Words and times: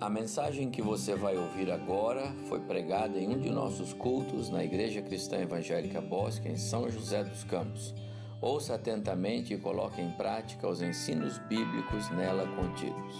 A 0.00 0.10
mensagem 0.10 0.70
que 0.70 0.82
você 0.82 1.14
vai 1.14 1.36
ouvir 1.36 1.70
agora 1.70 2.34
foi 2.48 2.58
pregada 2.60 3.16
em 3.16 3.28
um 3.28 3.38
de 3.38 3.48
nossos 3.48 3.92
cultos 3.92 4.50
na 4.50 4.62
Igreja 4.64 5.00
Cristã 5.00 5.38
Evangélica 5.38 6.00
Bosque, 6.00 6.48
em 6.48 6.56
São 6.56 6.90
José 6.90 7.22
dos 7.22 7.44
Campos. 7.44 7.94
Ouça 8.40 8.74
atentamente 8.74 9.54
e 9.54 9.58
coloque 9.58 10.02
em 10.02 10.10
prática 10.10 10.68
os 10.68 10.82
ensinos 10.82 11.38
bíblicos 11.38 12.10
nela 12.10 12.44
contidos. 12.56 13.14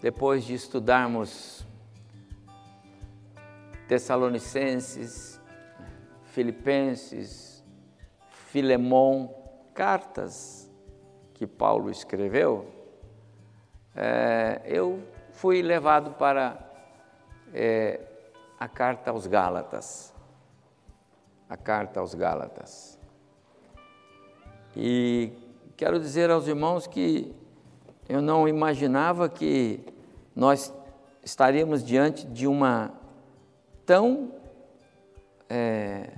Depois 0.00 0.44
de 0.44 0.54
estudarmos 0.54 1.64
Tessalonicenses, 3.86 5.38
Filipenses, 6.24 7.62
Filemon, 8.48 9.28
cartas 9.74 10.68
que 11.34 11.46
Paulo 11.46 11.90
escreveu, 11.90 12.81
é, 13.94 14.62
eu 14.64 15.02
fui 15.32 15.62
levado 15.62 16.12
para 16.12 16.58
é, 17.52 18.00
a 18.58 18.68
carta 18.68 19.10
aos 19.10 19.26
Gálatas. 19.26 20.14
A 21.48 21.56
carta 21.56 22.00
aos 22.00 22.14
Gálatas. 22.14 22.98
E 24.74 25.32
quero 25.76 26.00
dizer 26.00 26.30
aos 26.30 26.46
irmãos 26.46 26.86
que 26.86 27.34
eu 28.08 28.22
não 28.22 28.48
imaginava 28.48 29.28
que 29.28 29.84
nós 30.34 30.72
estaríamos 31.22 31.84
diante 31.84 32.26
de 32.26 32.46
uma 32.46 32.92
tão 33.84 34.32
é, 35.48 36.08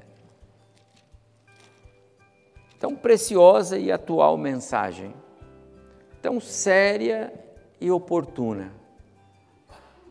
tão 2.78 2.94
preciosa 2.94 3.76
e 3.76 3.90
atual 3.90 4.36
mensagem, 4.36 5.12
tão 6.22 6.38
séria 6.38 7.43
e 7.84 7.90
oportuna, 7.90 8.72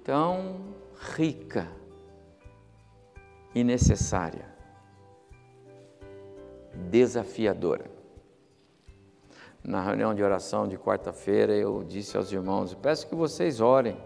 tão 0.03 0.75
rica 1.17 1.67
e 3.55 3.63
necessária, 3.63 4.45
desafiadora. 6.91 7.89
Na 9.63 9.81
reunião 9.81 10.13
de 10.13 10.21
oração 10.21 10.67
de 10.67 10.77
quarta-feira, 10.77 11.51
eu 11.55 11.83
disse 11.83 12.15
aos 12.15 12.31
irmãos: 12.31 12.75
peço 12.75 13.07
que 13.07 13.15
vocês 13.15 13.59
orem, 13.59 13.97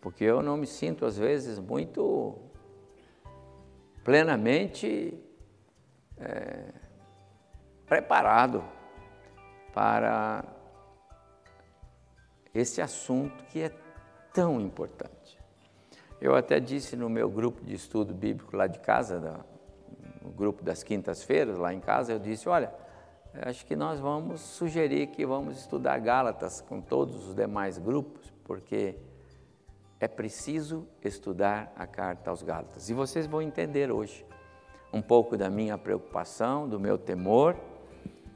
porque 0.00 0.24
eu 0.24 0.42
não 0.42 0.56
me 0.56 0.66
sinto, 0.66 1.06
às 1.06 1.16
vezes, 1.16 1.60
muito 1.60 2.36
plenamente 4.02 5.16
é, 6.18 6.64
preparado 7.86 8.64
para 9.72 10.61
esse 12.54 12.80
assunto 12.80 13.44
que 13.44 13.62
é 13.62 13.72
tão 14.32 14.60
importante. 14.60 15.38
Eu 16.20 16.34
até 16.34 16.60
disse 16.60 16.96
no 16.96 17.08
meu 17.08 17.28
grupo 17.28 17.64
de 17.64 17.74
estudo 17.74 18.14
bíblico 18.14 18.56
lá 18.56 18.66
de 18.66 18.78
casa, 18.78 19.44
no 20.22 20.30
grupo 20.30 20.62
das 20.62 20.82
quintas-feiras, 20.82 21.58
lá 21.58 21.74
em 21.74 21.80
casa, 21.80 22.12
eu 22.12 22.18
disse: 22.18 22.48
olha, 22.48 22.72
acho 23.42 23.66
que 23.66 23.74
nós 23.74 23.98
vamos 23.98 24.40
sugerir 24.40 25.08
que 25.08 25.26
vamos 25.26 25.58
estudar 25.58 25.98
Gálatas 25.98 26.60
com 26.60 26.80
todos 26.80 27.28
os 27.28 27.34
demais 27.34 27.78
grupos, 27.78 28.32
porque 28.44 28.94
é 29.98 30.06
preciso 30.06 30.86
estudar 31.02 31.72
a 31.76 31.86
carta 31.86 32.30
aos 32.30 32.42
Gálatas. 32.42 32.88
E 32.88 32.94
vocês 32.94 33.26
vão 33.26 33.42
entender 33.42 33.90
hoje 33.90 34.24
um 34.92 35.00
pouco 35.02 35.36
da 35.36 35.48
minha 35.48 35.78
preocupação, 35.78 36.68
do 36.68 36.78
meu 36.78 36.98
temor 36.98 37.56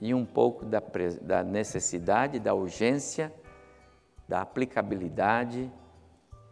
e 0.01 0.15
um 0.15 0.25
pouco 0.25 0.65
da, 0.65 0.83
da 1.21 1.45
necessidade, 1.45 2.41
da 2.41 2.55
urgência 2.55 3.33
da 4.29 4.41
aplicabilidade 4.41 5.71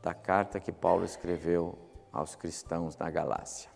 da 0.03 0.15
carta 0.15 0.61
que 0.61 0.71
Paulo 0.71 1.05
escreveu 1.05 1.79
aos 2.13 2.37
cristãos 2.37 2.97
na 2.97 3.11
Galácia. 3.11 3.71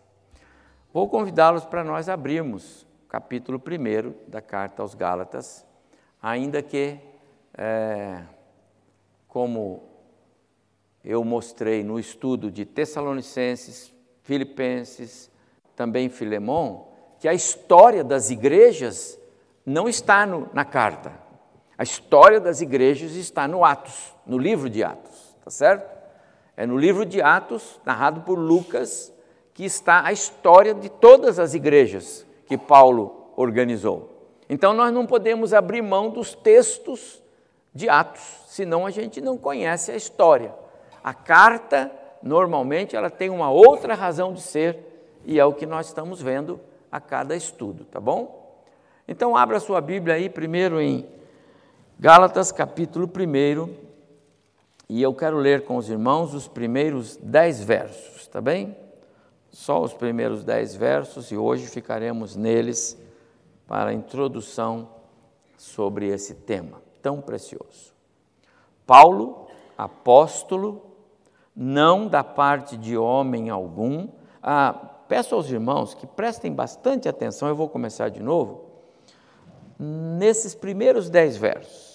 Vou 0.93 1.09
convidá-los 1.09 1.65
para 1.65 1.83
nós 1.83 2.09
abrirmos 2.09 2.83
o 3.05 3.09
capítulo 3.09 3.61
1 3.61 4.31
da 4.31 4.41
carta 4.41 4.83
aos 4.83 4.95
Gálatas, 4.95 5.67
ainda 6.23 6.63
que, 6.63 6.99
é, 7.57 8.23
como 9.27 9.89
eu 11.05 11.25
mostrei 11.25 11.83
no 11.83 11.99
estudo 11.99 12.51
de 12.51 12.65
Tessalonicenses, 12.65 13.95
Filipenses, 14.23 15.31
também 15.75 16.09
Filemon, 16.09 16.87
que 17.19 17.29
a 17.29 17.35
história 17.35 18.05
das 18.05 18.31
igrejas 18.31 19.19
não 19.65 19.89
está 19.89 20.27
no, 20.27 20.49
na 20.53 20.65
carta, 20.65 21.13
a 21.79 21.85
história 21.85 22.41
das 22.41 22.61
igrejas 22.61 23.13
está 23.15 23.47
no 23.47 23.65
Atos, 23.65 24.13
no 24.27 24.37
livro 24.37 24.69
de 24.69 24.83
Atos, 24.83 25.37
tá 25.45 25.51
certo? 25.51 25.97
É 26.57 26.67
no 26.67 26.77
livro 26.77 27.07
de 27.07 27.23
Atos, 27.23 27.81
narrado 27.87 28.23
por 28.23 28.37
Lucas, 28.37 29.13
que 29.55 29.65
está 29.65 30.05
a 30.05 30.11
história 30.11 30.75
de 30.75 30.89
todas 30.89 31.39
as 31.39 31.55
igrejas 31.55 32.27
que 32.47 32.59
Paulo 32.59 33.31
organizou. 33.37 34.11
Então 34.49 34.73
nós 34.73 34.93
não 34.93 35.07
podemos 35.07 35.55
abrir 35.55 35.81
mão 35.81 36.11
dos 36.11 36.35
textos 36.35 37.23
de 37.73 37.89
Atos, 37.89 38.25
senão 38.49 38.85
a 38.85 38.91
gente 38.91 39.21
não 39.21 39.39
conhece 39.39 39.93
a 39.93 39.97
história. 39.97 40.53
A 41.05 41.15
carta, 41.15 41.93
normalmente, 42.21 42.97
ela 42.97 43.09
tem 43.09 43.31
uma 43.31 43.51
outra 43.51 43.95
razão 43.95 44.33
de 44.33 44.41
ser 44.41 45.21
e 45.25 45.39
é 45.39 45.45
o 45.45 45.53
que 45.53 45.65
nós 45.65 45.87
estamos 45.87 46.21
vendo 46.21 46.59
a 46.91 47.01
cada 47.01 47.37
estudo, 47.37 47.85
tá 47.85 48.01
bom? 48.01 48.53
Então 49.07 49.37
abra 49.37 49.61
sua 49.61 49.81
Bíblia 49.81 50.17
aí 50.17 50.29
primeiro 50.29 50.81
em 50.81 51.18
Gálatas 52.01 52.53
capítulo 52.53 53.09
1, 53.09 53.75
e 54.89 55.03
eu 55.03 55.13
quero 55.13 55.37
ler 55.37 55.65
com 55.65 55.77
os 55.77 55.91
irmãos 55.91 56.33
os 56.33 56.47
primeiros 56.47 57.17
dez 57.17 57.61
versos, 57.61 58.29
tá 58.29 58.41
bem? 58.41 58.77
Só 59.51 59.83
os 59.83 59.93
primeiros 59.93 60.45
dez 60.45 60.77
versos, 60.77 61.33
e 61.33 61.37
hoje 61.37 61.67
ficaremos 61.67 62.37
neles 62.37 62.97
para 63.67 63.91
a 63.91 63.93
introdução 63.93 64.89
sobre 65.57 66.07
esse 66.07 66.37
tema 66.37 66.81
tão 67.03 67.21
precioso. 67.21 67.93
Paulo, 68.87 69.49
apóstolo, 69.77 70.95
não 71.53 72.07
da 72.07 72.23
parte 72.23 72.77
de 72.77 72.97
homem 72.97 73.51
algum. 73.51 74.07
Ah, 74.41 74.73
peço 75.09 75.35
aos 75.35 75.51
irmãos 75.51 75.95
que 75.95 76.07
prestem 76.07 76.53
bastante 76.53 77.09
atenção, 77.09 77.49
eu 77.49 77.57
vou 77.57 77.69
começar 77.69 78.09
de 78.09 78.23
novo. 78.23 78.67
Nesses 79.81 80.57
primeiros 80.57 81.09
dez 81.09 81.37
versos, 81.37 81.88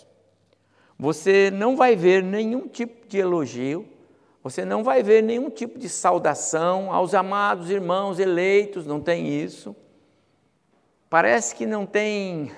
você 0.97 1.51
não 1.51 1.75
vai 1.75 1.95
ver 1.95 2.23
nenhum 2.23 2.67
tipo 2.67 3.07
de 3.07 3.17
elogio, 3.17 3.87
você 4.43 4.65
não 4.65 4.83
vai 4.83 5.01
ver 5.01 5.23
nenhum 5.23 5.49
tipo 5.49 5.79
de 5.79 5.87
saudação 5.87 6.91
aos 6.91 7.13
amados 7.13 7.69
irmãos 7.69 8.19
eleitos, 8.19 8.85
não 8.85 8.99
tem 8.99 9.27
isso. 9.27 9.75
Parece 11.09 11.55
que 11.55 11.65
não 11.65 11.85
tem 11.85 12.51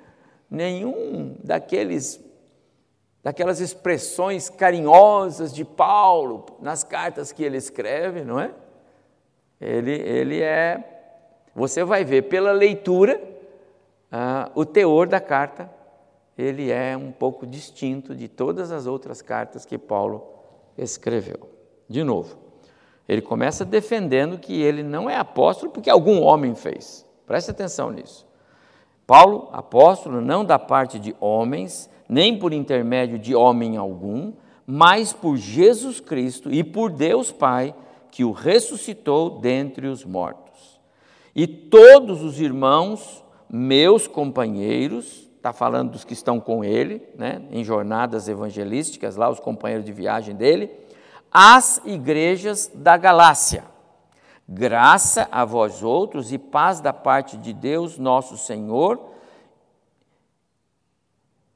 nenhum 0.50 1.36
daqueles 1.42 2.20
daquelas 3.22 3.60
expressões 3.60 4.48
carinhosas 4.48 5.54
de 5.54 5.64
Paulo 5.64 6.44
nas 6.60 6.82
cartas 6.82 7.30
que 7.30 7.44
ele 7.44 7.56
escreve, 7.56 8.24
não 8.24 8.40
é? 8.40 8.50
Ele, 9.60 9.92
ele 9.92 10.42
é, 10.42 10.82
você 11.54 11.84
vai 11.84 12.04
ver 12.04 12.22
pela 12.22 12.50
leitura 12.50 13.22
uh, 14.12 14.50
o 14.56 14.64
teor 14.64 15.06
da 15.06 15.20
carta 15.20 15.70
ele 16.36 16.70
é 16.70 16.96
um 16.96 17.12
pouco 17.12 17.46
distinto 17.46 18.14
de 18.14 18.28
todas 18.28 18.72
as 18.72 18.86
outras 18.86 19.20
cartas 19.20 19.64
que 19.64 19.76
Paulo 19.76 20.26
escreveu. 20.76 21.48
De 21.88 22.02
novo, 22.02 22.36
ele 23.08 23.20
começa 23.20 23.64
defendendo 23.64 24.38
que 24.38 24.60
ele 24.60 24.82
não 24.82 25.08
é 25.08 25.16
apóstolo 25.16 25.70
porque 25.70 25.90
algum 25.90 26.22
homem 26.22 26.54
fez. 26.54 27.06
Preste 27.26 27.50
atenção 27.50 27.90
nisso. 27.90 28.26
Paulo, 29.06 29.48
apóstolo, 29.52 30.20
não 30.20 30.44
da 30.44 30.58
parte 30.58 30.98
de 30.98 31.14
homens, 31.20 31.90
nem 32.08 32.38
por 32.38 32.52
intermédio 32.52 33.18
de 33.18 33.34
homem 33.34 33.76
algum, 33.76 34.32
mas 34.66 35.12
por 35.12 35.36
Jesus 35.36 36.00
Cristo 36.00 36.52
e 36.52 36.62
por 36.62 36.90
Deus 36.90 37.32
Pai, 37.32 37.74
que 38.10 38.24
o 38.24 38.32
ressuscitou 38.32 39.40
dentre 39.40 39.86
os 39.86 40.04
mortos. 40.04 40.80
E 41.34 41.46
todos 41.46 42.22
os 42.22 42.40
irmãos, 42.40 43.24
meus 43.50 44.06
companheiros, 44.06 45.28
está 45.42 45.52
falando 45.52 45.90
dos 45.90 46.04
que 46.04 46.12
estão 46.12 46.38
com 46.38 46.62
ele, 46.62 47.02
né, 47.16 47.42
em 47.50 47.64
jornadas 47.64 48.28
evangelísticas, 48.28 49.16
lá 49.16 49.28
os 49.28 49.40
companheiros 49.40 49.84
de 49.84 49.92
viagem 49.92 50.36
dele, 50.36 50.70
as 51.32 51.80
igrejas 51.84 52.70
da 52.72 52.96
Galácia. 52.96 53.64
Graça 54.48 55.28
a 55.32 55.44
vós 55.44 55.82
outros 55.82 56.32
e 56.32 56.38
paz 56.38 56.80
da 56.80 56.92
parte 56.92 57.36
de 57.36 57.52
Deus, 57.52 57.98
nosso 57.98 58.38
Senhor, 58.38 59.10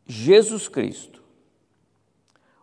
Jesus 0.05 0.67
Cristo, 0.67 1.23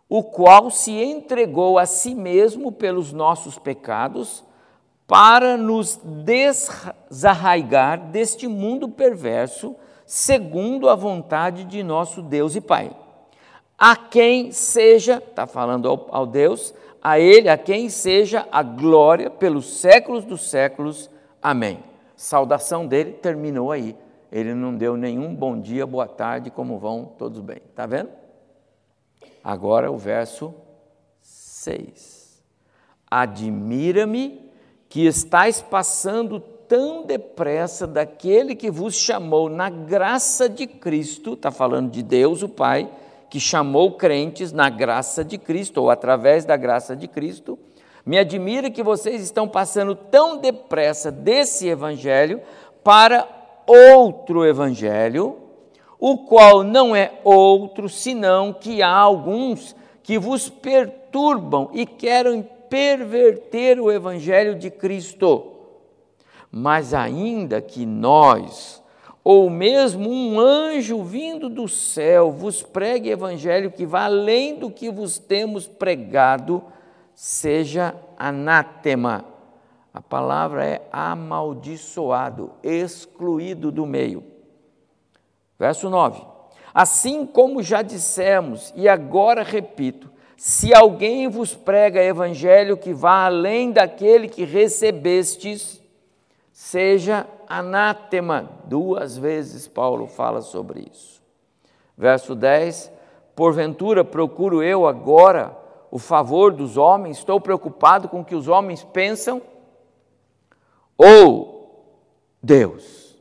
o 0.06 0.22
qual 0.22 0.70
se 0.70 0.92
entregou 0.92 1.78
a 1.78 1.86
si 1.86 2.14
mesmo 2.14 2.70
pelos 2.70 3.14
nossos 3.14 3.58
pecados, 3.58 4.44
para 5.06 5.56
nos 5.56 5.98
desarraigar 6.04 8.10
deste 8.10 8.46
mundo 8.46 8.90
perverso 8.90 9.74
segundo 10.06 10.88
a 10.88 10.94
vontade 10.94 11.64
de 11.64 11.82
nosso 11.82 12.22
Deus 12.22 12.54
e 12.54 12.60
Pai, 12.60 12.90
a 13.78 13.96
quem 13.96 14.52
seja, 14.52 15.16
está 15.16 15.46
falando 15.46 15.88
ao, 15.88 16.08
ao 16.10 16.26
Deus, 16.26 16.74
a 17.02 17.18
Ele, 17.18 17.48
a 17.48 17.58
quem 17.58 17.88
seja 17.88 18.46
a 18.50 18.62
glória 18.62 19.28
pelos 19.28 19.78
séculos 19.78 20.24
dos 20.24 20.48
séculos. 20.48 21.10
Amém. 21.42 21.82
Saudação 22.16 22.86
dele 22.86 23.12
terminou 23.12 23.70
aí. 23.70 23.96
Ele 24.32 24.54
não 24.54 24.74
deu 24.74 24.96
nenhum 24.96 25.34
bom 25.34 25.60
dia, 25.60 25.86
boa 25.86 26.08
tarde, 26.08 26.50
como 26.50 26.78
vão, 26.78 27.04
todos 27.18 27.40
bem. 27.40 27.58
Está 27.70 27.86
vendo? 27.86 28.10
Agora 29.42 29.92
o 29.92 29.98
verso 29.98 30.54
6. 31.20 32.42
Admira-me 33.10 34.50
que 34.88 35.06
estáis 35.06 35.60
passando 35.60 36.40
tão 36.68 37.04
depressa 37.04 37.86
daquele 37.86 38.54
que 38.54 38.70
vos 38.70 38.94
chamou 38.94 39.48
na 39.48 39.68
graça 39.68 40.48
de 40.48 40.66
Cristo, 40.66 41.34
está 41.34 41.50
falando 41.50 41.90
de 41.90 42.02
Deus, 42.02 42.42
o 42.42 42.48
Pai, 42.48 42.88
que 43.30 43.40
chamou 43.40 43.92
crentes 43.92 44.52
na 44.52 44.70
graça 44.70 45.24
de 45.24 45.38
Cristo, 45.38 45.78
ou 45.82 45.90
através 45.90 46.44
da 46.44 46.56
graça 46.56 46.94
de 46.94 47.08
Cristo. 47.08 47.58
Me 48.06 48.18
admira 48.18 48.70
que 48.70 48.82
vocês 48.82 49.22
estão 49.22 49.48
passando 49.48 49.94
tão 49.94 50.36
depressa 50.36 51.10
desse 51.10 51.66
evangelho 51.66 52.40
para 52.82 53.26
outro 53.66 54.44
evangelho, 54.44 55.36
o 55.98 56.18
qual 56.18 56.62
não 56.62 56.94
é 56.94 57.12
outro 57.24 57.88
senão 57.88 58.52
que 58.52 58.82
há 58.82 58.94
alguns 58.94 59.74
que 60.02 60.18
vos 60.18 60.50
perturbam 60.50 61.70
e 61.72 61.86
querem 61.86 62.46
perverter 62.68 63.80
o 63.80 63.90
evangelho 63.90 64.54
de 64.54 64.70
Cristo. 64.70 65.53
Mas 66.56 66.94
ainda 66.94 67.60
que 67.60 67.84
nós, 67.84 68.80
ou 69.24 69.50
mesmo 69.50 70.08
um 70.08 70.38
anjo 70.38 71.02
vindo 71.02 71.48
do 71.48 71.66
céu 71.66 72.30
vos 72.30 72.62
pregue 72.62 73.10
evangelho 73.10 73.72
que 73.72 73.84
vá 73.84 74.04
além 74.04 74.54
do 74.54 74.70
que 74.70 74.88
vos 74.88 75.18
temos 75.18 75.66
pregado, 75.66 76.62
seja 77.12 77.92
anátema. 78.16 79.24
A 79.92 80.00
palavra 80.00 80.64
é 80.64 80.82
amaldiçoado, 80.92 82.52
excluído 82.62 83.72
do 83.72 83.84
meio. 83.84 84.22
Verso 85.58 85.90
9. 85.90 86.22
Assim 86.72 87.26
como 87.26 87.64
já 87.64 87.82
dissemos, 87.82 88.72
e 88.76 88.88
agora 88.88 89.42
repito, 89.42 90.08
se 90.36 90.72
alguém 90.72 91.26
vos 91.26 91.52
prega 91.52 92.00
evangelho 92.00 92.76
que 92.76 92.94
vá 92.94 93.24
além 93.24 93.72
daquele 93.72 94.28
que 94.28 94.44
recebestes, 94.44 95.82
seja 96.64 97.26
anátema. 97.46 98.48
Duas 98.64 99.18
vezes 99.18 99.68
Paulo 99.68 100.06
fala 100.06 100.40
sobre 100.40 100.88
isso. 100.90 101.22
Verso 101.96 102.34
10: 102.34 102.90
Porventura 103.36 104.02
procuro 104.02 104.62
eu 104.62 104.86
agora 104.86 105.54
o 105.90 105.98
favor 105.98 106.52
dos 106.52 106.78
homens, 106.78 107.18
estou 107.18 107.38
preocupado 107.38 108.08
com 108.08 108.20
o 108.20 108.24
que 108.24 108.34
os 108.34 108.48
homens 108.48 108.82
pensam, 108.82 109.42
ou 110.96 112.02
Deus? 112.42 113.14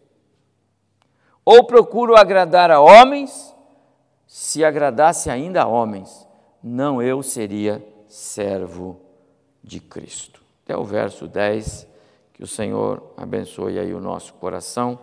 Ou 1.44 1.66
procuro 1.66 2.16
agradar 2.16 2.72
a 2.72 2.80
homens, 2.80 3.54
se 4.26 4.64
agradasse 4.64 5.30
ainda 5.30 5.64
a 5.64 5.68
homens, 5.68 6.28
não 6.64 7.02
eu 7.02 7.22
seria 7.22 7.86
servo 8.08 9.02
de 9.62 9.82
Cristo. 9.82 10.42
Até 10.64 10.78
o 10.78 10.84
verso 10.86 11.28
10 11.28 11.93
que 12.34 12.44
o 12.44 12.48
Senhor 12.48 13.14
abençoe 13.16 13.78
aí 13.78 13.94
o 13.94 14.02
nosso 14.02 14.34
coração 14.34 15.00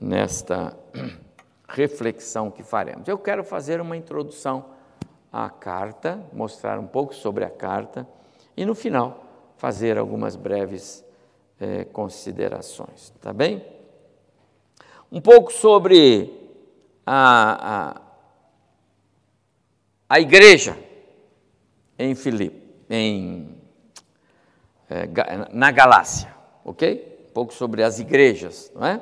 nesta 0.00 0.74
reflexão 1.68 2.50
que 2.50 2.62
faremos. 2.62 3.06
Eu 3.06 3.18
quero 3.18 3.44
fazer 3.44 3.80
uma 3.80 3.96
introdução 3.96 4.64
à 5.30 5.50
carta, 5.50 6.18
mostrar 6.32 6.78
um 6.78 6.86
pouco 6.86 7.14
sobre 7.14 7.44
a 7.44 7.50
carta 7.50 8.08
e 8.56 8.64
no 8.64 8.74
final 8.74 9.24
fazer 9.58 9.98
algumas 9.98 10.34
breves 10.34 11.04
eh, 11.60 11.84
considerações, 11.84 13.12
tá 13.20 13.32
bem? 13.32 13.64
Um 15.12 15.20
pouco 15.20 15.52
sobre 15.52 16.32
a, 17.04 17.90
a, 17.90 18.00
a 20.08 20.20
igreja 20.20 20.76
em 21.98 22.14
Filipe, 22.14 22.62
em, 22.88 23.56
eh, 24.88 25.06
na 25.52 25.70
Galácia 25.70 26.35
ok? 26.66 27.18
Um 27.28 27.32
pouco 27.32 27.54
sobre 27.54 27.82
as 27.82 28.00
igrejas, 28.00 28.72
não 28.74 28.84
é? 28.84 29.00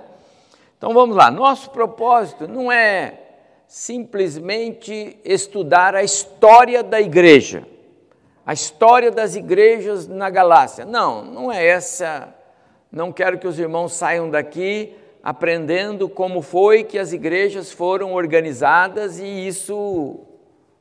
Então 0.76 0.92
vamos 0.92 1.16
lá. 1.16 1.30
Nosso 1.30 1.70
propósito 1.70 2.46
não 2.46 2.70
é 2.70 3.20
simplesmente 3.66 5.18
estudar 5.24 5.94
a 5.94 6.02
história 6.02 6.82
da 6.82 7.00
igreja, 7.00 7.66
a 8.44 8.52
história 8.52 9.10
das 9.10 9.34
igrejas 9.34 10.06
na 10.06 10.28
Galácia. 10.28 10.84
Não, 10.84 11.24
não 11.24 11.50
é 11.50 11.66
essa. 11.66 12.32
Não 12.92 13.10
quero 13.10 13.38
que 13.38 13.48
os 13.48 13.58
irmãos 13.58 13.94
saiam 13.94 14.28
daqui 14.28 14.94
aprendendo 15.22 16.06
como 16.06 16.42
foi 16.42 16.84
que 16.84 16.98
as 16.98 17.14
igrejas 17.14 17.72
foram 17.72 18.12
organizadas 18.12 19.18
e 19.18 19.24
isso, 19.24 20.20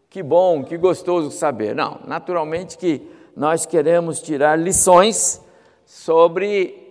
que 0.10 0.22
bom, 0.22 0.66
que 0.66 0.78
gostoso 0.78 1.32
saber. 1.32 1.74
Não, 1.74 2.02
naturalmente 2.06 2.78
que 2.78 3.02
nós 3.38 3.66
queremos 3.66 4.22
tirar 4.22 4.60
lições 4.60 5.42
sobre 5.86 6.84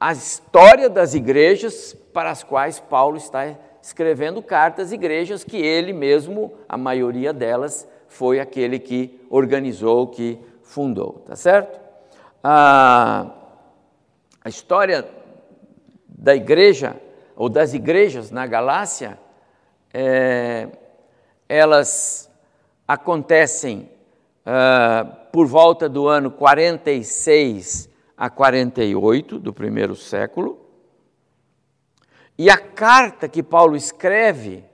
a 0.00 0.12
história 0.12 0.88
das 0.88 1.14
igrejas 1.14 1.94
para 2.12 2.30
as 2.30 2.42
quais 2.42 2.78
Paulo 2.78 3.16
está 3.16 3.56
escrevendo 3.82 4.42
cartas, 4.42 4.92
igrejas 4.92 5.42
que 5.42 5.56
ele 5.56 5.92
mesmo, 5.92 6.52
a 6.68 6.76
maioria 6.76 7.32
delas, 7.32 7.86
foi 8.06 8.40
aquele 8.40 8.78
que 8.78 9.20
organizou, 9.30 10.06
que 10.06 10.38
fundou, 10.62 11.24
tá 11.26 11.34
certo? 11.34 11.80
A, 12.42 13.30
a 14.44 14.48
história 14.48 15.06
da 16.06 16.34
igreja, 16.34 16.96
ou 17.36 17.48
das 17.48 17.74
igrejas 17.74 18.30
na 18.30 18.46
Galácia, 18.46 19.18
é, 19.92 20.68
elas 21.48 22.30
acontecem 22.86 23.90
uh, 24.46 25.30
por 25.32 25.46
volta 25.46 25.88
do 25.88 26.08
ano 26.08 26.30
46 26.30 27.87
a 28.18 28.28
48 28.28 29.38
do 29.38 29.52
primeiro 29.52 29.94
século. 29.94 30.58
E 32.36 32.50
a 32.50 32.58
carta 32.58 33.28
que 33.28 33.42
Paulo 33.42 33.76
escreve 33.76 34.64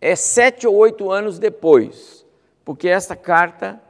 é 0.00 0.14
sete 0.14 0.66
ou 0.66 0.76
oito 0.76 1.10
anos 1.10 1.40
depois, 1.40 2.24
porque 2.64 2.88
essa 2.88 3.16
carta 3.16 3.80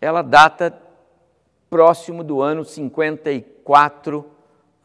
ela 0.00 0.22
data 0.22 0.80
próximo 1.68 2.22
do 2.22 2.40
ano 2.40 2.64
54 2.64 4.18
uh, 4.20 4.26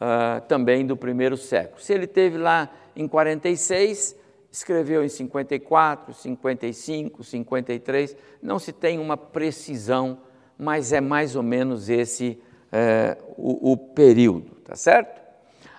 ah, 0.00 0.42
também 0.48 0.84
do 0.84 0.96
primeiro 0.96 1.36
século. 1.36 1.80
Se 1.80 1.92
ele 1.92 2.06
teve 2.06 2.36
lá 2.36 2.68
em 2.96 3.06
46, 3.06 4.16
escreveu 4.50 5.04
em 5.04 5.08
54, 5.08 6.14
55, 6.14 7.22
53, 7.22 8.16
não 8.42 8.58
se 8.58 8.72
tem 8.72 8.98
uma 8.98 9.16
precisão, 9.16 10.18
mas 10.58 10.92
é 10.92 11.00
mais 11.00 11.36
ou 11.36 11.42
menos 11.42 11.88
esse 11.88 12.40
é, 12.72 13.16
o, 13.36 13.72
o 13.72 13.76
período, 13.76 14.54
tá 14.64 14.76
certo? 14.76 15.20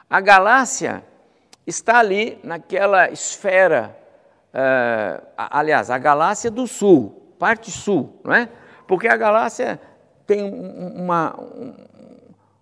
A 0.10 0.19
galáxia 0.19 1.03
está 1.65 2.00
ali 2.00 2.39
naquela 2.43 3.10
esfera, 3.10 3.98
é, 4.53 5.21
aliás, 5.38 5.89
a 5.89 5.98
galáxia 5.98 6.51
do 6.51 6.67
sul, 6.67 7.33
parte 7.39 7.71
sul, 7.71 8.19
não 8.24 8.33
é? 8.33 8.50
Porque 8.88 9.07
a 9.07 9.15
galáxia 9.15 9.79
tem 10.27 10.43
uma, 10.43 11.39
um, 11.39 11.74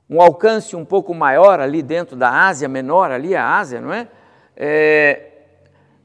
um, 0.10 0.22
alcance 0.22 0.76
um 0.76 0.86
pouco 0.86 1.14
maior 1.14 1.60
ali 1.60 1.82
dentro 1.82 2.16
da 2.16 2.48
Ásia 2.48 2.68
Menor, 2.68 3.12
ali 3.12 3.36
a 3.36 3.58
Ásia, 3.58 3.82
não 3.82 3.92
é? 3.92 4.08
é? 4.56 5.26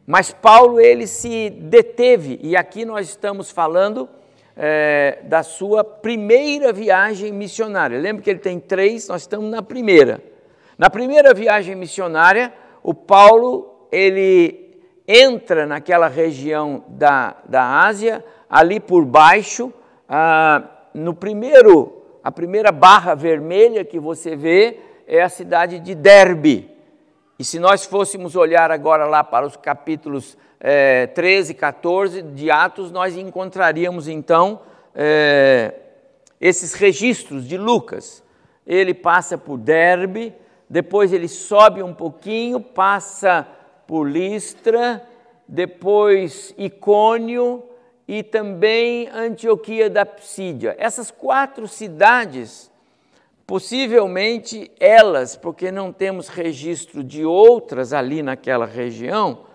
Mas 0.07 0.33
Paulo 0.33 0.81
ele 0.81 1.07
se 1.07 1.50
deteve 1.50 2.38
e 2.43 2.57
aqui 2.57 2.85
nós 2.85 3.09
estamos 3.09 3.50
falando 3.50 4.09
é, 4.57 5.19
da 5.25 5.43
sua 5.43 5.83
primeira 5.83 6.73
viagem 6.73 7.33
missionária. 7.33 7.99
Lembra 7.99 8.23
que 8.23 8.31
ele 8.31 8.39
tem 8.39 8.59
três, 8.61 9.09
nós 9.09 9.23
estamos 9.23 9.51
na 9.51 9.63
primeira. 9.63 10.23
Na 10.79 10.91
primeira 10.91 11.33
viagem 11.35 11.75
missionária, 11.75 12.53
o 12.83 12.95
Paulo 12.95 13.89
ele 13.91 14.83
entra 15.07 15.67
naquela 15.67 16.09
região 16.09 16.85
da, 16.89 17.37
da 17.49 17.85
Ásia, 17.87 18.25
ali 18.49 18.81
por 18.81 19.05
baixo, 19.05 19.73
ah, 20.09 20.63
no 20.93 21.15
primeiro, 21.15 22.03
a 22.23 22.31
primeira 22.31 22.71
barra 22.71 23.15
vermelha 23.15 23.85
que 23.85 23.99
você 23.99 24.37
vê 24.37 24.79
é 25.07 25.23
a 25.23 25.29
cidade 25.29 25.79
de 25.81 25.95
Derbe. 25.95 26.71
E 27.39 27.45
se 27.45 27.59
nós 27.59 27.85
fôssemos 27.85 28.37
olhar 28.37 28.71
agora 28.71 29.07
lá 29.07 29.25
para 29.25 29.47
os 29.47 29.57
capítulos 29.57 30.37
é, 30.66 31.06
13, 31.09 31.52
14 31.52 32.23
de 32.23 32.50
Atos, 32.50 32.90
nós 32.90 33.18
encontraríamos 33.18 34.09
então 34.09 34.62
é, 34.94 35.75
esses 36.40 36.73
registros 36.73 37.47
de 37.47 37.59
Lucas. 37.59 38.25
Ele 38.66 38.94
passa 38.94 39.37
por 39.37 39.59
Derbe, 39.59 40.33
depois 40.68 41.12
ele 41.12 41.28
sobe 41.28 41.83
um 41.83 41.92
pouquinho, 41.92 42.61
passa 42.61 43.47
por 43.87 44.09
Listra, 44.09 45.06
depois 45.47 46.54
Icônio 46.56 47.62
e 48.09 48.23
também 48.23 49.06
Antioquia 49.09 49.90
da 49.90 50.06
Psídia. 50.06 50.75
Essas 50.78 51.11
quatro 51.11 51.68
cidades, 51.68 52.71
possivelmente 53.47 54.71
elas, 54.80 55.37
porque 55.37 55.71
não 55.71 55.92
temos 55.92 56.28
registro 56.28 57.04
de 57.04 57.23
outras 57.23 57.92
ali 57.92 58.23
naquela 58.23 58.64
região, 58.64 59.52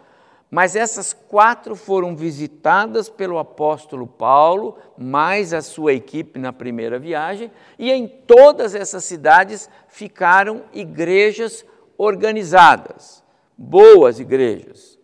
mas 0.51 0.75
essas 0.75 1.13
quatro 1.13 1.75
foram 1.75 2.15
visitadas 2.15 3.08
pelo 3.08 3.38
apóstolo 3.38 4.08
Paulo, 4.08 4.77
mais 4.98 5.53
a 5.53 5.62
sua 5.62 5.94
equipe 5.94 6.39
na 6.39 6.51
primeira 6.51 6.98
viagem, 6.98 7.51
e 7.77 7.91
em 7.91 8.08
todas 8.08 8.74
essas 8.74 9.03
cidades 9.03 9.70
ficaram 9.88 10.63
igrejas 10.74 11.63
organizadas, 11.98 13.24
boas 13.56 14.20
igrejas, 14.20 14.98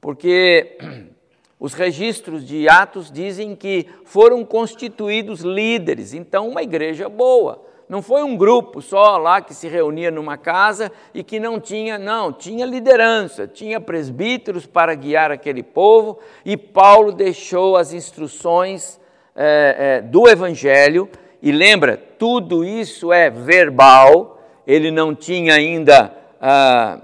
porque 0.00 0.78
os 1.60 1.74
registros 1.74 2.44
de 2.44 2.68
Atos 2.68 3.10
dizem 3.10 3.54
que 3.54 3.86
foram 4.04 4.44
constituídos 4.44 5.40
líderes, 5.40 6.12
então 6.12 6.48
uma 6.48 6.62
igreja 6.62 7.08
boa. 7.08 7.68
Não 7.88 8.02
foi 8.02 8.22
um 8.22 8.36
grupo 8.36 8.82
só 8.82 9.16
lá 9.16 9.40
que 9.40 9.54
se 9.54 9.66
reunia 9.66 10.10
numa 10.10 10.36
casa 10.36 10.92
e 11.14 11.24
que 11.24 11.40
não 11.40 11.58
tinha, 11.58 11.98
não, 11.98 12.32
tinha 12.32 12.66
liderança, 12.66 13.46
tinha 13.46 13.80
presbíteros 13.80 14.66
para 14.66 14.94
guiar 14.94 15.30
aquele 15.30 15.62
povo, 15.62 16.18
e 16.44 16.56
Paulo 16.56 17.12
deixou 17.12 17.76
as 17.76 17.94
instruções 17.94 19.00
é, 19.34 19.76
é, 19.78 20.02
do 20.02 20.28
Evangelho, 20.28 21.08
e 21.40 21.50
lembra, 21.50 21.96
tudo 21.96 22.64
isso 22.64 23.12
é 23.12 23.30
verbal, 23.30 24.42
ele 24.66 24.90
não 24.90 25.14
tinha 25.14 25.54
ainda 25.54 26.12
ah, 26.40 26.98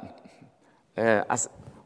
é, 0.94 1.24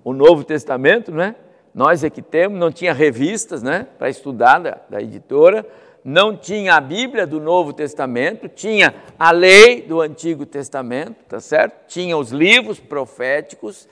o 0.03 0.13
Novo 0.13 0.43
Testamento, 0.43 1.13
né? 1.13 1.37
nós 1.79 2.03
é 2.03 2.11
que 2.11 2.23
temos, 2.23 2.59
não 2.59 2.73
tinha 2.73 2.93
revistas 2.93 3.63
né, 3.63 3.87
para 3.99 4.09
estudar 4.09 4.59
da, 4.59 4.79
da 4.91 5.01
editora, 5.01 5.65
não 6.09 6.35
tinha 6.35 6.75
a 6.75 6.81
Bíblia 6.81 7.27
do 7.27 7.39
Novo 7.39 7.73
Testamento, 7.75 8.49
tinha 8.49 8.95
a 9.19 9.31
lei 9.31 9.83
do 9.83 10.01
Antigo 10.01 10.47
Testamento, 10.47 11.17
tá 11.29 11.39
certo? 11.39 11.87
Tinha 11.87 12.17
os 12.17 12.31
livros 12.31 12.81
proféticos, 12.81 13.87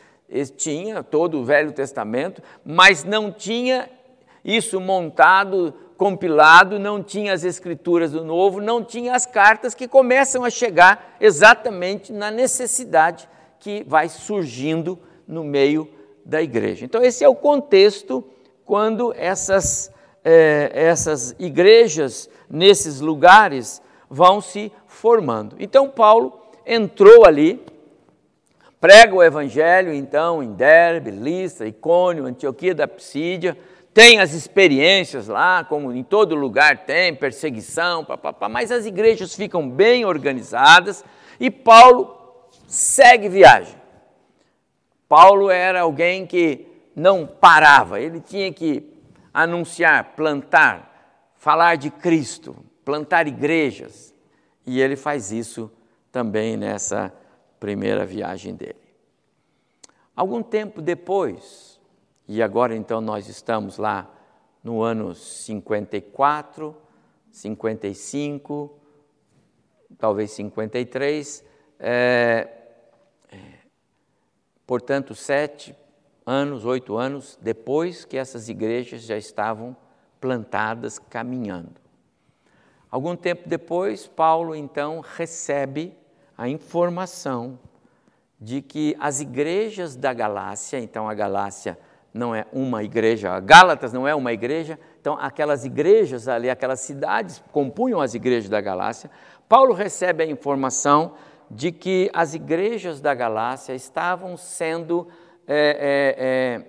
tinha 0.56 1.02
todo 1.02 1.38
o 1.38 1.44
Velho 1.44 1.72
Testamento, 1.72 2.42
mas 2.64 3.04
não 3.04 3.30
tinha 3.30 3.90
isso 4.42 4.80
montado, 4.80 5.74
compilado, 5.98 6.78
não 6.78 7.02
tinha 7.02 7.34
as 7.34 7.44
escrituras 7.44 8.12
do 8.12 8.24
Novo, 8.24 8.62
não 8.62 8.82
tinha 8.82 9.14
as 9.14 9.26
cartas 9.26 9.74
que 9.74 9.86
começam 9.86 10.42
a 10.42 10.48
chegar 10.48 11.16
exatamente 11.20 12.14
na 12.14 12.30
necessidade 12.30 13.28
que 13.58 13.84
vai 13.86 14.08
surgindo 14.08 14.98
no 15.28 15.44
meio 15.44 15.86
da 16.24 16.40
igreja. 16.40 16.86
Então, 16.86 17.02
esse 17.02 17.22
é 17.22 17.28
o 17.28 17.34
contexto 17.34 18.24
quando 18.64 19.12
essas, 19.16 19.92
é, 20.28 20.72
essas 20.74 21.36
igrejas 21.38 22.28
nesses 22.50 23.00
lugares 23.00 23.80
vão 24.10 24.40
se 24.40 24.72
formando. 24.84 25.54
Então, 25.60 25.88
Paulo 25.88 26.42
entrou 26.66 27.24
ali, 27.24 27.64
prega 28.80 29.14
o 29.14 29.22
evangelho, 29.22 29.94
então, 29.94 30.42
em 30.42 30.52
Derbe, 30.52 31.12
Listra, 31.12 31.68
Icônio, 31.68 32.24
Antioquia 32.24 32.74
da 32.74 32.88
Psídia, 32.88 33.56
tem 33.94 34.18
as 34.18 34.32
experiências 34.32 35.28
lá, 35.28 35.62
como 35.62 35.92
em 35.92 36.02
todo 36.02 36.34
lugar 36.34 36.84
tem, 36.84 37.14
perseguição, 37.14 38.04
papapá, 38.04 38.48
mas 38.48 38.72
as 38.72 38.84
igrejas 38.84 39.32
ficam 39.32 39.70
bem 39.70 40.04
organizadas 40.04 41.04
e 41.38 41.52
Paulo 41.52 42.16
segue 42.66 43.28
viagem. 43.28 43.76
Paulo 45.08 45.48
era 45.50 45.82
alguém 45.82 46.26
que 46.26 46.66
não 46.96 47.24
parava, 47.24 48.00
ele 48.00 48.18
tinha 48.20 48.52
que 48.52 48.95
anunciar, 49.36 50.14
plantar, 50.16 51.30
falar 51.34 51.76
de 51.76 51.90
Cristo, 51.90 52.56
plantar 52.84 53.26
igrejas. 53.26 54.14
E 54.64 54.80
ele 54.80 54.96
faz 54.96 55.30
isso 55.30 55.70
também 56.10 56.56
nessa 56.56 57.12
primeira 57.60 58.06
viagem 58.06 58.54
dele. 58.54 58.80
Algum 60.14 60.42
tempo 60.42 60.80
depois, 60.80 61.78
e 62.26 62.42
agora 62.42 62.74
então 62.74 63.02
nós 63.02 63.28
estamos 63.28 63.76
lá 63.76 64.10
no 64.64 64.82
ano 64.82 65.14
54, 65.14 66.74
55, 67.30 68.78
talvez 69.98 70.30
53, 70.30 71.44
é, 71.78 72.56
Portanto, 74.66 75.14
sete 75.14 75.74
anos, 76.26 76.64
oito 76.64 76.96
anos 76.96 77.38
depois 77.40 78.04
que 78.04 78.18
essas 78.18 78.48
igrejas 78.48 79.02
já 79.02 79.16
estavam 79.16 79.76
plantadas, 80.20 80.98
caminhando. 80.98 81.80
Algum 82.90 83.14
tempo 83.14 83.48
depois, 83.48 84.06
Paulo 84.08 84.54
então 84.54 85.00
recebe 85.00 85.96
a 86.36 86.48
informação 86.48 87.58
de 88.40 88.60
que 88.60 88.96
as 88.98 89.20
igrejas 89.20 89.96
da 89.96 90.12
Galácia, 90.12 90.78
então 90.78 91.08
a 91.08 91.14
Galácia 91.14 91.78
não 92.12 92.34
é 92.34 92.46
uma 92.52 92.82
igreja, 92.82 93.30
a 93.30 93.40
Gálatas 93.40 93.92
não 93.92 94.08
é 94.08 94.14
uma 94.14 94.32
igreja, 94.32 94.78
então 95.00 95.16
aquelas 95.20 95.64
igrejas 95.64 96.28
ali, 96.28 96.50
aquelas 96.50 96.80
cidades 96.80 97.42
compunham 97.52 98.00
as 98.00 98.14
igrejas 98.14 98.48
da 98.48 98.60
Galácia. 98.60 99.10
Paulo 99.48 99.74
recebe 99.74 100.24
a 100.24 100.26
informação 100.26 101.14
de 101.50 101.70
que 101.70 102.10
as 102.12 102.34
igrejas 102.34 103.00
da 103.00 103.14
Galácia 103.14 103.74
estavam 103.74 104.36
sendo 104.36 105.06
é, 105.46 106.16
é, 106.18 106.24
é, 106.24 106.62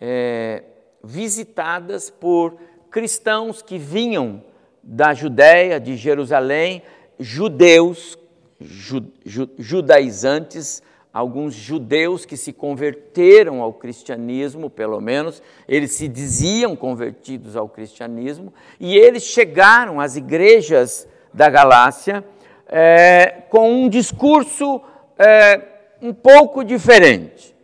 é, 0.00 0.62
visitadas 1.02 2.10
por 2.10 2.56
cristãos 2.90 3.62
que 3.62 3.78
vinham 3.78 4.42
da 4.82 5.14
Judéia, 5.14 5.78
de 5.78 5.96
Jerusalém, 5.96 6.82
judeus, 7.18 8.18
ju, 8.60 9.04
ju, 9.24 9.48
judaizantes, 9.58 10.82
alguns 11.12 11.54
judeus 11.54 12.24
que 12.24 12.36
se 12.36 12.52
converteram 12.52 13.62
ao 13.62 13.72
cristianismo, 13.72 14.70
pelo 14.70 15.00
menos, 15.00 15.42
eles 15.66 15.92
se 15.92 16.08
diziam 16.08 16.76
convertidos 16.76 17.56
ao 17.56 17.68
cristianismo, 17.68 18.52
e 18.78 18.96
eles 18.96 19.24
chegaram 19.24 20.00
às 20.00 20.16
igrejas 20.16 21.08
da 21.32 21.48
Galácia 21.48 22.24
é, 22.66 23.42
com 23.48 23.84
um 23.84 23.88
discurso 23.88 24.80
é, 25.18 25.60
um 26.00 26.12
pouco 26.12 26.62
diferente. 26.62 27.57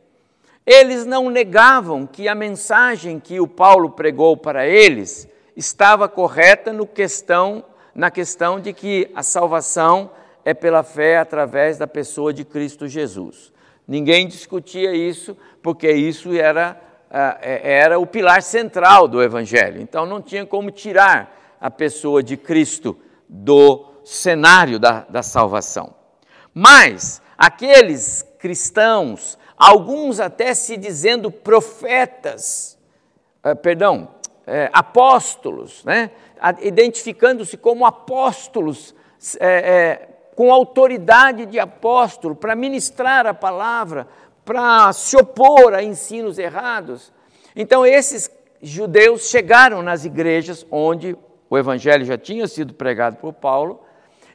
Eles 0.67 1.05
não 1.05 1.29
negavam 1.29 2.07
que 2.07 2.27
a 2.27 2.35
mensagem 2.35 3.21
que 3.21 3.39
o 3.39 3.47
Paulo 3.47 3.91
pregou 3.91 4.37
para 4.37 4.67
eles 4.67 5.29
estava 5.55 6.09
correta 6.09 6.73
no 6.73 6.87
questão, 6.87 7.65
na 7.95 8.11
questão 8.11 8.59
de 8.59 8.73
que 8.73 9.11
a 9.15 9.23
salvação 9.23 10.11
é 10.45 10.55
pela 10.55 10.83
fé 10.83 11.19
através 11.19 11.77
da 11.77 11.87
pessoa 11.87 12.33
de 12.33 12.45
Cristo 12.45 12.89
Jesus. 12.89 13.53
Ninguém 13.87 14.27
discutia 14.27 14.95
isso, 14.95 15.37
porque 15.63 15.91
isso 15.93 16.33
era, 16.33 16.81
é, 17.11 17.61
era 17.81 17.99
o 17.99 18.07
pilar 18.07 18.43
central 18.43 19.07
do 19.07 19.23
Evangelho. 19.23 19.81
Então 19.81 20.07
não 20.07 20.23
tinha 20.23 20.47
como 20.47 20.71
tirar 20.71 21.57
a 21.61 21.71
pessoa 21.71 22.23
de 22.23 22.37
Cristo 22.37 22.97
do 23.29 23.85
cenário 24.03 24.79
da, 24.79 25.01
da 25.09 25.23
salvação. 25.23 25.95
Mas 26.53 27.21
aqueles 27.37 28.25
cristãos, 28.39 29.39
alguns 29.57 30.21
até 30.21 30.55
se 30.55 30.77
dizendo 30.77 31.31
profetas, 31.31 32.79
eh, 33.43 33.55
perdão, 33.55 34.09
eh, 34.47 34.71
apóstolos, 34.73 35.85
né? 35.85 36.11
identificando-se 36.61 37.57
como 37.57 37.87
apóstolos, 37.87 38.95
eh, 39.41 40.09
com 40.37 40.53
autoridade 40.53 41.47
de 41.47 41.59
apóstolo, 41.59 42.35
para 42.35 42.55
ministrar 42.55 43.27
a 43.27 43.33
palavra, 43.33 44.07
para 44.45 44.93
se 44.93 45.17
opor 45.17 45.73
a 45.73 45.83
ensinos 45.83 46.39
errados. 46.39 47.13
Então, 47.57 47.87
esses 47.87 48.31
judeus 48.61 49.29
chegaram 49.31 49.83
nas 49.83 50.05
igrejas 50.05 50.67
onde 50.71 51.17
o 51.49 51.57
evangelho 51.57 52.05
já 52.05 52.19
tinha 52.19 52.47
sido 52.47 52.75
pregado 52.75 53.17
por 53.17 53.33
Paulo 53.33 53.81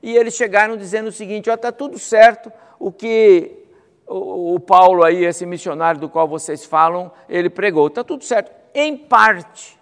e 0.02 0.16
eles 0.16 0.36
chegaram 0.36 0.78
dizendo 0.78 1.08
o 1.08 1.12
seguinte: 1.12 1.50
está 1.50 1.72
tudo 1.72 2.00
certo, 2.00 2.52
o 2.80 2.92
que 2.92 3.66
o, 4.10 4.60
Paulo 4.60 5.04
aí, 5.04 5.24
esse 5.24 5.46
missionário 5.46 6.02
do 6.02 6.10
qual 6.10 6.28
vocês 6.28 6.66
falam, 6.66 7.12
ele 7.30 7.50
pregou, 7.50 7.88
está 7.88 8.04
tudo 8.04 8.24
certo, 8.24 8.52
em 8.74 8.98
parte, 8.98 9.78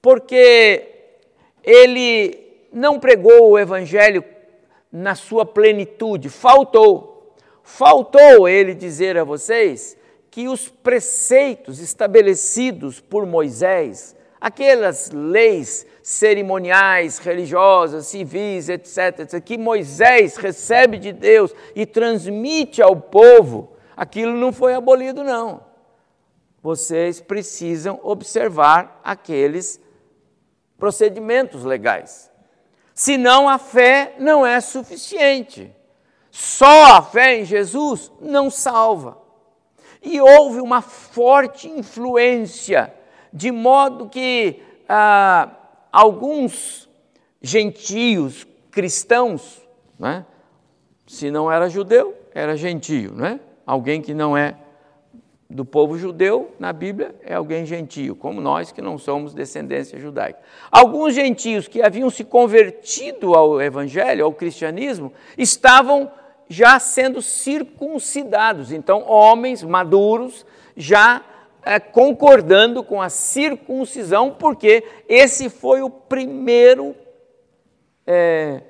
porque 0.00 0.86
ele 1.62 2.68
não 2.72 3.00
pregou 3.00 3.50
o 3.50 3.58
evangelho 3.58 4.24
na 4.92 5.14
sua 5.14 5.44
plenitude, 5.44 6.28
faltou. 6.28 7.34
Faltou 7.62 8.46
ele 8.46 8.74
dizer 8.74 9.16
a 9.16 9.24
vocês 9.24 9.96
que 10.30 10.48
os 10.48 10.68
preceitos 10.68 11.80
estabelecidos 11.80 13.00
por 13.00 13.24
Moisés, 13.24 14.14
aquelas 14.44 15.10
leis 15.10 15.86
cerimoniais, 16.02 17.16
religiosas, 17.16 18.08
civis, 18.08 18.68
etc., 18.68 19.20
etc., 19.20 19.42
que 19.42 19.56
Moisés 19.56 20.36
recebe 20.36 20.98
de 20.98 21.14
Deus 21.14 21.54
e 21.74 21.86
transmite 21.86 22.82
ao 22.82 22.94
povo, 22.94 23.74
aquilo 23.96 24.36
não 24.36 24.52
foi 24.52 24.74
abolido, 24.74 25.24
não. 25.24 25.64
Vocês 26.62 27.22
precisam 27.22 27.98
observar 28.02 29.00
aqueles 29.02 29.80
procedimentos 30.78 31.64
legais. 31.64 32.30
Senão 32.94 33.48
a 33.48 33.56
fé 33.56 34.14
não 34.18 34.44
é 34.44 34.60
suficiente. 34.60 35.74
Só 36.30 36.96
a 36.96 37.00
fé 37.00 37.40
em 37.40 37.46
Jesus 37.46 38.12
não 38.20 38.50
salva. 38.50 39.16
E 40.02 40.20
houve 40.20 40.60
uma 40.60 40.82
forte 40.82 41.66
influência, 41.66 42.92
de 43.34 43.50
modo 43.50 44.08
que 44.08 44.62
ah, 44.88 45.50
alguns 45.90 46.88
gentios 47.42 48.46
cristãos, 48.70 49.60
né, 49.98 50.24
se 51.04 51.32
não 51.32 51.50
era 51.50 51.68
judeu, 51.68 52.14
era 52.32 52.56
gentio, 52.56 53.12
né? 53.12 53.40
alguém 53.66 54.00
que 54.00 54.14
não 54.14 54.36
é 54.36 54.56
do 55.50 55.64
povo 55.64 55.98
judeu, 55.98 56.52
na 56.58 56.72
Bíblia, 56.72 57.14
é 57.22 57.34
alguém 57.34 57.66
gentio, 57.66 58.16
como 58.16 58.40
nós 58.40 58.72
que 58.72 58.80
não 58.80 58.98
somos 58.98 59.34
descendência 59.34 59.98
judaica. 59.98 60.40
Alguns 60.70 61.14
gentios 61.14 61.68
que 61.68 61.82
haviam 61.82 62.10
se 62.10 62.24
convertido 62.24 63.34
ao 63.34 63.60
evangelho, 63.60 64.24
ao 64.24 64.32
cristianismo, 64.32 65.12
estavam 65.36 66.10
já 66.48 66.78
sendo 66.78 67.22
circuncidados. 67.22 68.72
Então, 68.72 69.04
homens 69.06 69.62
maduros 69.62 70.44
já 70.76 71.22
é, 71.64 71.80
concordando 71.80 72.82
com 72.82 73.00
a 73.00 73.08
circuncisão, 73.08 74.30
porque 74.30 74.84
esse 75.08 75.48
foi 75.48 75.82
o 75.82 75.90
primeiro, 75.90 76.94
é, 78.06 78.62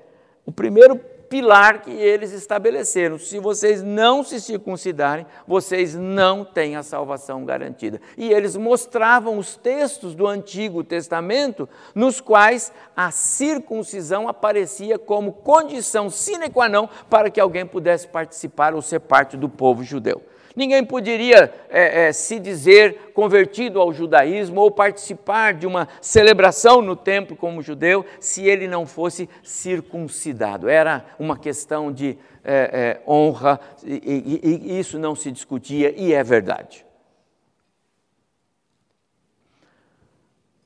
o 0.46 0.52
primeiro 0.52 1.00
pilar 1.34 1.82
que 1.82 1.90
eles 1.90 2.32
estabeleceram. 2.32 3.18
Se 3.18 3.40
vocês 3.40 3.82
não 3.82 4.22
se 4.22 4.40
circuncidarem, 4.40 5.26
vocês 5.48 5.92
não 5.94 6.44
têm 6.44 6.76
a 6.76 6.82
salvação 6.84 7.44
garantida. 7.44 8.00
E 8.16 8.32
eles 8.32 8.54
mostravam 8.56 9.36
os 9.36 9.56
textos 9.56 10.14
do 10.14 10.28
Antigo 10.28 10.84
Testamento, 10.84 11.68
nos 11.92 12.20
quais 12.20 12.72
a 12.96 13.10
circuncisão 13.10 14.28
aparecia 14.28 14.96
como 14.96 15.32
condição 15.32 16.08
sine 16.08 16.48
qua 16.48 16.68
non 16.68 16.88
para 17.10 17.28
que 17.28 17.40
alguém 17.40 17.66
pudesse 17.66 18.06
participar 18.06 18.72
ou 18.72 18.80
ser 18.80 19.00
parte 19.00 19.36
do 19.36 19.48
povo 19.48 19.82
judeu. 19.82 20.22
Ninguém 20.56 20.84
poderia 20.84 21.52
é, 21.68 22.06
é, 22.06 22.12
se 22.12 22.38
dizer 22.38 23.12
convertido 23.12 23.80
ao 23.80 23.92
judaísmo 23.92 24.60
ou 24.60 24.70
participar 24.70 25.54
de 25.54 25.66
uma 25.66 25.88
celebração 26.00 26.80
no 26.80 26.94
templo 26.94 27.36
como 27.36 27.62
judeu 27.62 28.06
se 28.20 28.46
ele 28.46 28.68
não 28.68 28.86
fosse 28.86 29.28
circuncidado. 29.42 30.68
Era 30.68 31.04
uma 31.18 31.36
questão 31.36 31.92
de 31.92 32.16
é, 32.44 33.00
é 33.04 33.10
honra 33.10 33.58
e, 33.82 34.40
e, 34.42 34.74
e 34.74 34.78
isso 34.78 34.98
não 34.98 35.14
se 35.14 35.32
discutia 35.32 35.92
e 35.96 36.12
é 36.12 36.22
verdade. 36.22 36.86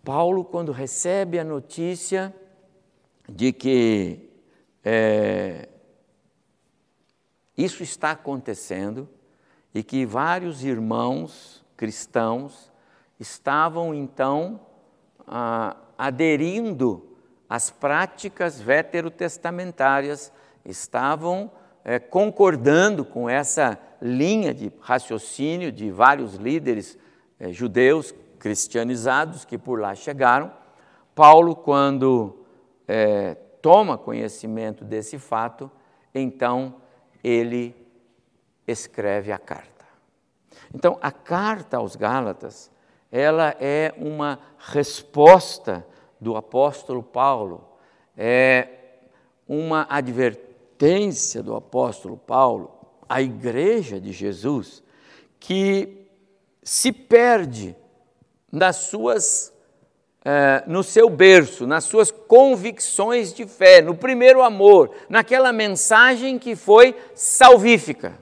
Paulo, 0.05 0.45
quando 0.45 0.73
recebe 0.73 1.39
a 1.39 1.45
notícia 1.45 2.35
de 3.29 3.53
que 3.53 4.31
é, 4.85 5.69
isso 7.57 7.83
está 7.83 8.13
acontecendo, 8.13 9.09
e 9.75 9.83
que 9.83 10.07
vários 10.07 10.65
irmãos 10.65 11.65
cristãos 11.77 12.73
estavam 13.21 13.95
então 13.95 14.61
ah, 15.27 15.77
aderindo 15.97 17.17
às 17.49 17.71
práticas 17.71 18.61
veterotestamentárias, 18.61 20.33
estavam 20.65 21.51
é, 21.85 21.99
concordando 21.99 23.05
com 23.05 23.29
essa 23.29 23.79
linha 24.01 24.53
de 24.53 24.71
raciocínio 24.81 25.73
de 25.73 25.91
vários 25.91 26.35
líderes 26.35 26.99
é, 27.41 27.51
judeus 27.51 28.15
cristianizados 28.39 29.45
que 29.45 29.57
por 29.57 29.81
lá 29.81 29.95
chegaram. 29.95 30.53
Paulo, 31.15 31.57
quando 31.57 32.45
é, 32.87 33.35
toma 33.63 33.97
conhecimento 33.97 34.85
desse 34.85 35.19
fato, 35.19 35.71
então 36.15 36.75
ele 37.25 37.75
escreve 38.69 39.33
a 39.33 39.39
carta. 39.39 39.87
Então, 40.75 40.99
a 41.01 41.11
carta 41.11 41.79
aos 41.79 41.97
Gálatas, 41.97 42.71
ela 43.11 43.57
é 43.59 43.95
uma 43.97 44.39
resposta 44.59 45.85
do 46.21 46.37
apóstolo 46.37 47.03
Paulo, 47.03 47.67
é 48.15 48.69
uma 49.49 49.87
advertência 49.89 51.43
do 51.43 51.57
apóstolo 51.57 52.19
Paulo 52.19 52.71
à 53.09 53.23
igreja 53.23 53.99
de 53.99 54.13
Jesus 54.13 54.83
que 55.41 56.07
se 56.63 56.93
perde 56.93 57.75
nas 58.53 58.77
suas 58.77 59.55
é, 60.25 60.65
no 60.67 60.83
seu 60.83 61.09
berço, 61.09 61.67
nas 61.67 61.85
suas 61.85 62.11
convicções 62.11 63.33
de 63.33 63.47
fé, 63.47 63.81
no 63.81 63.95
primeiro 63.95 64.43
amor, 64.43 64.91
naquela 65.09 65.53
mensagem 65.53 66.39
que 66.39 66.55
foi 66.55 66.95
salvífica 67.15 68.19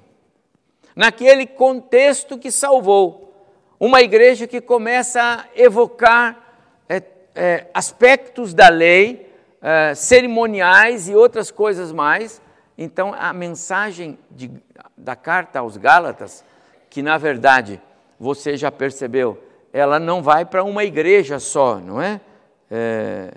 naquele 0.96 1.46
contexto 1.46 2.38
que 2.38 2.50
salvou. 2.50 3.35
Uma 3.78 4.00
igreja 4.00 4.46
que 4.46 4.61
começa 4.61 5.20
a 5.22 5.44
evocar 5.54 6.42
é, 6.88 7.02
é, 7.35 7.66
aspectos 7.74 8.54
da 8.54 8.70
lei, 8.70 9.30
é, 9.61 9.94
cerimoniais 9.94 11.11
e 11.11 11.14
outras 11.14 11.50
coisas 11.50 11.92
mais. 11.92 12.40
Então, 12.78 13.14
a 13.16 13.35
mensagem 13.35 14.18
de, 14.30 14.50
da 14.96 15.14
carta 15.14 15.59
aos 15.59 15.76
Gálatas, 15.76 16.42
que 16.88 17.02
na 17.02 17.18
verdade 17.18 17.80
você 18.18 18.56
já 18.56 18.72
percebeu, 18.72 19.42
ela 19.72 19.98
não 19.98 20.22
vai 20.22 20.46
para 20.46 20.64
uma 20.64 20.85
igreja 20.85 21.38
só, 21.38 21.76
não 21.76 22.00
é? 22.00 22.18
é 22.70 23.35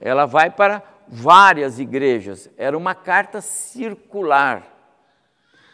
ela 0.00 0.26
vai 0.26 0.50
para 0.50 0.82
várias 1.08 1.78
igrejas. 1.78 2.50
Era 2.56 2.76
uma 2.76 2.94
carta 2.94 3.40
circular. 3.40 4.75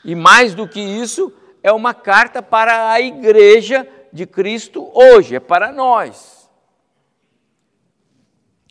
E 0.05 0.15
mais 0.15 0.55
do 0.55 0.67
que 0.67 0.81
isso, 0.81 1.33
é 1.63 1.73
uma 1.73 1.95
carta 1.95 2.43
para 2.43 2.91
a 2.91 3.01
igreja 3.01 3.89
de 4.13 4.27
Cristo 4.27 4.91
hoje, 4.95 5.37
é 5.37 5.41
para 5.41 5.73
nós. 5.73 6.51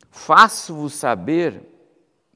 Faço-vos 0.09 0.93
saber, 0.93 1.63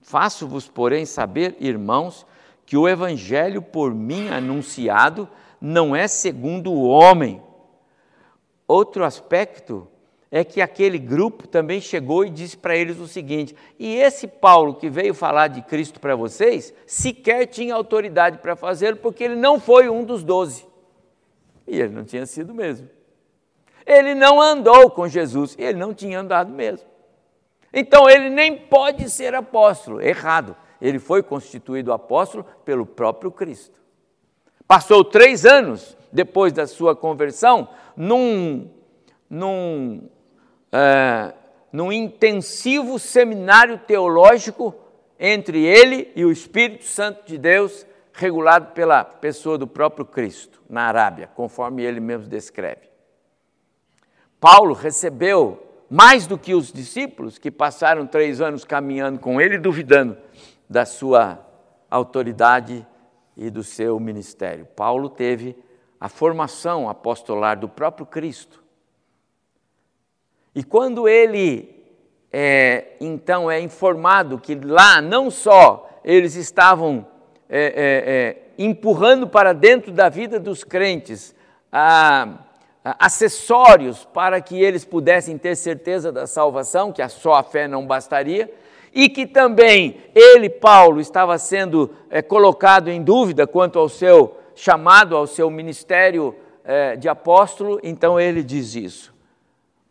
faço-vos, 0.01 0.67
porém, 0.67 1.05
saber, 1.05 1.58
irmãos, 1.60 2.25
que 2.65 2.77
o 2.77 2.88
evangelho 2.88 3.62
por 3.62 3.93
mim 3.93 4.29
anunciado 4.29 5.29
não 5.60 5.95
é 5.95 6.08
segundo 6.08 6.71
o 6.71 6.88
homem. 6.88 7.41
Outro 8.67 9.03
aspecto 9.03 9.88
é 10.36 10.43
que 10.43 10.62
aquele 10.62 11.00
grupo 11.00 11.48
também 11.48 11.80
chegou 11.80 12.26
e 12.26 12.30
disse 12.30 12.58
para 12.58 12.76
eles 12.76 13.00
o 13.00 13.08
seguinte: 13.08 13.56
e 13.80 13.95
esse 13.95 14.28
Paulo 14.28 14.76
que 14.76 14.89
veio 14.89 15.13
falar 15.13 15.48
de 15.48 15.62
Cristo 15.62 15.98
para 15.98 16.13
vocês, 16.13 16.74
sequer 16.86 17.45
tinha 17.45 17.74
autoridade 17.74 18.39
para 18.39 18.54
fazê-lo, 18.54 18.98
porque 18.98 19.24
ele 19.24 19.38
não 19.38 19.62
foi 19.62 19.88
um 19.88 20.04
dos 20.04 20.26
doze. 20.26 20.67
E 21.65 21.80
ele 21.80 21.93
não 21.93 22.04
tinha 22.04 22.26
sido 22.26 22.54
mesmo. 22.54 22.89
Ele 23.86 24.13
não 24.13 24.41
andou 24.41 24.89
com 24.89 25.08
Jesus, 25.08 25.56
e 25.58 25.63
ele 25.63 25.80
não 25.80 25.93
tinha 25.93 26.19
andado 26.19 26.52
mesmo. 26.52 26.86
Então 27.74 28.10
ele 28.10 28.30
nem 28.30 28.58
pode 28.58 29.10
ser 29.10 29.34
apóstolo, 29.34 30.02
errado. 30.02 30.54
Ele 30.82 31.00
foi 31.00 31.24
constituído 31.24 31.93
apóstolo 31.93 32.45
pelo 32.65 32.86
próprio 32.86 33.32
Cristo. 33.32 33.80
Passou 34.67 35.02
três 35.02 35.45
anos 35.45 35.95
depois 36.12 36.52
da 36.52 36.67
sua 36.67 36.93
conversão 36.93 37.69
num, 37.95 38.69
num 39.30 40.10
é, 40.71 41.34
num 41.71 41.91
intensivo 41.91 42.97
seminário 42.99 43.78
teológico 43.78 44.73
entre 45.19 45.63
ele 45.63 46.12
e 46.15 46.25
o 46.25 46.32
Espírito 46.32 46.86
Santo 46.86 47.25
de 47.25 47.38
Deus, 47.38 47.86
regulado 48.13 48.71
pela 48.73 49.04
pessoa 49.04 49.58
do 49.58 49.67
próprio 49.67 50.06
Cristo, 50.06 50.62
na 50.69 50.84
Arábia, 50.84 51.30
conforme 51.36 51.84
ele 51.84 51.99
mesmo 51.99 52.28
descreve. 52.28 52.89
Paulo 54.39 54.73
recebeu 54.73 55.62
mais 55.89 56.28
do 56.28 56.38
que 56.38 56.54
os 56.54 56.71
discípulos 56.71 57.38
que 57.38 57.51
passaram 57.51 58.08
três 58.08 58.41
anos 58.41 58.63
caminhando 58.63 59.19
com 59.19 59.39
ele, 59.39 59.58
duvidando 59.58 60.17
da 60.69 60.86
sua 60.86 61.39
autoridade 61.89 62.86
e 63.38 63.49
do 63.49 63.63
seu 63.63 63.99
ministério. 63.99 64.65
Paulo 64.75 65.10
teve 65.10 65.56
a 65.99 66.10
formação 66.10 66.89
apostolar 66.89 67.60
do 67.60 67.69
próprio 67.69 68.06
Cristo. 68.06 68.63
E 70.56 70.63
quando 70.63 71.08
ele 71.08 71.70
é, 72.32 72.94
então 73.02 73.52
é 73.52 73.60
informado 73.60 74.39
que 74.39 74.56
lá 74.56 75.02
não 75.02 75.30
só 75.30 75.89
eles 76.04 76.36
estavam 76.36 77.06
é, 77.50 77.60
é, 77.60 78.13
é 78.13 78.46
empurrando 78.58 79.28
para 79.28 79.52
dentro 79.54 79.91
da 79.91 80.08
vida 80.08 80.39
dos 80.39 80.63
crentes 80.63 81.36
ah, 81.72 82.39
acessórios 82.84 84.06
para 84.13 84.39
que 84.39 84.62
eles 84.62 84.86
pudessem 84.86 85.38
ter 85.38 85.58
certeza 85.58 86.10
da 86.10 86.26
salvação, 86.26 86.91
que 86.94 87.02
a 87.02 87.10
só 87.10 87.34
a 87.34 87.44
fé 87.44 87.68
não 87.68 87.86
bastaria, 87.86 88.50
e 88.94 89.10
que 89.10 89.26
também 89.26 89.98
ele, 90.15 90.50
Paulo, 90.50 91.02
estava 91.02 91.38
sendo 91.38 91.94
é, 92.10 92.22
colocado 92.22 92.89
em 92.89 93.04
dúvida 93.04 93.46
quanto 93.46 93.78
ao 93.78 93.89
seu 93.89 94.38
chamado, 94.56 95.18
ao 95.18 95.28
seu 95.28 95.50
ministério 95.50 96.34
é, 96.63 96.96
de 96.96 97.10
apóstolo, 97.10 97.78
então 97.84 98.18
ele 98.18 98.41
diz 98.41 98.74
isso 98.74 99.14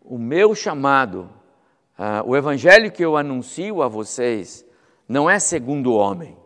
o 0.04 0.18
meu 0.18 0.54
chamado 0.54 1.30
ah, 1.96 2.22
o 2.26 2.36
evangelho 2.36 2.90
que 2.90 3.04
eu 3.04 3.16
anuncio 3.16 3.80
a 3.80 3.88
vocês 3.88 4.66
não 5.08 5.30
é 5.30 5.38
segundo 5.38 5.92
o 5.92 5.96
homem. 5.96 6.36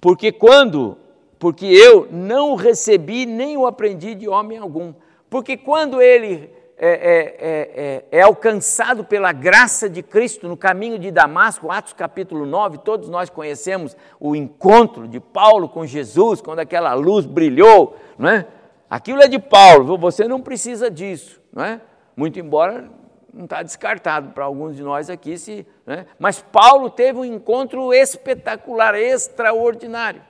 Porque 0.00 0.32
quando, 0.32 0.96
porque 1.38 1.66
eu 1.66 2.08
não 2.10 2.54
recebi 2.54 3.26
nem 3.26 3.56
o 3.56 3.66
aprendi 3.66 4.14
de 4.14 4.28
homem 4.28 4.58
algum. 4.58 4.94
Porque 5.28 5.56
quando 5.56 6.00
ele 6.00 6.50
é, 6.76 6.88
é, 6.88 7.36
é, 7.38 8.04
é, 8.18 8.22
alcançado 8.22 9.04
pela 9.04 9.32
graça 9.32 9.88
de 9.88 10.02
Cristo 10.02 10.48
no 10.48 10.56
caminho 10.56 10.98
de 10.98 11.10
Damasco, 11.10 11.70
Atos 11.70 11.92
capítulo 11.92 12.46
9, 12.46 12.78
todos 12.78 13.08
nós 13.08 13.30
conhecemos 13.30 13.96
o 14.18 14.34
encontro 14.34 15.06
de 15.06 15.20
Paulo 15.20 15.68
com 15.68 15.86
Jesus, 15.86 16.40
quando 16.40 16.58
aquela 16.58 16.94
luz 16.94 17.26
brilhou, 17.26 17.96
não 18.18 18.28
é? 18.28 18.46
Aquilo 18.90 19.22
é 19.22 19.28
de 19.28 19.38
Paulo, 19.38 19.96
você 19.96 20.28
não 20.28 20.40
precisa 20.40 20.90
disso, 20.90 21.40
não 21.52 21.64
é? 21.64 21.80
Muito 22.16 22.38
embora 22.38 22.90
não 23.32 23.44
está 23.44 23.62
descartado 23.62 24.30
para 24.30 24.44
alguns 24.44 24.76
de 24.76 24.82
nós 24.82 25.08
aqui, 25.08 25.38
se, 25.38 25.66
né? 25.86 26.06
mas 26.18 26.40
Paulo 26.40 26.90
teve 26.90 27.18
um 27.18 27.24
encontro 27.24 27.92
espetacular, 27.92 28.94
extraordinário. 28.94 30.22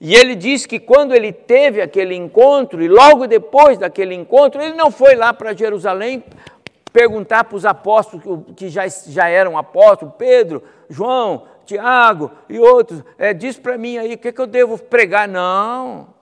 E 0.00 0.14
ele 0.14 0.34
diz 0.34 0.66
que 0.66 0.78
quando 0.78 1.14
ele 1.14 1.32
teve 1.32 1.80
aquele 1.80 2.14
encontro, 2.14 2.82
e 2.82 2.88
logo 2.88 3.26
depois 3.26 3.78
daquele 3.78 4.14
encontro, 4.14 4.62
ele 4.62 4.74
não 4.74 4.90
foi 4.90 5.16
lá 5.16 5.32
para 5.32 5.54
Jerusalém 5.54 6.22
perguntar 6.92 7.44
para 7.44 7.56
os 7.56 7.66
apóstolos 7.66 8.44
que 8.54 8.68
já, 8.68 8.86
já 8.86 9.28
eram 9.28 9.58
apóstolos, 9.58 10.14
Pedro, 10.16 10.62
João, 10.88 11.46
Tiago 11.64 12.30
e 12.48 12.58
outros, 12.60 13.02
é, 13.18 13.34
diz 13.34 13.58
para 13.58 13.76
mim 13.76 13.98
aí 13.98 14.14
o 14.14 14.18
que, 14.18 14.32
que 14.32 14.40
eu 14.40 14.46
devo 14.46 14.78
pregar. 14.78 15.26
Não. 15.26 16.14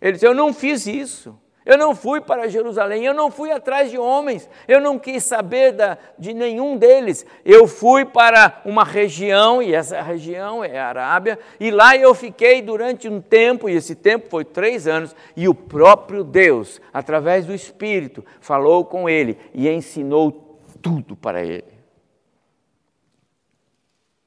Ele 0.00 0.12
disse: 0.12 0.26
Eu 0.26 0.34
não 0.34 0.52
fiz 0.52 0.86
isso. 0.86 1.38
Eu 1.64 1.76
não 1.76 1.94
fui 1.94 2.22
para 2.22 2.48
Jerusalém, 2.48 3.04
eu 3.04 3.12
não 3.12 3.30
fui 3.30 3.50
atrás 3.52 3.90
de 3.90 3.98
homens, 3.98 4.48
eu 4.66 4.80
não 4.80 4.98
quis 4.98 5.22
saber 5.24 5.72
da, 5.72 5.98
de 6.18 6.32
nenhum 6.32 6.76
deles. 6.76 7.26
Eu 7.44 7.66
fui 7.66 8.04
para 8.04 8.62
uma 8.64 8.82
região, 8.82 9.62
e 9.62 9.74
essa 9.74 10.00
região 10.00 10.64
é 10.64 10.78
a 10.78 10.88
Arábia, 10.88 11.38
e 11.58 11.70
lá 11.70 11.94
eu 11.94 12.14
fiquei 12.14 12.62
durante 12.62 13.08
um 13.08 13.20
tempo, 13.20 13.68
e 13.68 13.74
esse 13.74 13.94
tempo 13.94 14.28
foi 14.30 14.44
três 14.44 14.88
anos, 14.88 15.14
e 15.36 15.48
o 15.48 15.54
próprio 15.54 16.24
Deus, 16.24 16.80
através 16.92 17.44
do 17.44 17.54
Espírito, 17.54 18.24
falou 18.40 18.84
com 18.84 19.08
ele 19.08 19.36
e 19.52 19.68
ensinou 19.68 20.58
tudo 20.80 21.14
para 21.14 21.44
ele. 21.44 21.80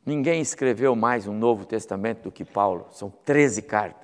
Ninguém 0.06 0.42
escreveu 0.42 0.96
mais 0.96 1.28
um 1.28 1.34
Novo 1.34 1.66
Testamento 1.66 2.24
do 2.24 2.32
que 2.32 2.46
Paulo, 2.46 2.88
são 2.92 3.12
13 3.24 3.62
cartas. 3.64 4.03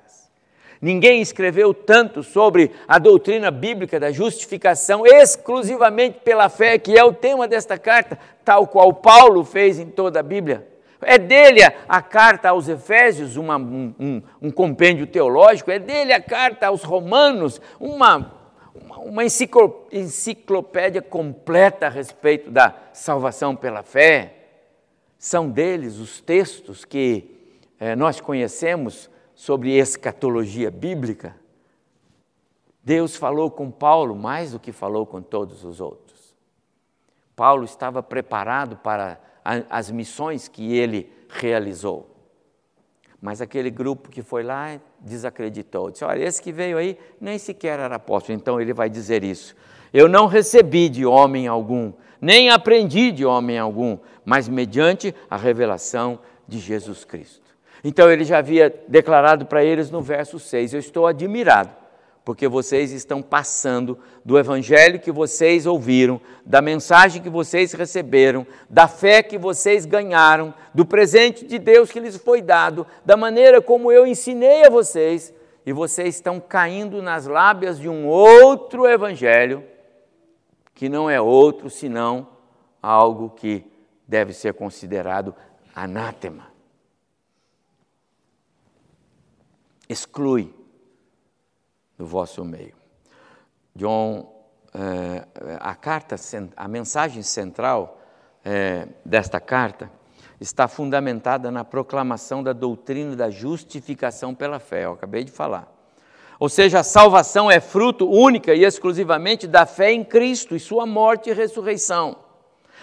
Ninguém 0.80 1.20
escreveu 1.20 1.74
tanto 1.74 2.22
sobre 2.22 2.70
a 2.88 2.98
doutrina 2.98 3.50
bíblica 3.50 4.00
da 4.00 4.10
justificação 4.10 5.06
exclusivamente 5.06 6.20
pela 6.20 6.48
fé, 6.48 6.78
que 6.78 6.98
é 6.98 7.04
o 7.04 7.12
tema 7.12 7.46
desta 7.46 7.76
carta, 7.76 8.18
tal 8.42 8.66
qual 8.66 8.94
Paulo 8.94 9.44
fez 9.44 9.78
em 9.78 9.86
toda 9.90 10.20
a 10.20 10.22
Bíblia. 10.22 10.66
É 11.02 11.18
dele 11.18 11.60
a, 11.88 12.02
carta 12.02 12.48
aos 12.50 12.66
Efésios, 12.68 13.36
uma, 13.36 13.56
um, 13.56 13.94
um, 13.98 14.22
um, 14.40 14.50
compêndio 14.50 15.06
teológico, 15.06 15.70
é 15.70 15.78
dele 15.78 16.12
a 16.12 16.20
carta 16.20 16.66
aos 16.66 16.82
Romanos, 16.82 17.60
uma, 17.78 18.32
uma, 18.74 18.98
uma 18.98 19.22
enciclopédia 19.24 21.02
completa 21.02 21.86
a 21.86 21.90
respeito 21.90 22.50
da 22.50 22.74
salvação 22.92 23.54
pela 23.54 23.82
fé. 23.82 24.34
São 25.18 25.48
deles 25.48 25.98
os 25.98 26.20
textos 26.22 26.84
que 26.86 27.38
eh, 27.78 27.94
nós 27.96 28.20
conhecemos 28.20 29.09
sobre 29.40 29.74
escatologia 29.78 30.70
bíblica, 30.70 31.34
Deus 32.84 33.16
falou 33.16 33.50
com 33.50 33.70
Paulo 33.70 34.14
mais 34.14 34.52
do 34.52 34.60
que 34.60 34.70
falou 34.70 35.06
com 35.06 35.22
todos 35.22 35.64
os 35.64 35.80
outros. 35.80 36.36
Paulo 37.34 37.64
estava 37.64 38.02
preparado 38.02 38.76
para 38.76 39.18
as 39.70 39.90
missões 39.90 40.46
que 40.46 40.76
ele 40.76 41.10
realizou. 41.30 42.14
Mas 43.18 43.40
aquele 43.40 43.70
grupo 43.70 44.10
que 44.10 44.20
foi 44.20 44.42
lá 44.42 44.78
desacreditou. 45.00 45.90
Disse: 45.90 46.04
Olha, 46.04 46.22
esse 46.22 46.42
que 46.42 46.52
veio 46.52 46.76
aí 46.76 46.98
nem 47.18 47.38
sequer 47.38 47.78
era 47.78 47.96
apóstolo. 47.96 48.36
Então 48.36 48.60
ele 48.60 48.74
vai 48.74 48.90
dizer 48.90 49.24
isso. 49.24 49.56
Eu 49.90 50.06
não 50.06 50.26
recebi 50.26 50.90
de 50.90 51.06
homem 51.06 51.46
algum, 51.46 51.94
nem 52.20 52.50
aprendi 52.50 53.10
de 53.10 53.24
homem 53.24 53.58
algum, 53.58 53.96
mas 54.22 54.50
mediante 54.50 55.14
a 55.30 55.38
revelação 55.38 56.18
de 56.46 56.58
Jesus 56.58 57.06
Cristo. 57.06 57.49
Então 57.82 58.10
ele 58.10 58.24
já 58.24 58.38
havia 58.38 58.74
declarado 58.88 59.46
para 59.46 59.64
eles 59.64 59.90
no 59.90 60.02
verso 60.02 60.38
6: 60.38 60.74
Eu 60.74 60.80
estou 60.80 61.06
admirado, 61.06 61.70
porque 62.24 62.46
vocês 62.46 62.92
estão 62.92 63.22
passando 63.22 63.98
do 64.24 64.38
evangelho 64.38 65.00
que 65.00 65.10
vocês 65.10 65.66
ouviram, 65.66 66.20
da 66.44 66.60
mensagem 66.60 67.22
que 67.22 67.30
vocês 67.30 67.72
receberam, 67.72 68.46
da 68.68 68.86
fé 68.86 69.22
que 69.22 69.38
vocês 69.38 69.86
ganharam, 69.86 70.52
do 70.74 70.84
presente 70.84 71.46
de 71.46 71.58
Deus 71.58 71.90
que 71.90 72.00
lhes 72.00 72.16
foi 72.16 72.42
dado, 72.42 72.86
da 73.04 73.16
maneira 73.16 73.62
como 73.62 73.90
eu 73.90 74.06
ensinei 74.06 74.64
a 74.64 74.70
vocês, 74.70 75.32
e 75.64 75.72
vocês 75.72 76.16
estão 76.16 76.38
caindo 76.38 77.02
nas 77.02 77.26
lábias 77.26 77.78
de 77.78 77.88
um 77.88 78.06
outro 78.06 78.86
evangelho, 78.86 79.64
que 80.74 80.88
não 80.88 81.08
é 81.08 81.20
outro 81.20 81.70
senão 81.70 82.28
algo 82.82 83.30
que 83.30 83.64
deve 84.06 84.32
ser 84.32 84.54
considerado 84.54 85.34
anátema. 85.74 86.50
Exclui 89.90 90.54
do 91.98 92.06
vosso 92.06 92.44
meio. 92.44 92.74
John, 93.74 94.32
eh, 94.72 95.26
a 95.58 95.74
carta, 95.74 96.14
a 96.56 96.68
mensagem 96.68 97.22
central 97.22 98.00
eh, 98.44 98.86
desta 99.04 99.40
carta 99.40 99.90
está 100.40 100.68
fundamentada 100.68 101.50
na 101.50 101.64
proclamação 101.64 102.42
da 102.42 102.52
doutrina 102.52 103.16
da 103.16 103.30
justificação 103.30 104.34
pela 104.34 104.58
fé, 104.58 104.84
eu 104.84 104.92
acabei 104.92 105.24
de 105.24 105.32
falar. 105.32 105.68
Ou 106.38 106.48
seja, 106.48 106.78
a 106.78 106.84
salvação 106.84 107.50
é 107.50 107.60
fruto 107.60 108.08
única 108.08 108.54
e 108.54 108.64
exclusivamente 108.64 109.46
da 109.46 109.66
fé 109.66 109.92
em 109.92 110.02
Cristo 110.02 110.56
e 110.56 110.60
sua 110.60 110.86
morte 110.86 111.28
e 111.28 111.34
ressurreição. 111.34 112.16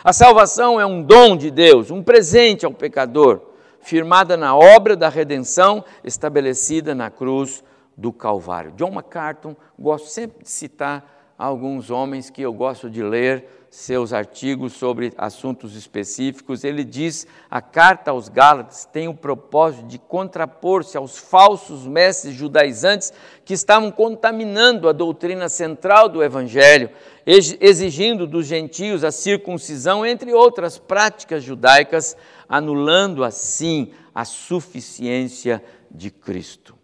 A 0.03 0.13
salvação 0.13 0.79
é 0.79 0.85
um 0.85 1.01
dom 1.01 1.35
de 1.35 1.49
Deus, 1.49 1.89
um 1.89 2.03
presente 2.03 2.65
ao 2.65 2.71
pecador 2.71 3.46
firmada 3.87 4.35
na 4.35 4.53
obra 4.53 4.97
da 4.97 5.07
redenção 5.07 5.81
estabelecida 6.03 6.93
na 6.93 7.09
cruz 7.09 7.63
do 7.95 8.11
Calvário. 8.11 8.73
John 8.73 8.91
MacArthur, 8.91 9.55
gosto 9.79 10.09
sempre 10.09 10.43
de 10.43 10.49
citar 10.49 11.33
alguns 11.37 11.89
homens 11.89 12.29
que 12.29 12.41
eu 12.41 12.51
gosto 12.51 12.89
de 12.89 13.01
ler 13.01 13.47
seus 13.69 14.11
artigos 14.11 14.73
sobre 14.73 15.13
assuntos 15.17 15.73
específicos. 15.73 16.65
Ele 16.65 16.83
diz: 16.83 17.25
a 17.49 17.61
carta 17.61 18.11
aos 18.11 18.27
Gálatas 18.27 18.83
tem 18.83 19.07
o 19.07 19.13
propósito 19.13 19.85
de 19.85 19.97
contrapor-se 19.97 20.97
aos 20.97 21.17
falsos 21.17 21.87
mestres 21.87 22.33
judaizantes 22.33 23.13
que 23.45 23.53
estavam 23.53 23.89
contaminando 23.89 24.89
a 24.89 24.91
doutrina 24.91 25.47
central 25.47 26.09
do 26.09 26.21
Evangelho, 26.21 26.89
exigindo 27.25 28.27
dos 28.27 28.47
gentios 28.47 29.05
a 29.05 29.11
circuncisão, 29.11 30.05
entre 30.05 30.33
outras 30.33 30.77
práticas 30.77 31.41
judaicas 31.41 32.17
anulando 32.47 33.23
assim 33.23 33.91
a 34.13 34.25
suficiência 34.25 35.63
de 35.89 36.09
Cristo. 36.09 36.75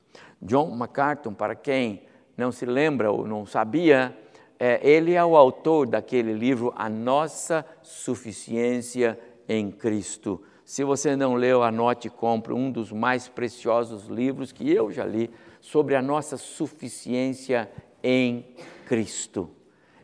John 0.42 0.72
MacArthur, 0.72 1.34
para 1.34 1.56
quem 1.56 2.04
não 2.36 2.52
se 2.52 2.66
lembra 2.66 3.12
ou 3.12 3.28
não 3.28 3.46
sabia, 3.46 4.18
é, 4.60 4.80
ele 4.88 5.14
é 5.14 5.24
o 5.24 5.36
autor 5.36 5.88
daquele 5.88 6.34
livro 6.34 6.74
A 6.76 6.90
Nossa 6.90 7.66
Suficiência 7.82 9.20
em 9.48 9.72
Cristo. 9.72 10.42
Se 10.66 10.84
você 10.84 11.16
não 11.16 11.36
leu, 11.36 11.62
anote 11.62 12.08
e 12.08 12.12
compre 12.12 12.54
um 12.54 12.72
dos 12.72 12.92
mais 12.92 13.28
preciosos 13.28 14.08
livros 14.08 14.52
que 14.52 14.72
eu 14.72 14.92
já 14.92 15.06
li 15.06 15.30
sobre 15.60 15.96
a 15.96 16.02
nossa 16.02 16.38
suficiência 16.38 17.70
em 18.02 18.46
Cristo. 18.86 19.50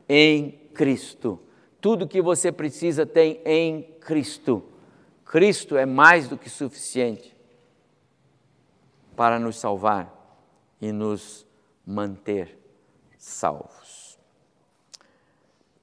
Em 0.08 0.52
Cristo. 0.74 1.40
Tudo 1.80 2.08
que 2.08 2.22
você 2.22 2.52
precisa 2.52 3.06
tem 3.06 3.40
em 3.46 3.84
Cristo. 4.02 4.64
Cristo 5.30 5.78
é 5.78 5.86
mais 5.86 6.28
do 6.28 6.36
que 6.36 6.50
suficiente 6.50 7.38
para 9.16 9.38
nos 9.38 9.58
salvar 9.58 10.12
e 10.82 10.92
nos 10.92 11.46
manter 11.86 12.58
salvos. 13.16 14.18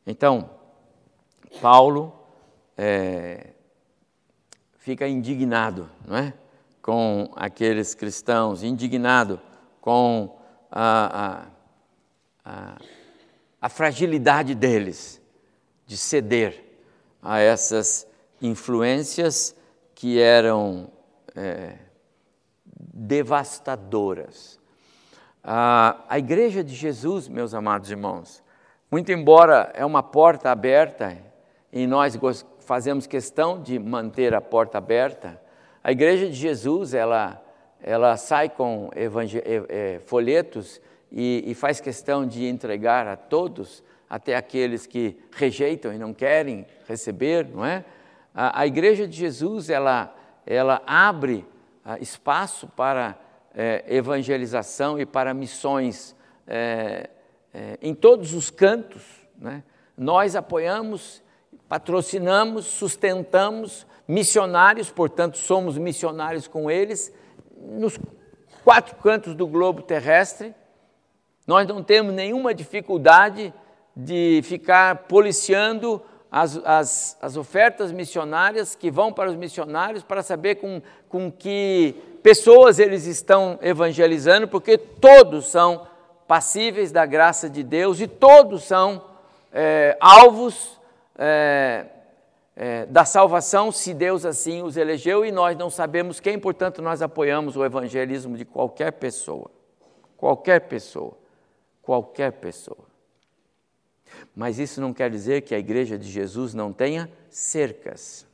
Então, 0.05 0.51
Paulo 1.63 2.13
é, 2.77 3.53
fica 4.79 5.07
indignado 5.07 5.89
não 6.05 6.17
é? 6.17 6.35
com 6.83 7.31
aqueles 7.37 7.95
cristãos, 7.95 8.65
indignado 8.65 9.41
com 9.81 10.37
a, 10.69 11.47
a, 12.45 12.73
a, 12.75 12.79
a 13.61 13.69
fragilidade 13.69 14.57
deles 14.57 15.23
de 15.87 15.97
ceder 15.97 16.65
a 17.23 17.39
essas 17.39 18.09
influências 18.41 19.55
que 19.95 20.21
eram 20.21 20.91
é, 21.35 21.77
devastadoras. 22.65 24.59
A, 25.43 26.05
a 26.09 26.19
Igreja 26.19 26.63
de 26.63 26.75
Jesus, 26.75 27.29
meus 27.29 27.55
amados 27.55 27.91
irmãos, 27.91 28.43
Muito 28.91 29.11
embora 29.11 29.73
é 29.75 29.85
uma 29.85 30.03
porta 30.03 30.51
aberta 30.51 31.17
e 31.73 31.87
nós 31.87 32.17
fazemos 32.61 33.07
questão 33.07 33.61
de 33.61 33.79
manter 33.79 34.33
a 34.33 34.41
porta 34.41 34.79
aberta, 34.79 35.41
a 35.83 35.91
Igreja 35.91 36.27
de 36.27 36.35
Jesus 36.35 36.95
ela, 36.95 37.43
ela 37.81 38.17
sai 38.17 38.49
com 38.49 38.91
folhetos 40.05 40.81
e, 41.11 41.45
e 41.47 41.55
faz 41.55 41.81
questão 41.81 42.27
de 42.27 42.47
entregar 42.47 43.07
a 43.07 43.17
todos, 43.17 43.83
até 44.09 44.37
aqueles 44.37 44.87
que 44.87 45.19
rejeitam 45.33 45.93
e 45.93 45.99
não 45.99 46.15
querem 46.15 46.65
receber, 46.87 47.47
não 47.49 47.65
é? 47.65 47.85
A, 48.39 48.61
a 48.61 48.67
Igreja 48.67 49.09
de 49.09 49.17
Jesus 49.17 49.71
ela, 49.71 50.15
ela 50.45 50.83
abre 50.87 51.47
ah, 51.83 51.99
espaço 51.99 52.69
para 52.69 53.19
é, 53.55 53.83
evangelização 53.89 55.01
e 55.01 55.07
para 55.07 55.33
missões 55.33 56.15
é, 56.47 57.09
é, 57.55 57.79
em 57.81 57.95
todos 57.95 58.35
os 58.35 58.51
cantos. 58.51 59.03
Né? 59.39 59.63
Nós 59.97 60.37
apoiamos, 60.37 61.23
patrocinamos, 61.67 62.67
sustentamos 62.67 63.87
missionários, 64.07 64.91
portanto, 64.91 65.39
somos 65.39 65.79
missionários 65.79 66.47
com 66.47 66.71
eles, 66.71 67.11
nos 67.59 67.99
quatro 68.63 68.97
cantos 68.97 69.35
do 69.35 69.47
globo 69.47 69.81
terrestre. 69.81 70.55
Nós 71.47 71.67
não 71.67 71.83
temos 71.83 72.13
nenhuma 72.13 72.55
dificuldade 72.55 73.55
de 73.97 74.43
ficar 74.45 75.05
policiando 75.05 76.03
as, 76.37 76.61
as, 76.67 77.19
as 77.23 77.37
ofertas 77.39 77.91
missionárias 77.91 78.75
que 78.75 78.91
vão 78.91 79.11
para 79.11 79.31
os 79.31 79.37
missionários 79.37 80.03
para 80.03 80.23
saber 80.23 80.57
com, 80.57 80.83
com 81.09 81.33
que 81.33 81.95
pessoas 82.23 82.79
eles 82.79 83.07
estão 83.07 83.59
evangelizando, 83.63 84.47
porque 84.47 84.77
todos 84.77 85.47
são 85.47 85.87
passíveis 86.29 86.93
da 86.93 87.07
graça 87.07 87.49
de 87.49 87.63
Deus 87.63 88.03
e 88.03 88.07
todos 88.07 88.65
são 88.65 89.03
é, 89.51 89.97
alvos 89.99 90.79
é, 91.17 91.87
é, 92.55 92.85
da 92.85 93.07
salvação, 93.07 93.73
se 93.73 93.95
Deus 93.95 94.27
assim 94.27 94.63
os 94.63 94.77
elegeu 94.77 95.25
e 95.25 95.33
nós 95.33 95.57
não 95.57 95.71
sabemos 95.71 96.21
quem, 96.21 96.39
portanto, 96.39 96.83
nós 96.83 97.01
apoiamos 97.01 97.57
o 97.57 97.65
evangelismo 97.65 98.37
de 98.37 98.45
qualquer 98.45 98.93
pessoa. 98.93 99.51
Qualquer 100.19 100.61
pessoa. 100.69 101.17
Qualquer 101.81 102.33
pessoa. 102.33 102.86
Mas 104.37 104.59
isso 104.59 104.81
não 104.81 104.93
quer 104.93 105.11
dizer 105.11 105.43
que 105.43 105.55
a 105.55 105.59
igreja 105.59 105.99
de 105.99 106.09
Jesus 106.09 106.55
não 106.55 106.73
tenha 106.73 107.11
cercas. 107.29 108.25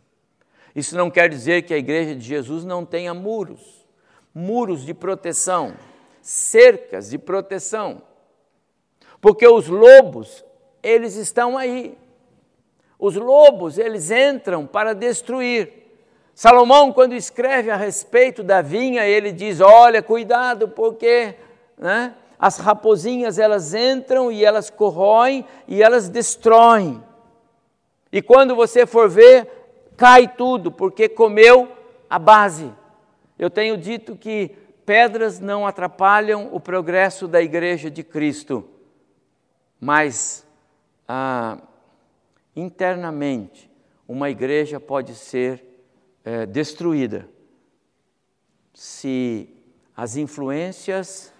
Isso 0.74 0.96
não 0.96 1.10
quer 1.10 1.30
dizer 1.30 1.62
que 1.62 1.72
a 1.72 1.78
igreja 1.78 2.14
de 2.14 2.22
Jesus 2.22 2.64
não 2.64 2.84
tenha 2.84 3.14
muros, 3.14 3.86
muros 4.34 4.84
de 4.84 4.92
proteção 4.92 5.74
cercas 6.22 7.10
de 7.10 7.18
proteção. 7.18 8.00
Porque 9.20 9.46
os 9.46 9.66
lobos, 9.66 10.44
eles 10.82 11.16
estão 11.16 11.58
aí. 11.58 11.98
Os 12.98 13.16
lobos, 13.16 13.76
eles 13.76 14.10
entram 14.10 14.66
para 14.66 14.94
destruir. 14.94 15.70
Salomão, 16.34 16.92
quando 16.92 17.14
escreve 17.14 17.70
a 17.70 17.76
respeito 17.76 18.42
da 18.42 18.62
vinha, 18.62 19.04
ele 19.04 19.32
diz: 19.32 19.60
Olha, 19.60 20.02
cuidado, 20.02 20.68
porque 20.68 21.34
né, 21.76 22.14
as 22.42 22.58
raposinhas 22.58 23.38
elas 23.38 23.72
entram 23.72 24.32
e 24.32 24.44
elas 24.44 24.68
corroem 24.68 25.46
e 25.68 25.80
elas 25.80 26.08
destroem. 26.08 27.00
E 28.10 28.20
quando 28.20 28.56
você 28.56 28.84
for 28.84 29.08
ver, 29.08 29.48
cai 29.96 30.26
tudo, 30.26 30.72
porque 30.72 31.08
comeu 31.08 31.70
a 32.10 32.18
base. 32.18 32.68
Eu 33.38 33.48
tenho 33.48 33.78
dito 33.78 34.16
que 34.16 34.56
pedras 34.84 35.38
não 35.38 35.64
atrapalham 35.64 36.48
o 36.52 36.58
progresso 36.58 37.28
da 37.28 37.40
igreja 37.40 37.88
de 37.88 38.02
Cristo, 38.02 38.68
mas 39.80 40.44
ah, 41.06 41.58
internamente 42.56 43.70
uma 44.08 44.28
igreja 44.28 44.80
pode 44.80 45.14
ser 45.14 45.64
é, 46.24 46.44
destruída 46.44 47.28
se 48.74 49.48
as 49.96 50.16
influências, 50.16 51.31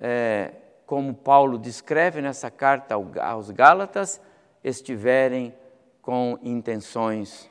é, 0.00 0.52
como 0.86 1.14
Paulo 1.14 1.58
descreve 1.58 2.20
nessa 2.20 2.50
carta 2.50 2.94
aos 2.94 3.50
Gálatas, 3.50 4.20
estiverem 4.64 5.54
com 6.02 6.38
intenções 6.42 7.48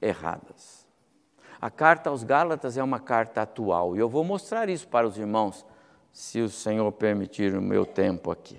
erradas. 0.00 0.86
A 1.60 1.70
carta 1.70 2.10
aos 2.10 2.22
Gálatas 2.22 2.76
é 2.76 2.82
uma 2.82 3.00
carta 3.00 3.42
atual 3.42 3.96
e 3.96 3.98
eu 3.98 4.08
vou 4.08 4.24
mostrar 4.24 4.68
isso 4.68 4.88
para 4.88 5.06
os 5.06 5.18
irmãos, 5.18 5.64
se 6.12 6.40
o 6.40 6.48
Senhor 6.48 6.90
permitir 6.92 7.54
o 7.54 7.62
meu 7.62 7.84
tempo 7.84 8.30
aqui. 8.30 8.58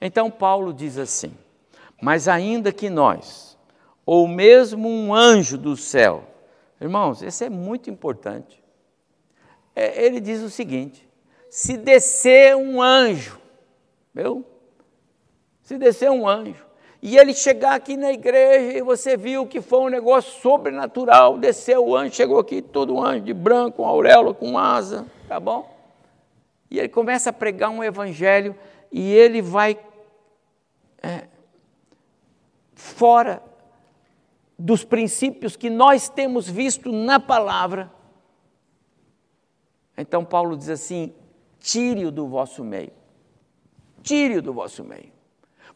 Então, 0.00 0.30
Paulo 0.30 0.72
diz 0.72 0.98
assim: 0.98 1.34
Mas 2.00 2.28
ainda 2.28 2.72
que 2.72 2.90
nós, 2.90 3.56
ou 4.04 4.28
mesmo 4.28 4.88
um 4.88 5.14
anjo 5.14 5.56
do 5.56 5.76
céu, 5.76 6.24
irmãos, 6.80 7.22
isso 7.22 7.44
é 7.44 7.48
muito 7.48 7.88
importante. 7.90 8.62
É, 9.74 10.04
ele 10.04 10.20
diz 10.20 10.42
o 10.42 10.50
seguinte: 10.50 11.05
se 11.48 11.76
descer 11.76 12.56
um 12.56 12.82
anjo, 12.82 13.40
viu? 14.14 14.44
Se 15.62 15.76
descer 15.76 16.10
um 16.10 16.28
anjo, 16.28 16.64
e 17.02 17.16
ele 17.16 17.34
chegar 17.34 17.74
aqui 17.74 17.96
na 17.96 18.12
igreja 18.12 18.78
e 18.78 18.82
você 18.82 19.16
viu 19.16 19.46
que 19.46 19.60
foi 19.60 19.80
um 19.80 19.88
negócio 19.88 20.40
sobrenatural, 20.40 21.38
desceu 21.38 21.86
o 21.86 21.96
anjo, 21.96 22.14
chegou 22.14 22.38
aqui 22.38 22.60
todo 22.60 23.00
anjo 23.00 23.24
de 23.24 23.34
branco, 23.34 23.78
com 23.78 23.86
auréola, 23.86 24.34
com 24.34 24.58
asa, 24.58 25.06
tá 25.28 25.38
bom? 25.38 25.72
E 26.70 26.78
ele 26.78 26.88
começa 26.88 27.30
a 27.30 27.32
pregar 27.32 27.70
um 27.70 27.84
evangelho 27.84 28.56
e 28.90 29.12
ele 29.12 29.40
vai 29.40 29.78
é, 31.02 31.28
fora 32.74 33.42
dos 34.58 34.84
princípios 34.84 35.54
que 35.54 35.70
nós 35.70 36.08
temos 36.08 36.48
visto 36.48 36.90
na 36.90 37.20
palavra. 37.20 37.92
Então 39.96 40.24
Paulo 40.24 40.56
diz 40.56 40.68
assim: 40.68 41.14
tire-o 41.66 42.10
do 42.10 42.26
vosso 42.26 42.62
meio, 42.62 42.92
tire-o 44.02 44.42
do 44.42 44.52
vosso 44.52 44.84
meio 44.84 45.16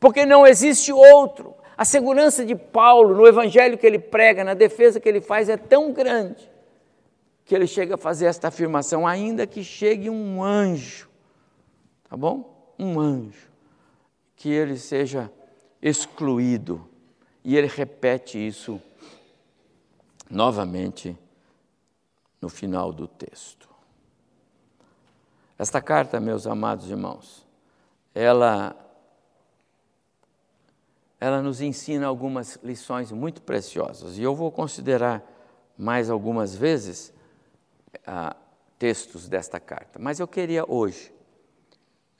porque 0.00 0.24
não 0.24 0.46
existe 0.46 0.90
outro. 0.90 1.55
A 1.76 1.85
segurança 1.85 2.44
de 2.44 2.57
Paulo 2.57 3.14
no 3.14 3.26
evangelho 3.26 3.76
que 3.76 3.87
ele 3.87 3.98
prega, 3.98 4.42
na 4.42 4.55
defesa 4.55 4.98
que 4.98 5.09
ele 5.09 5.20
faz, 5.20 5.48
é 5.48 5.57
tão 5.57 5.92
grande 5.92 6.50
que 7.44 7.55
ele 7.55 7.66
chega 7.66 7.94
a 7.94 7.98
fazer 7.98 8.26
esta 8.26 8.48
afirmação: 8.48 9.07
ainda 9.07 9.46
que 9.46 9.62
chegue 9.62 10.09
um 10.09 10.42
anjo, 10.42 11.09
tá 12.09 12.16
bom? 12.16 12.74
Um 12.79 12.98
anjo, 12.98 13.50
que 14.35 14.48
ele 14.48 14.79
seja 14.79 15.31
excluído. 15.83 16.88
E 17.42 17.57
ele 17.57 17.68
repete 17.68 18.38
isso 18.38 18.81
novamente 20.29 21.16
no 22.40 22.50
final 22.50 22.92
do 22.92 23.09
texto. 23.09 23.70
Esta 25.61 25.83
carta, 25.83 26.18
meus 26.18 26.46
amados 26.46 26.88
irmãos, 26.88 27.46
ela 28.14 28.75
ela 31.20 31.42
nos 31.42 31.61
ensina 31.61 32.07
algumas 32.07 32.59
lições 32.62 33.12
muito 33.12 33.42
preciosas. 33.42 34.16
E 34.16 34.23
eu 34.23 34.35
vou 34.35 34.51
considerar 34.51 35.23
mais 35.77 36.09
algumas 36.09 36.55
vezes 36.55 37.12
ah, 38.07 38.35
textos 38.79 39.29
desta 39.29 39.61
carta. 39.61 39.99
Mas 39.99 40.18
eu 40.18 40.27
queria 40.27 40.64
hoje 40.66 41.12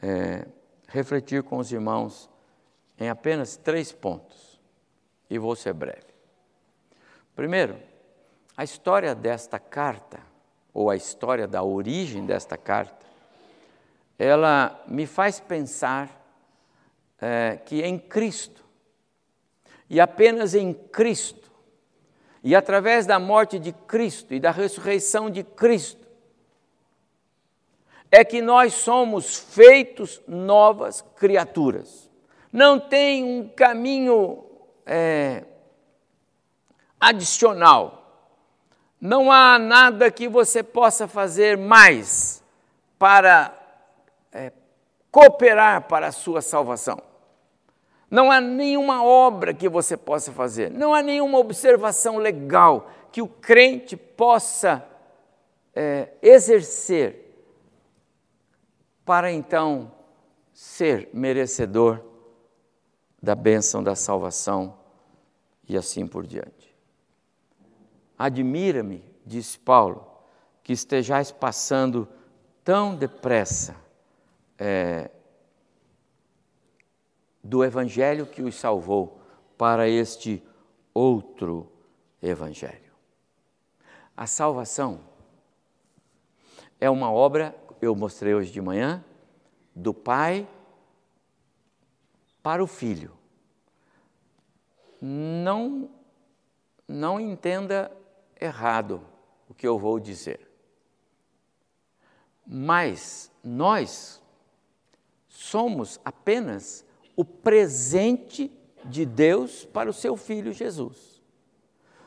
é, 0.03 0.46
refletir 0.87 1.42
com 1.42 1.57
os 1.57 1.72
irmãos 1.72 2.29
em 2.98 3.09
apenas 3.09 3.57
três 3.57 3.90
pontos. 3.90 4.61
E 5.31 5.38
vou 5.38 5.57
ser 5.57 5.72
breve. 5.72 6.12
Primeiro, 7.35 7.79
a 8.55 8.64
história 8.64 9.14
desta 9.14 9.59
carta, 9.59 10.20
ou 10.74 10.90
a 10.90 10.94
história 10.94 11.48
da 11.48 11.62
origem 11.62 12.26
desta 12.26 12.59
carta, 12.59 13.09
ela 14.22 14.78
me 14.87 15.06
faz 15.06 15.40
pensar 15.40 16.11
é, 17.18 17.59
que 17.64 17.80
em 17.80 17.98
Cristo 17.98 18.62
e 19.88 19.98
apenas 19.98 20.54
em 20.54 20.74
Cristo, 20.74 21.50
e 22.44 22.54
através 22.54 23.06
da 23.06 23.18
morte 23.18 23.59
de 23.59 23.72
Cristo 23.72 24.35
e 24.35 24.38
da 24.38 24.50
ressurreição 24.50 25.30
de 25.30 25.42
Cristo, 25.42 26.06
é 28.11 28.22
que 28.22 28.42
nós 28.42 28.74
somos 28.74 29.37
feitos 29.37 30.20
novas 30.28 31.00
criaturas. 31.16 32.11
Não 32.52 32.78
tem 32.78 33.24
um 33.24 33.48
caminho 33.48 34.44
é, 34.85 35.44
adicional. 37.00 38.28
Não 39.00 39.33
há 39.33 39.59
nada 39.59 40.11
que 40.11 40.28
você 40.28 40.62
possa 40.62 41.09
fazer 41.09 41.56
mais 41.56 42.44
para 42.98 43.60
é, 44.33 44.53
cooperar 45.11 45.88
para 45.88 46.09
a 46.09 46.12
sua 46.12 46.40
salvação. 46.40 47.03
Não 48.11 48.31
há 48.31 48.40
nenhuma 48.40 49.05
obra 49.05 49.55
que 49.55 49.69
você 49.69 49.97
possa 49.97 50.33
fazer, 50.33 50.71
não 50.71 50.95
há 50.95 51.03
nenhuma 51.03 51.38
observação 51.38 52.19
legal 52.19 52.90
que 53.12 53.23
o 53.23 53.29
crente 53.29 53.97
possa 53.97 54.85
é, 55.75 56.09
exercer 56.21 57.31
para 59.05 59.31
então 59.31 59.93
ser 60.53 61.09
merecedor 61.12 62.01
da 63.23 63.35
bênção 63.35 63.83
da 63.83 63.95
salvação 63.95 64.79
e 65.69 65.77
assim 65.77 66.07
por 66.07 66.27
diante. 66.27 66.77
Admira-me, 68.19 69.05
disse 69.25 69.59
Paulo, 69.59 70.07
que 70.62 70.73
estejais 70.73 71.31
passando 71.31 72.09
tão 72.64 72.95
depressa 72.95 73.75
é, 74.61 75.11
do 77.42 77.64
evangelho 77.64 78.27
que 78.27 78.42
os 78.42 78.55
salvou 78.55 79.18
para 79.57 79.88
este 79.88 80.42
outro 80.92 81.73
evangelho. 82.23 82.92
A 84.14 84.27
salvação 84.27 85.01
é 86.79 86.90
uma 86.90 87.11
obra, 87.11 87.57
eu 87.81 87.96
mostrei 87.96 88.35
hoje 88.35 88.53
de 88.53 88.61
manhã, 88.61 89.03
do 89.75 89.94
Pai 89.94 90.46
para 92.42 92.62
o 92.62 92.66
Filho. 92.66 93.16
Não, 95.01 95.90
não 96.87 97.18
entenda 97.18 97.90
errado 98.38 99.01
o 99.49 99.55
que 99.55 99.66
eu 99.66 99.79
vou 99.79 99.99
dizer. 99.99 100.46
Mas 102.46 103.31
nós 103.42 104.19
somos 105.40 105.98
apenas 106.05 106.85
o 107.16 107.24
presente 107.24 108.53
de 108.85 109.07
Deus 109.07 109.64
para 109.64 109.88
o 109.88 109.92
seu 109.92 110.14
filho 110.14 110.53
Jesus. 110.53 111.18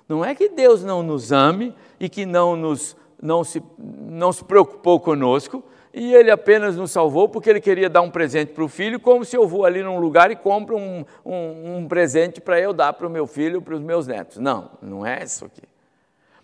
Não 0.07 0.23
é 0.23 0.35
que 0.35 0.49
Deus 0.49 0.83
não 0.83 1.01
nos 1.01 1.31
ame 1.31 1.75
e 1.99 2.07
que 2.07 2.27
não, 2.27 2.55
nos, 2.55 2.95
não, 3.19 3.43
se, 3.43 3.61
não 3.79 4.31
se 4.31 4.43
preocupou 4.43 4.99
conosco 4.99 5.63
e 5.91 6.13
ele 6.13 6.29
apenas 6.29 6.75
nos 6.75 6.91
salvou 6.91 7.27
porque 7.27 7.49
ele 7.49 7.59
queria 7.59 7.89
dar 7.89 8.03
um 8.03 8.11
presente 8.11 8.53
para 8.53 8.63
o 8.63 8.67
filho, 8.67 8.99
como 8.99 9.25
se 9.25 9.35
eu 9.35 9.47
vou 9.47 9.65
ali 9.65 9.81
num 9.81 9.97
lugar 9.97 10.29
e 10.29 10.35
compro 10.35 10.77
um, 10.77 11.03
um, 11.25 11.77
um 11.77 11.87
presente 11.87 12.39
para 12.39 12.59
eu 12.59 12.71
dar 12.71 12.93
para 12.93 13.07
o 13.07 13.09
meu 13.09 13.25
filho, 13.25 13.63
para 13.63 13.73
os 13.73 13.81
meus 13.81 14.05
netos. 14.05 14.37
Não, 14.37 14.69
não 14.79 15.03
é 15.03 15.23
isso 15.23 15.45
aqui. 15.45 15.63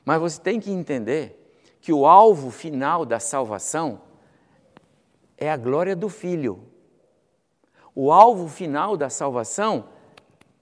Mas 0.04 0.20
você 0.20 0.42
tem 0.42 0.60
que 0.60 0.72
entender 0.72 1.54
que 1.80 1.94
o 1.94 2.08
alvo 2.08 2.50
final 2.50 3.06
da 3.06 3.20
salvação 3.20 4.02
é 5.38 5.50
a 5.50 5.58
glória 5.58 5.96
do 5.96 6.10
Filho. 6.10 6.60
O 8.02 8.14
alvo 8.14 8.48
final 8.48 8.96
da 8.96 9.10
salvação 9.10 9.90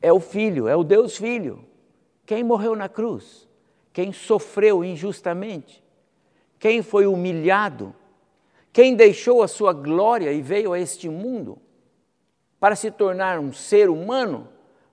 é 0.01 0.11
o 0.11 0.19
Filho, 0.19 0.67
é 0.67 0.75
o 0.75 0.83
Deus 0.83 1.15
Filho. 1.17 1.63
Quem 2.25 2.43
morreu 2.43 2.75
na 2.75 2.89
cruz? 2.89 3.47
Quem 3.93 4.11
sofreu 4.11 4.83
injustamente? 4.83 5.83
Quem 6.57 6.81
foi 6.81 7.05
humilhado? 7.05 7.93
Quem 8.73 8.95
deixou 8.95 9.43
a 9.43 9.47
sua 9.47 9.71
glória 9.71 10.33
e 10.33 10.41
veio 10.41 10.73
a 10.73 10.79
este 10.79 11.07
mundo 11.09 11.59
para 12.59 12.75
se 12.75 12.89
tornar 12.89 13.37
um 13.37 13.53
ser 13.53 13.87
humano, 13.87 14.49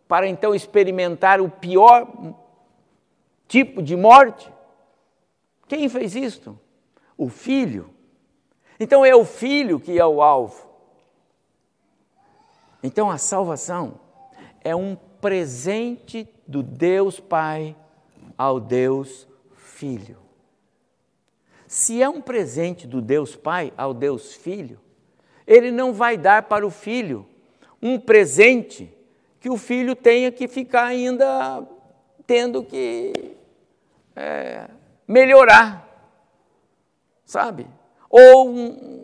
para 0.07 0.29
então 0.29 0.55
experimentar 0.55 1.41
o 1.41 1.49
pior 1.49 2.07
tipo 3.49 3.83
de 3.83 3.97
morte? 3.97 4.53
Quem 5.67 5.89
fez 5.89 6.15
isto? 6.15 6.61
O 7.17 7.31
Filho. 7.31 7.89
Então 8.79 9.03
é 9.03 9.17
o 9.17 9.25
Filho 9.25 9.81
que 9.81 9.99
é 9.99 10.05
o 10.05 10.21
alvo. 10.21 10.74
Então 12.85 13.11
a 13.11 13.17
salvação 13.17 13.99
é 14.63 14.77
um 14.77 14.95
presente 14.95 16.29
do 16.47 16.63
Deus 16.63 17.19
Pai 17.19 17.75
ao 18.37 18.61
Deus 18.61 19.27
Filho. 19.55 20.19
Se 21.67 22.03
é 22.03 22.09
um 22.11 22.21
presente 22.21 22.87
do 22.87 23.01
Deus 23.01 23.35
Pai 23.35 23.73
ao 23.75 23.95
Deus 23.95 24.35
Filho, 24.35 24.79
ele 25.47 25.71
não 25.71 25.95
vai 25.95 26.19
dar 26.19 26.43
para 26.43 26.67
o 26.67 26.71
filho 26.71 27.27
um 27.81 27.99
presente 27.99 28.93
que 29.41 29.49
o 29.49 29.57
filho 29.57 29.97
tenha 29.97 30.31
que 30.31 30.47
ficar 30.47 30.85
ainda 30.85 31.67
tendo 32.27 32.63
que 32.63 33.35
é, 34.15 34.69
melhorar, 35.09 35.89
sabe? 37.25 37.67
Ou, 38.11 38.55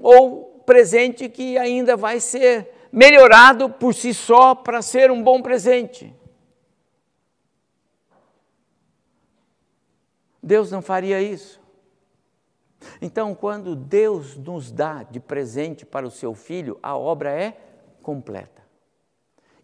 ou 0.03 0.63
presente 0.67 1.31
que 1.31 1.57
ainda 1.57 1.97
vai 1.97 2.21
ser 2.21 2.80
melhorado 2.93 3.71
por 3.71 3.95
si 3.95 4.13
só 4.13 4.55
para 4.55 4.83
ser 4.83 5.11
um 5.11 5.23
bom 5.23 5.41
presente. 5.41 6.15
Deus 10.43 10.71
não 10.71 10.81
faria 10.81 11.21
isso. 11.21 11.61
Então, 13.01 13.35
quando 13.35 13.77
Deus 13.77 14.37
nos 14.37 14.73
dá 14.73 15.03
de 15.03 15.21
presente 15.21 15.85
para 15.85 16.07
o 16.07 16.11
seu 16.11 16.35
filho, 16.35 16.79
a 16.83 16.97
obra 16.97 17.31
é 17.31 17.57
completa. 18.03 18.63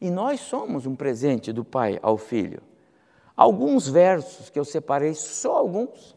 E 0.01 0.11
nós 0.11 0.41
somos 0.41 0.85
um 0.85 0.95
presente 0.95 1.53
do 1.53 1.65
Pai 1.65 1.99
ao 2.03 2.19
filho. 2.19 2.62
Alguns 3.35 3.89
versos 3.89 4.51
que 4.51 4.59
eu 4.59 4.65
separei, 4.65 5.15
só 5.15 5.57
alguns, 5.57 6.15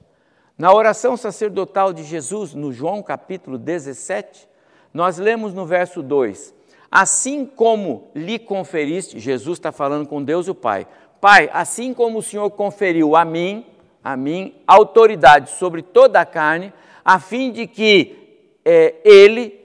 na 0.58 0.74
oração 0.74 1.16
sacerdotal 1.16 1.94
de 1.94 2.04
Jesus, 2.04 2.54
no 2.54 2.72
João 2.74 3.02
capítulo 3.02 3.58
17, 3.58 4.48
nós 4.94 5.18
lemos 5.18 5.54
no 5.54 5.66
verso 5.66 6.04
2: 6.04 6.54
Assim 6.92 7.46
como 7.46 8.10
lhe 8.16 8.40
conferiste, 8.40 9.20
Jesus 9.20 9.58
está 9.58 9.72
falando 9.72 10.08
com 10.08 10.24
Deus 10.24 10.48
o 10.48 10.56
Pai, 10.56 10.88
Pai, 11.22 11.50
assim 11.54 11.94
como 11.94 12.20
o 12.20 12.24
Senhor 12.24 12.50
conferiu 12.52 13.16
a 13.16 13.26
mim, 13.26 13.66
a 14.04 14.16
mim, 14.16 14.56
autoridade 14.66 15.52
sobre 15.52 15.82
toda 15.82 16.20
a 16.22 16.26
carne, 16.26 16.74
a 17.04 17.20
fim 17.20 17.52
de 17.52 17.68
que 17.68 18.50
é, 18.64 18.96
Ele, 19.04 19.60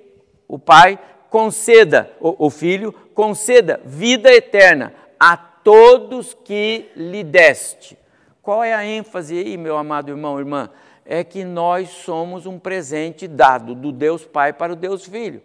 o 0.49 0.59
Pai, 0.59 0.99
conceda, 1.31 2.11
o, 2.21 2.47
o 2.47 2.51
Filho, 2.51 2.93
conceda 3.15 3.81
vida 3.85 4.33
eterna 4.33 4.93
a 5.19 5.37
todos 5.37 6.35
que 6.35 6.91
lhe 6.97 7.23
deste. 7.23 7.97
Qual 8.43 8.63
é 8.63 8.75
a 8.75 8.85
ênfase 8.85 9.39
aí, 9.39 9.57
meu 9.57 9.79
amado 9.79 10.11
irmão, 10.11 10.39
irmã? 10.39 10.69
É 11.07 11.23
que 11.23 11.45
nós 11.45 11.89
somos 11.89 12.47
um 12.47 12.59
presente 12.59 13.27
dado 13.29 13.75
do 13.75 13.91
Deus 13.93 14.25
Pai 14.25 14.53
para 14.53 14.73
o 14.73 14.77
Deus 14.77 15.07
Filho. 15.07 15.41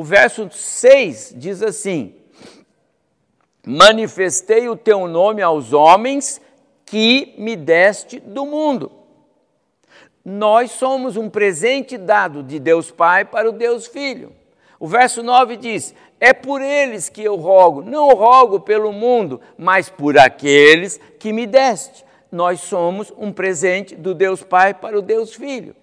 O 0.00 0.02
verso 0.02 0.48
6 0.50 1.34
diz 1.36 1.62
assim: 1.62 2.14
Manifestei 3.66 4.66
o 4.66 4.74
teu 4.74 5.06
nome 5.06 5.42
aos 5.42 5.74
homens 5.74 6.40
que 6.86 7.34
me 7.36 7.54
deste 7.54 8.18
do 8.18 8.46
mundo. 8.46 8.90
Nós 10.24 10.70
somos 10.70 11.18
um 11.18 11.28
presente 11.28 11.98
dado 11.98 12.42
de 12.42 12.58
Deus 12.58 12.90
Pai 12.90 13.26
para 13.26 13.50
o 13.50 13.52
Deus 13.52 13.86
Filho. 13.86 14.32
O 14.78 14.86
verso 14.86 15.22
9 15.22 15.58
diz: 15.58 15.94
É 16.18 16.32
por 16.32 16.62
eles 16.62 17.10
que 17.10 17.22
eu 17.22 17.36
rogo, 17.36 17.82
não 17.82 18.08
rogo 18.14 18.58
pelo 18.60 18.94
mundo, 18.94 19.38
mas 19.58 19.90
por 19.90 20.16
aqueles 20.16 20.98
que 21.18 21.30
me 21.30 21.46
deste 21.46 22.06
nós 22.32 22.60
somos 22.60 23.12
um 23.18 23.30
presente 23.30 23.94
do 23.94 24.14
Deus 24.14 24.42
Pai 24.42 24.72
para 24.72 24.98
o 24.98 25.02
Deus 25.02 25.34
Filho. 25.34 25.76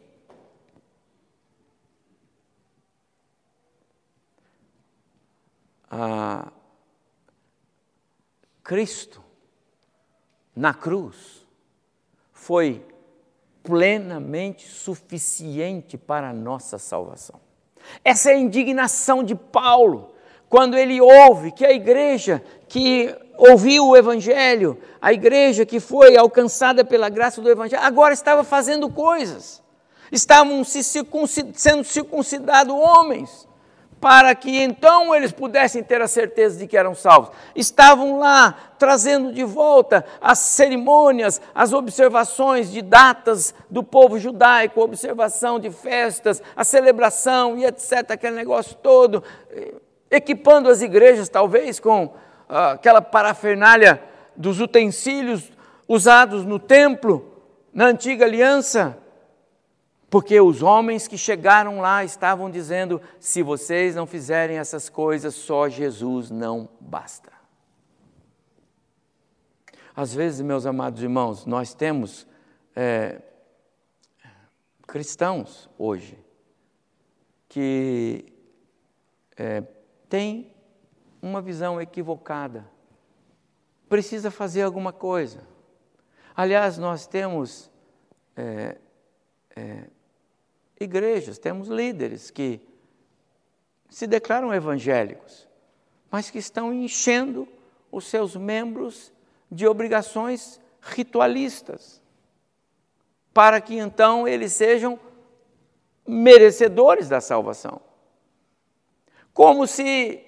Ah, 5.89 6.52
Cristo, 8.63 9.23
na 10.56 10.73
cruz, 10.73 11.45
foi 12.34 12.86
plenamente 13.63 14.67
suficiente 14.67 15.97
para 15.97 16.30
a 16.30 16.34
nossa 16.34 16.78
salvação. 16.78 17.39
Essa 18.04 18.32
é 18.32 18.36
a 18.36 18.39
indignação 18.39 19.23
de 19.23 19.36
Paulo, 19.36 20.13
quando 20.50 20.78
ele 20.78 21.00
ouve 21.00 21.52
que 21.52 21.65
a 21.65 21.72
igreja 21.72 22.43
que 22.68 23.14
ouviu 23.38 23.88
o 23.88 23.95
Evangelho, 23.95 24.78
a 25.01 25.14
igreja 25.14 25.66
que 25.66 25.80
foi 25.80 26.18
alcançada 26.18 26.84
pela 26.84 27.09
graça 27.09 27.41
do 27.41 27.49
Evangelho, 27.49 27.84
agora 27.84 28.14
estava 28.14 28.43
fazendo 28.43 28.89
coisas, 28.89 29.61
estavam 30.11 30.64
se 30.64 30.84
circuncid 30.84 31.53
sendo 31.55 31.84
circuncidados 31.84 32.74
homens, 32.74 33.47
para 34.00 34.34
que 34.36 34.62
então 34.62 35.14
eles 35.16 35.32
pudessem 35.32 35.84
ter 35.84 36.02
a 36.02 36.08
certeza 36.08 36.60
de 36.60 36.68
que 36.68 36.78
eram 36.78 36.93
salvos. 36.93 37.32
Estavam 37.56 38.20
lá 38.20 38.56
trazendo 38.78 39.34
de 39.34 39.43
volta 39.43 40.06
as 40.22 40.39
cerimônias, 40.39 41.41
as 41.54 41.74
observações 41.74 42.72
de 42.72 42.82
datas 42.82 43.56
do 43.70 43.84
povo 43.84 44.20
judaico, 44.20 44.82
observação 44.82 45.60
de 45.60 45.72
festas, 45.72 46.41
a 46.56 46.64
celebração 46.64 47.58
e 47.58 47.66
etc., 47.66 48.12
aquele 48.12 48.36
negócio 48.36 48.76
todo, 48.76 49.24
equipando 50.12 50.70
as 50.70 50.82
igrejas 50.82 51.28
talvez 51.28 51.80
com 51.80 52.14
aquela 52.48 53.02
parafernália 53.02 54.02
dos 54.36 54.62
utensílios 54.62 55.52
usados 55.88 56.45
no 56.45 56.60
templo, 56.60 57.34
na 57.74 57.86
antiga 57.86 58.26
aliança, 58.26 58.98
porque 60.10 60.39
os 60.39 60.62
homens 60.64 61.08
que 61.08 61.18
chegaram 61.18 61.80
lá 61.80 62.03
estavam 62.03 62.49
dizendo: 62.49 63.01
se 63.20 63.43
vocês 63.43 63.95
não 63.95 64.05
fizerem 64.05 64.58
essas 64.58 64.89
coisas, 64.89 65.36
só 65.36 65.68
Jesus 65.68 66.32
não 66.32 66.70
basta. 66.80 67.32
Às 69.95 70.14
vezes, 70.14 70.41
meus 70.41 70.66
amados 70.66 71.01
irmãos, 71.01 71.45
nós 71.45 71.74
temos 71.74 72.28
é, 72.76 73.22
cristãos 74.86 75.70
hoje 75.78 76.18
que 77.49 78.32
é, 79.36 79.62
têm 80.08 80.53
uma 81.22 81.41
visão 81.41 81.82
equivocada. 81.82 82.70
Precisa 83.89 84.30
fazer 84.30 84.62
alguma 84.62 84.93
coisa. 84.93 85.41
Aliás, 86.36 86.78
nós 86.78 87.08
temos 87.08 87.72
é, 88.36 88.78
é, 89.55 89.89
igrejas, 90.80 91.38
temos 91.38 91.67
líderes 91.67 92.30
que 92.30 92.61
se 93.89 94.05
declaram 94.05 94.53
evangélicos, 94.53 95.47
mas 96.11 96.30
que 96.30 96.38
estão 96.38 96.73
enchendo 96.73 97.47
os 97.91 98.05
seus 98.05 98.36
membros 98.36 99.11
de 99.51 99.67
obrigações 99.67 100.59
ritualistas, 100.82 102.01
para 103.34 103.61
que 103.61 103.78
então 103.78 104.28
eles 104.28 104.53
sejam 104.53 104.99
merecedores 106.05 107.09
da 107.09 107.21
salvação. 107.21 107.82
Como 109.34 109.67
se 109.67 110.23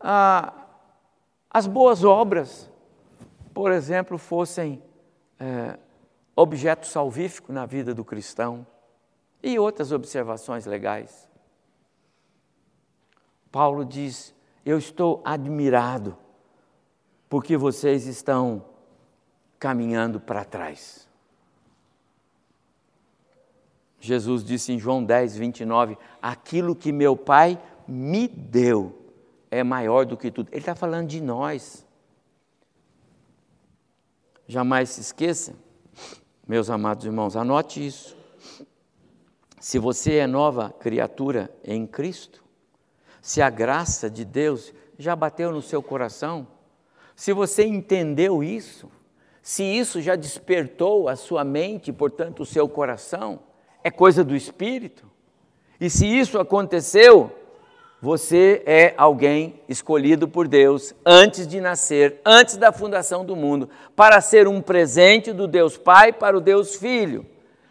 ah, 0.00 0.52
as 1.50 1.66
boas 1.66 2.02
obras, 2.02 2.68
por 3.52 3.70
exemplo, 3.70 4.18
fossem 4.18 4.82
é, 5.38 5.78
objeto 6.36 6.86
salvífico 6.86 7.52
na 7.52 7.66
vida 7.66 7.94
do 7.94 8.04
cristão 8.04 8.66
e 9.42 9.58
outras 9.58 9.92
observações 9.92 10.66
legais. 10.66 11.28
Paulo 13.50 13.84
diz: 13.84 14.34
Eu 14.64 14.78
estou 14.78 15.22
admirado 15.24 16.16
porque 17.28 17.56
vocês 17.56 18.06
estão 18.06 18.64
caminhando 19.58 20.20
para 20.20 20.44
trás. 20.44 21.08
Jesus 24.00 24.44
disse 24.44 24.72
em 24.72 24.78
João 24.78 25.02
10, 25.02 25.36
29: 25.36 25.96
Aquilo 26.20 26.76
que 26.76 26.92
meu 26.92 27.16
Pai 27.16 27.60
me 27.88 28.28
deu 28.28 29.04
é 29.50 29.62
maior 29.62 30.04
do 30.04 30.16
que 30.16 30.30
tudo. 30.30 30.48
Ele 30.50 30.58
está 30.58 30.74
falando 30.74 31.08
de 31.08 31.20
nós. 31.20 31.86
Jamais 34.46 34.90
se 34.90 35.00
esqueça, 35.00 35.54
meus 36.46 36.68
amados 36.68 37.06
irmãos, 37.06 37.36
anote 37.36 37.84
isso. 37.84 38.16
Se 39.58 39.78
você 39.78 40.16
é 40.16 40.26
nova 40.26 40.70
criatura 40.70 41.50
em 41.64 41.86
Cristo, 41.86 42.44
se 43.22 43.40
a 43.40 43.48
graça 43.48 44.10
de 44.10 44.24
Deus 44.24 44.72
já 44.98 45.16
bateu 45.16 45.50
no 45.50 45.62
seu 45.62 45.82
coração, 45.82 46.46
se 47.16 47.32
você 47.32 47.64
entendeu 47.64 48.42
isso, 48.42 48.90
se 49.40 49.62
isso 49.62 50.02
já 50.02 50.16
despertou 50.16 51.08
a 51.08 51.16
sua 51.16 51.44
mente, 51.44 51.92
portanto 51.92 52.40
o 52.40 52.46
seu 52.46 52.68
coração, 52.68 53.40
é 53.82 53.90
coisa 53.90 54.22
do 54.22 54.36
Espírito. 54.36 55.10
E 55.80 55.88
se 55.88 56.06
isso 56.06 56.38
aconteceu, 56.38 57.34
você 58.04 58.62
é 58.66 58.92
alguém 58.98 59.62
escolhido 59.66 60.28
por 60.28 60.46
Deus 60.46 60.94
antes 61.06 61.46
de 61.46 61.58
nascer, 61.58 62.20
antes 62.22 62.58
da 62.58 62.70
fundação 62.70 63.24
do 63.24 63.34
mundo, 63.34 63.70
para 63.96 64.20
ser 64.20 64.46
um 64.46 64.60
presente 64.60 65.32
do 65.32 65.48
Deus 65.48 65.78
Pai 65.78 66.12
para 66.12 66.36
o 66.36 66.40
Deus 66.40 66.76
Filho. 66.76 67.24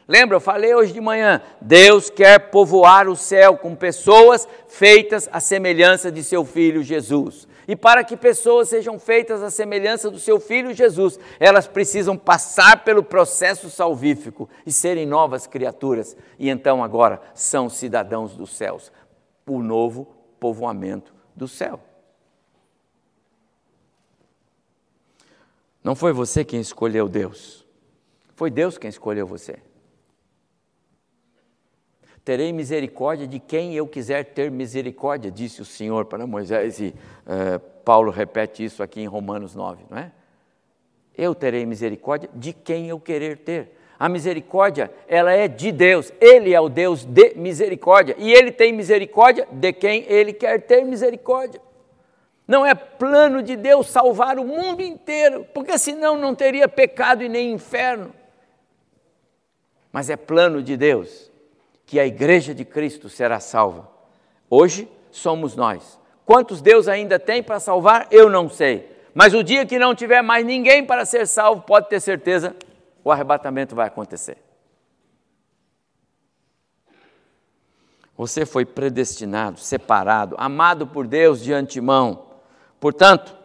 Lembra, 0.08 0.38
eu 0.38 0.42
falei 0.42 0.74
hoje 0.74 0.92
de 0.92 1.00
manhã, 1.00 1.40
Deus 1.62 2.10
quer 2.10 2.50
povoar 2.50 3.08
o 3.08 3.16
céu 3.16 3.58
com 3.58 3.76
pessoas 3.76 4.48
feitas 4.68 5.30
à 5.32 5.40
semelhança 5.40 6.12
de 6.12 6.24
seu 6.24 6.44
filho 6.44 6.82
Jesus. 6.82 7.48
E 7.68 7.76
para 7.76 8.04
que 8.04 8.18
pessoas 8.18 8.70
sejam 8.70 8.98
feitas 8.98 9.44
à 9.44 9.52
semelhança 9.52 10.10
do 10.10 10.18
seu 10.18 10.40
filho 10.40 10.74
Jesus, 10.74 11.20
elas 11.40 11.68
precisam 11.68 12.18
passar 12.18 12.84
pelo 12.84 13.04
processo 13.04 13.70
salvífico 13.70 14.50
e 14.66 14.72
serem 14.72 15.06
novas 15.06 15.46
criaturas. 15.46 16.18
E 16.40 16.50
então 16.50 16.84
agora 16.84 17.22
são 17.36 17.70
cidadãos 17.70 18.36
dos 18.36 18.58
céus, 18.58 18.92
o 19.46 19.62
novo 19.62 20.23
povoamento 20.44 21.16
do 21.34 21.48
céu. 21.48 21.80
Não 25.82 25.96
foi 25.96 26.12
você 26.12 26.44
quem 26.44 26.60
escolheu 26.60 27.08
Deus, 27.08 27.66
foi 28.36 28.52
Deus 28.52 28.78
quem 28.78 28.90
escolheu 28.90 29.26
você. 29.26 29.62
Terei 32.26 32.52
misericórdia 32.52 33.26
de 33.26 33.40
quem 33.40 33.74
eu 33.74 33.88
quiser 33.88 34.34
ter 34.34 34.52
misericórdia, 34.52 35.32
disse 35.32 35.62
o 35.62 35.66
Senhor 35.66 36.06
para 36.06 36.28
Moisés, 36.28 36.82
e 36.82 36.88
uh, 36.88 37.60
Paulo 37.86 38.12
repete 38.12 38.66
isso 38.66 38.84
aqui 38.84 39.00
em 39.00 39.08
Romanos 39.08 39.56
9, 39.56 39.86
não 39.90 39.98
é? 39.98 40.12
Eu 41.18 41.34
terei 41.34 41.66
misericórdia 41.66 42.30
de 42.34 42.52
quem 42.52 42.90
eu 42.90 43.00
querer 43.00 43.38
ter. 43.38 43.78
A 44.00 44.10
misericórdia, 44.10 44.92
ela 45.08 45.32
é 45.32 45.48
de 45.48 45.72
Deus, 45.72 46.12
Ele 46.20 46.54
é 46.54 46.60
o 46.60 46.68
Deus 46.70 47.06
de 47.06 47.34
misericórdia, 47.36 48.16
e 48.18 48.34
Ele 48.34 48.52
tem 48.52 48.74
misericórdia 48.74 49.48
de 49.52 49.72
quem 49.72 50.06
Ele 50.08 50.34
quer 50.34 50.62
ter 50.62 50.84
misericórdia. 50.84 51.62
Não 52.48 52.66
é 52.66 52.76
plano 52.76 53.42
de 53.42 53.56
Deus 53.56 53.88
salvar 53.88 54.38
o 54.38 54.44
mundo 54.44 54.82
inteiro, 54.82 55.46
porque 55.54 55.78
senão 55.78 56.18
não 56.18 56.36
teria 56.36 56.68
pecado 56.68 57.24
e 57.24 57.30
nem 57.30 57.52
inferno. 57.52 58.14
Mas 59.92 60.10
é 60.10 60.18
plano 60.18 60.62
de 60.62 60.76
Deus 60.76 61.32
que 61.86 62.00
a 62.00 62.06
igreja 62.06 62.54
de 62.54 62.66
Cristo 62.66 63.08
será 63.08 63.40
salva. 63.40 63.88
Hoje 64.50 64.90
somos 65.12 65.56
nós. 65.56 66.00
Quantos 66.26 66.62
Deus 66.62 66.88
ainda 66.88 67.20
tem 67.20 67.44
para 67.44 67.60
salvar, 67.60 68.08
eu 68.10 68.30
não 68.30 68.50
sei. 68.50 68.90
Mas 69.14 69.34
o 69.34 69.44
dia 69.44 69.66
que 69.66 69.78
não 69.78 69.94
tiver 69.94 70.22
mais 70.22 70.46
ninguém 70.46 70.84
para 70.84 71.06
ser 71.06 71.28
salvo, 71.28 71.62
pode 71.62 71.88
ter 71.88 72.00
certeza, 72.00 72.56
o 73.04 73.12
arrebatamento 73.12 73.76
vai 73.76 73.88
acontecer. 73.88 74.38
Você 78.16 78.46
foi 78.46 78.64
predestinado, 78.66 79.60
separado, 79.60 80.36
amado 80.38 80.86
por 80.88 81.08
Deus 81.08 81.42
de 81.42 81.52
antemão. 81.52 82.28
Portanto, 82.80 83.36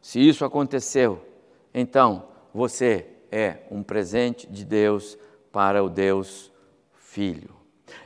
se 0.00 0.20
isso 0.20 0.44
aconteceu, 0.44 1.26
então 1.72 2.28
você 2.52 3.06
é 3.32 3.58
um 3.70 3.82
presente 3.82 4.46
de 4.46 4.64
Deus 4.64 5.18
para 5.50 5.82
o 5.82 5.88
Deus 5.88 6.52
Filho. 6.94 7.56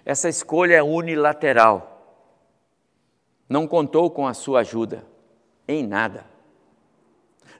Essa 0.04 0.28
escolha 0.28 0.76
é 0.76 0.82
unilateral. 0.82 1.88
Não 3.48 3.66
contou 3.66 4.10
com 4.10 4.26
a 4.26 4.32
sua 4.32 4.60
ajuda 4.60 5.04
em 5.66 5.86
nada. 5.86 6.31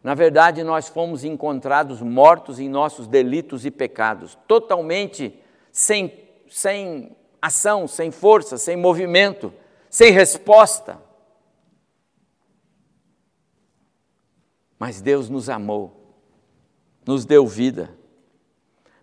Na 0.03 0.15
verdade, 0.15 0.65
nós 0.65 0.89
fomos 0.89 1.23
encontrados 1.23 2.01
mortos 2.01 2.59
em 2.59 2.69
nossos 2.69 3.07
delitos 3.07 3.65
e 3.65 3.71
pecados, 3.71 4.37
totalmente 4.49 5.39
sem, 5.71 6.13
sem 6.51 7.17
ação, 7.41 7.87
sem 7.87 8.11
força, 8.11 8.59
sem 8.59 8.77
movimento, 8.77 9.53
sem 9.89 10.11
resposta. 10.11 11.01
Mas 14.77 15.01
Deus 15.01 15.29
nos 15.29 15.49
amou, 15.49 16.17
nos 17.07 17.25
deu 17.25 17.47
vida. 17.47 17.97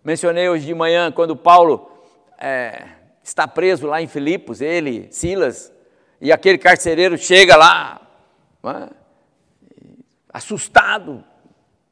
Mencionei 0.04 0.50
hoje 0.50 0.66
de 0.66 0.74
manhã 0.74 1.10
quando 1.10 1.34
Paulo 1.34 1.90
é, 2.38 2.86
está 3.22 3.48
preso 3.48 3.86
lá 3.86 4.02
em 4.02 4.06
Filipos, 4.06 4.60
ele, 4.60 5.08
Silas, 5.10 5.72
e 6.20 6.30
aquele 6.30 6.58
carcereiro 6.58 7.16
chega 7.16 7.56
lá, 7.56 8.06
é? 8.64 8.99
Assustado, 10.32 11.24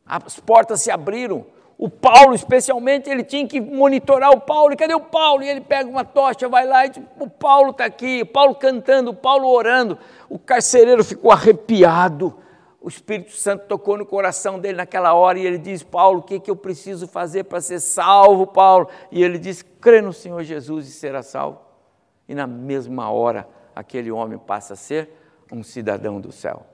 as 0.06 0.38
portas 0.40 0.82
se 0.82 0.90
abriram. 0.90 1.46
O 1.76 1.88
Paulo, 1.88 2.34
especialmente, 2.34 3.08
ele 3.08 3.22
tinha 3.22 3.46
que 3.46 3.60
monitorar 3.60 4.30
o 4.30 4.40
Paulo. 4.40 4.72
E 4.72 4.76
cadê 4.76 4.94
o 4.94 5.00
Paulo? 5.00 5.44
E 5.44 5.48
ele 5.48 5.60
pega 5.60 5.88
uma 5.88 6.04
tocha, 6.04 6.48
vai 6.48 6.66
lá 6.66 6.86
e 6.86 6.90
diz: 6.90 7.02
O 7.20 7.28
Paulo 7.28 7.70
está 7.70 7.84
aqui, 7.84 8.22
o 8.22 8.26
Paulo 8.26 8.54
cantando, 8.54 9.10
o 9.10 9.14
Paulo 9.14 9.48
orando. 9.48 9.96
O 10.28 10.38
carcereiro 10.38 11.04
ficou 11.04 11.30
arrepiado 11.30 12.34
o 12.80 12.88
Espírito 12.88 13.32
Santo 13.32 13.66
tocou 13.66 13.96
no 13.98 14.06
coração 14.06 14.58
dele 14.58 14.76
naquela 14.76 15.12
hora 15.12 15.38
e 15.38 15.46
ele 15.46 15.58
diz: 15.58 15.82
Paulo, 15.82 16.20
o 16.20 16.22
que, 16.22 16.38
que 16.38 16.50
eu 16.50 16.56
preciso 16.56 17.08
fazer 17.08 17.44
para 17.44 17.60
ser 17.60 17.80
salvo, 17.80 18.46
Paulo? 18.46 18.88
E 19.10 19.22
ele 19.22 19.38
diz: 19.38 19.62
crê 19.80 20.00
no 20.00 20.12
Senhor 20.12 20.42
Jesus 20.44 20.88
e 20.88 20.92
será 20.92 21.22
salvo. 21.22 21.60
E 22.28 22.34
na 22.34 22.46
mesma 22.46 23.10
hora, 23.10 23.48
aquele 23.74 24.10
homem 24.10 24.38
passa 24.38 24.74
a 24.74 24.76
ser 24.76 25.10
um 25.52 25.62
cidadão 25.62 26.20
do 26.20 26.30
céu. 26.30 26.64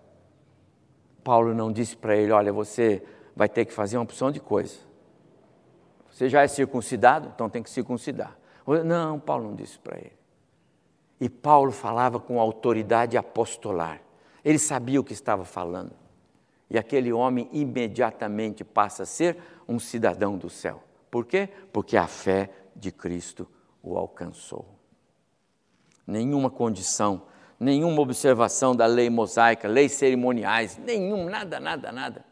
Paulo 1.25 1.55
não 1.55 1.73
disse 1.73 1.97
para 1.97 2.15
ele: 2.15 2.31
olha, 2.31 2.53
você 2.53 3.03
vai 3.35 3.49
ter 3.49 3.65
que 3.65 3.73
fazer 3.73 3.97
uma 3.97 4.05
opção 4.05 4.31
de 4.31 4.39
coisa. 4.39 4.77
Você 6.11 6.29
já 6.29 6.43
é 6.43 6.47
circuncidado, 6.47 7.33
então 7.35 7.51
tem 7.51 7.63
que 7.63 7.71
circuncidar. 7.71 8.39
Não, 8.85 9.19
Paulo 9.19 9.45
não 9.45 9.55
disse 9.57 9.79
para 9.79 9.99
ele. 9.99 10.13
E 11.21 11.29
Paulo 11.29 11.73
falava 11.73 12.21
com 12.21 12.39
autoridade 12.39 13.17
apostolar. 13.17 14.01
Ele 14.45 14.59
sabia 14.59 15.01
o 15.01 15.05
que 15.05 15.13
estava 15.13 15.45
falando. 15.45 15.93
E 16.71 16.79
aquele 16.79 17.13
homem 17.13 17.49
imediatamente 17.53 18.63
passa 18.63 19.03
a 19.03 19.07
ser 19.07 19.37
um 19.67 19.79
cidadão 19.79 20.37
do 20.37 20.49
céu. 20.49 20.83
Por 21.11 21.25
quê? 21.25 21.49
Porque 21.73 21.97
a 21.97 22.07
fé 22.07 22.51
de 22.77 22.93
Cristo 22.93 23.49
o 23.83 23.97
alcançou. 23.97 24.67
Nenhuma 26.07 26.51
condição, 26.51 27.23
nenhuma 27.59 28.01
observação 28.01 28.75
da 28.75 28.87
lei 28.87 29.09
mosaica, 29.09 29.69
leis 29.69 29.93
cerimoniais, 29.93 30.79
nenhum, 30.79 31.29
nada, 31.29 31.59
nada, 31.61 31.93
nada. 31.93 32.25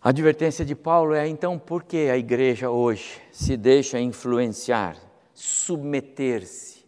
A 0.00 0.08
advertência 0.08 0.64
de 0.64 0.74
Paulo 0.74 1.14
é 1.14 1.28
então 1.28 1.58
por 1.58 1.84
que 1.84 2.10
a 2.10 2.16
igreja 2.16 2.70
hoje 2.70 3.20
se 3.30 3.56
deixa 3.56 4.00
influenciar, 4.00 4.96
submeter-se 5.32 6.82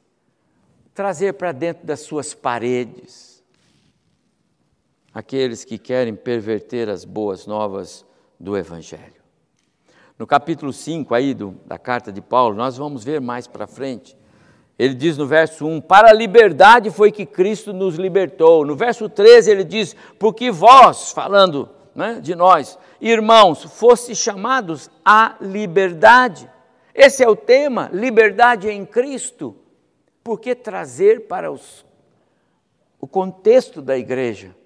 trazer 0.94 1.34
para 1.34 1.50
dentro 1.50 1.84
das 1.84 2.00
suas 2.00 2.32
paredes 2.32 3.42
aqueles 5.12 5.64
que 5.64 5.76
querem 5.76 6.14
perverter 6.14 6.88
as 6.88 7.05
boas 7.05 7.46
novas 7.46 8.07
do 8.38 8.57
Evangelho. 8.57 9.22
No 10.18 10.26
capítulo 10.26 10.72
5 10.72 11.12
aí 11.14 11.34
do, 11.34 11.52
da 11.66 11.78
carta 11.78 12.12
de 12.12 12.20
Paulo, 12.20 12.55
nós 12.55 12.76
vamos 12.76 13.02
ver 13.02 13.20
mais 13.20 13.46
para 13.48 13.66
frente. 13.66 14.16
Ele 14.78 14.94
diz 14.94 15.16
no 15.16 15.26
verso 15.26 15.66
1: 15.66 15.80
Para 15.80 16.10
a 16.10 16.14
liberdade 16.14 16.90
foi 16.90 17.12
que 17.12 17.24
Cristo 17.24 17.72
nos 17.72 17.96
libertou. 17.96 18.64
No 18.64 18.74
verso 18.74 19.08
13 19.08 19.50
ele 19.50 19.64
diz: 19.64 19.94
Porque 20.18 20.50
vós, 20.50 21.12
falando 21.12 21.70
né, 21.94 22.18
de 22.20 22.34
nós, 22.34 22.78
irmãos, 23.00 23.62
foste 23.64 24.14
chamados 24.14 24.90
à 25.04 25.36
liberdade. 25.40 26.50
Esse 26.94 27.22
é 27.22 27.28
o 27.28 27.36
tema, 27.36 27.88
liberdade 27.92 28.68
em 28.68 28.84
Cristo. 28.84 29.56
Por 30.22 30.40
que 30.40 30.54
trazer 30.54 31.26
para 31.26 31.52
os, 31.52 31.84
o 33.00 33.06
contexto 33.06 33.82
da 33.82 33.96
igreja 33.96 34.56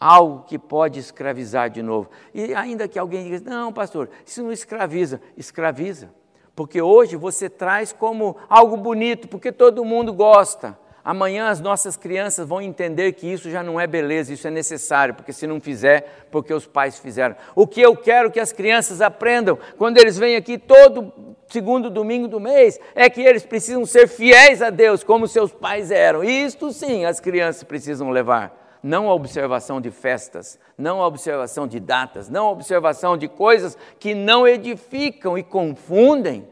algo 0.00 0.44
que 0.44 0.58
pode 0.58 0.98
escravizar 0.98 1.68
de 1.70 1.82
novo? 1.82 2.10
E 2.32 2.54
ainda 2.54 2.88
que 2.88 2.98
alguém 2.98 3.24
diga, 3.24 3.50
não, 3.50 3.72
pastor, 3.72 4.08
isso 4.24 4.42
não 4.42 4.50
escraviza. 4.50 5.20
Escraviza. 5.36 6.12
Porque 6.54 6.82
hoje 6.82 7.16
você 7.16 7.48
traz 7.48 7.92
como 7.92 8.36
algo 8.48 8.76
bonito, 8.76 9.28
porque 9.28 9.50
todo 9.50 9.84
mundo 9.84 10.12
gosta. 10.12 10.78
Amanhã 11.04 11.48
as 11.48 11.60
nossas 11.60 11.96
crianças 11.96 12.46
vão 12.46 12.62
entender 12.62 13.12
que 13.14 13.26
isso 13.26 13.50
já 13.50 13.62
não 13.62 13.80
é 13.80 13.88
beleza, 13.88 14.32
isso 14.32 14.46
é 14.46 14.50
necessário, 14.50 15.14
porque 15.14 15.32
se 15.32 15.48
não 15.48 15.60
fizer, 15.60 16.26
porque 16.30 16.54
os 16.54 16.64
pais 16.64 16.98
fizeram. 16.98 17.34
O 17.56 17.66
que 17.66 17.80
eu 17.80 17.96
quero 17.96 18.30
que 18.30 18.38
as 18.38 18.52
crianças 18.52 19.00
aprendam 19.00 19.58
quando 19.76 19.98
eles 19.98 20.16
vêm 20.16 20.36
aqui 20.36 20.56
todo 20.56 21.12
segundo 21.48 21.90
domingo 21.90 22.28
do 22.28 22.38
mês 22.38 22.78
é 22.94 23.10
que 23.10 23.20
eles 23.20 23.44
precisam 23.44 23.84
ser 23.84 24.06
fiéis 24.06 24.62
a 24.62 24.70
Deus, 24.70 25.02
como 25.02 25.26
seus 25.26 25.50
pais 25.50 25.90
eram. 25.90 26.22
E 26.22 26.44
isto 26.44 26.72
sim 26.72 27.04
as 27.04 27.18
crianças 27.18 27.64
precisam 27.64 28.10
levar. 28.10 28.61
Não 28.82 29.08
a 29.08 29.14
observação 29.14 29.80
de 29.80 29.90
festas, 29.90 30.58
não 30.76 31.00
a 31.00 31.06
observação 31.06 31.68
de 31.68 31.78
datas, 31.78 32.28
não 32.28 32.46
a 32.46 32.50
observação 32.50 33.16
de 33.16 33.28
coisas 33.28 33.78
que 34.00 34.14
não 34.14 34.46
edificam 34.46 35.38
e 35.38 35.42
confundem 35.42 36.48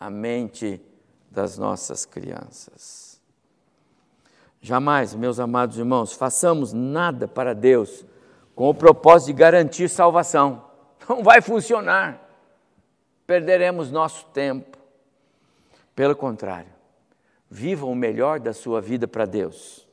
a 0.00 0.08
mente 0.08 0.80
das 1.30 1.58
nossas 1.58 2.06
crianças. 2.06 3.20
Jamais, 4.62 5.14
meus 5.14 5.38
amados 5.38 5.76
irmãos, 5.76 6.14
façamos 6.14 6.72
nada 6.72 7.28
para 7.28 7.54
Deus 7.54 8.02
com 8.54 8.70
o 8.70 8.74
propósito 8.74 9.26
de 9.26 9.32
garantir 9.34 9.90
salvação. 9.90 10.64
Não 11.06 11.22
vai 11.22 11.42
funcionar. 11.42 12.18
Perderemos 13.26 13.90
nosso 13.90 14.24
tempo. 14.26 14.78
Pelo 15.94 16.16
contrário, 16.16 16.72
viva 17.50 17.86
o 17.86 17.94
melhor 17.94 18.40
da 18.40 18.52
sua 18.52 18.80
vida 18.80 19.06
para 19.06 19.26
Deus. 19.26 19.83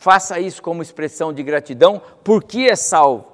Faça 0.00 0.40
isso 0.40 0.62
como 0.62 0.80
expressão 0.80 1.30
de 1.30 1.42
gratidão, 1.42 2.00
porque 2.24 2.60
é 2.60 2.74
salvo. 2.74 3.26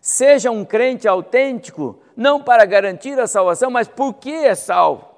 Seja 0.00 0.48
um 0.48 0.64
crente 0.64 1.08
autêntico, 1.08 1.98
não 2.16 2.40
para 2.40 2.64
garantir 2.64 3.18
a 3.18 3.26
salvação, 3.26 3.68
mas 3.68 3.88
porque 3.88 4.30
é 4.30 4.54
salvo. 4.54 5.08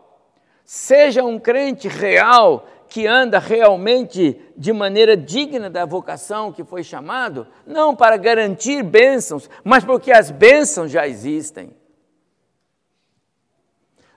Seja 0.64 1.22
um 1.22 1.38
crente 1.38 1.86
real, 1.86 2.66
que 2.88 3.06
anda 3.06 3.38
realmente 3.38 4.40
de 4.56 4.72
maneira 4.72 5.18
digna 5.18 5.68
da 5.68 5.84
vocação 5.84 6.50
que 6.50 6.64
foi 6.64 6.82
chamado, 6.82 7.46
não 7.66 7.94
para 7.94 8.16
garantir 8.16 8.82
bênçãos, 8.82 9.50
mas 9.62 9.84
porque 9.84 10.10
as 10.10 10.30
bênçãos 10.30 10.90
já 10.90 11.06
existem. 11.06 11.76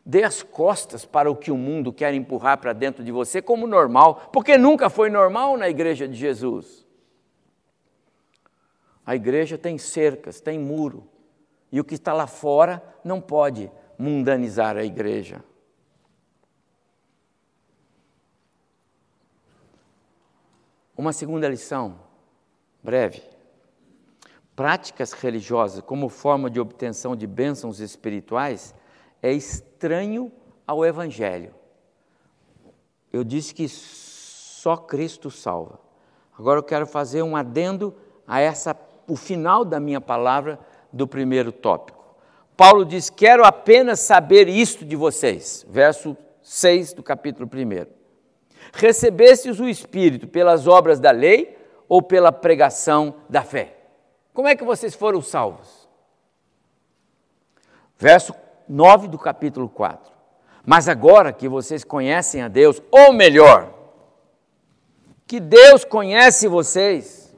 Dê 0.09 0.23
as 0.23 0.41
costas 0.41 1.05
para 1.05 1.29
o 1.29 1.35
que 1.35 1.51
o 1.51 1.55
mundo 1.55 1.93
quer 1.93 2.15
empurrar 2.15 2.57
para 2.57 2.73
dentro 2.73 3.03
de 3.03 3.11
você 3.11 3.43
como 3.43 3.67
normal, 3.67 4.27
porque 4.33 4.57
nunca 4.57 4.89
foi 4.89 5.07
normal 5.07 5.55
na 5.55 5.69
igreja 5.69 6.07
de 6.07 6.15
Jesus. 6.15 6.83
A 9.05 9.15
igreja 9.15 9.55
tem 9.55 9.77
cercas, 9.77 10.41
tem 10.41 10.57
muro, 10.57 11.07
e 11.71 11.79
o 11.79 11.83
que 11.83 11.93
está 11.93 12.11
lá 12.11 12.25
fora 12.25 12.83
não 13.03 13.21
pode 13.21 13.71
mundanizar 13.99 14.77
a 14.77 14.83
igreja. 14.83 15.43
Uma 20.97 21.13
segunda 21.13 21.47
lição, 21.47 21.99
breve. 22.81 23.21
Práticas 24.55 25.13
religiosas 25.13 25.83
como 25.83 26.09
forma 26.09 26.49
de 26.49 26.59
obtenção 26.59 27.15
de 27.15 27.27
bênçãos 27.27 27.79
espirituais 27.79 28.73
é 29.21 29.31
estranho 29.31 30.31
ao 30.65 30.85
Evangelho. 30.85 31.53
Eu 33.11 33.23
disse 33.23 33.53
que 33.53 33.67
só 33.67 34.77
Cristo 34.77 35.31
salva. 35.31 35.79
Agora 36.37 36.59
eu 36.59 36.63
quero 36.63 36.85
fazer 36.85 37.21
um 37.23 37.35
adendo 37.35 37.95
a 38.27 38.39
essa, 38.39 38.77
o 39.07 39.15
final 39.15 39.65
da 39.65 39.79
minha 39.79 39.99
palavra 39.99 40.59
do 40.91 41.07
primeiro 41.07 41.51
tópico. 41.51 42.15
Paulo 42.55 42.85
diz: 42.85 43.09
Quero 43.09 43.43
apenas 43.43 43.99
saber 43.99 44.47
isto 44.47 44.85
de 44.85 44.95
vocês. 44.95 45.65
Verso 45.69 46.15
6 46.41 46.93
do 46.93 47.03
capítulo 47.03 47.49
1. 47.51 47.87
Recebestes 48.73 49.59
o 49.59 49.67
Espírito 49.67 50.27
pelas 50.27 50.67
obras 50.67 50.99
da 50.99 51.11
lei 51.11 51.57
ou 51.87 52.01
pela 52.01 52.31
pregação 52.31 53.15
da 53.27 53.43
fé? 53.43 53.75
Como 54.33 54.47
é 54.47 54.55
que 54.55 54.63
vocês 54.63 54.93
foram 54.93 55.21
salvos? 55.21 55.87
Verso 57.97 58.33
9 58.69 59.07
do 59.07 59.17
capítulo 59.17 59.67
4. 59.67 60.11
Mas 60.63 60.87
agora 60.87 61.33
que 61.33 61.49
vocês 61.49 61.83
conhecem 61.83 62.43
a 62.43 62.47
Deus, 62.47 62.81
ou 62.91 63.11
melhor, 63.11 63.73
que 65.25 65.39
Deus 65.39 65.83
conhece 65.83 66.47
vocês, 66.47 67.35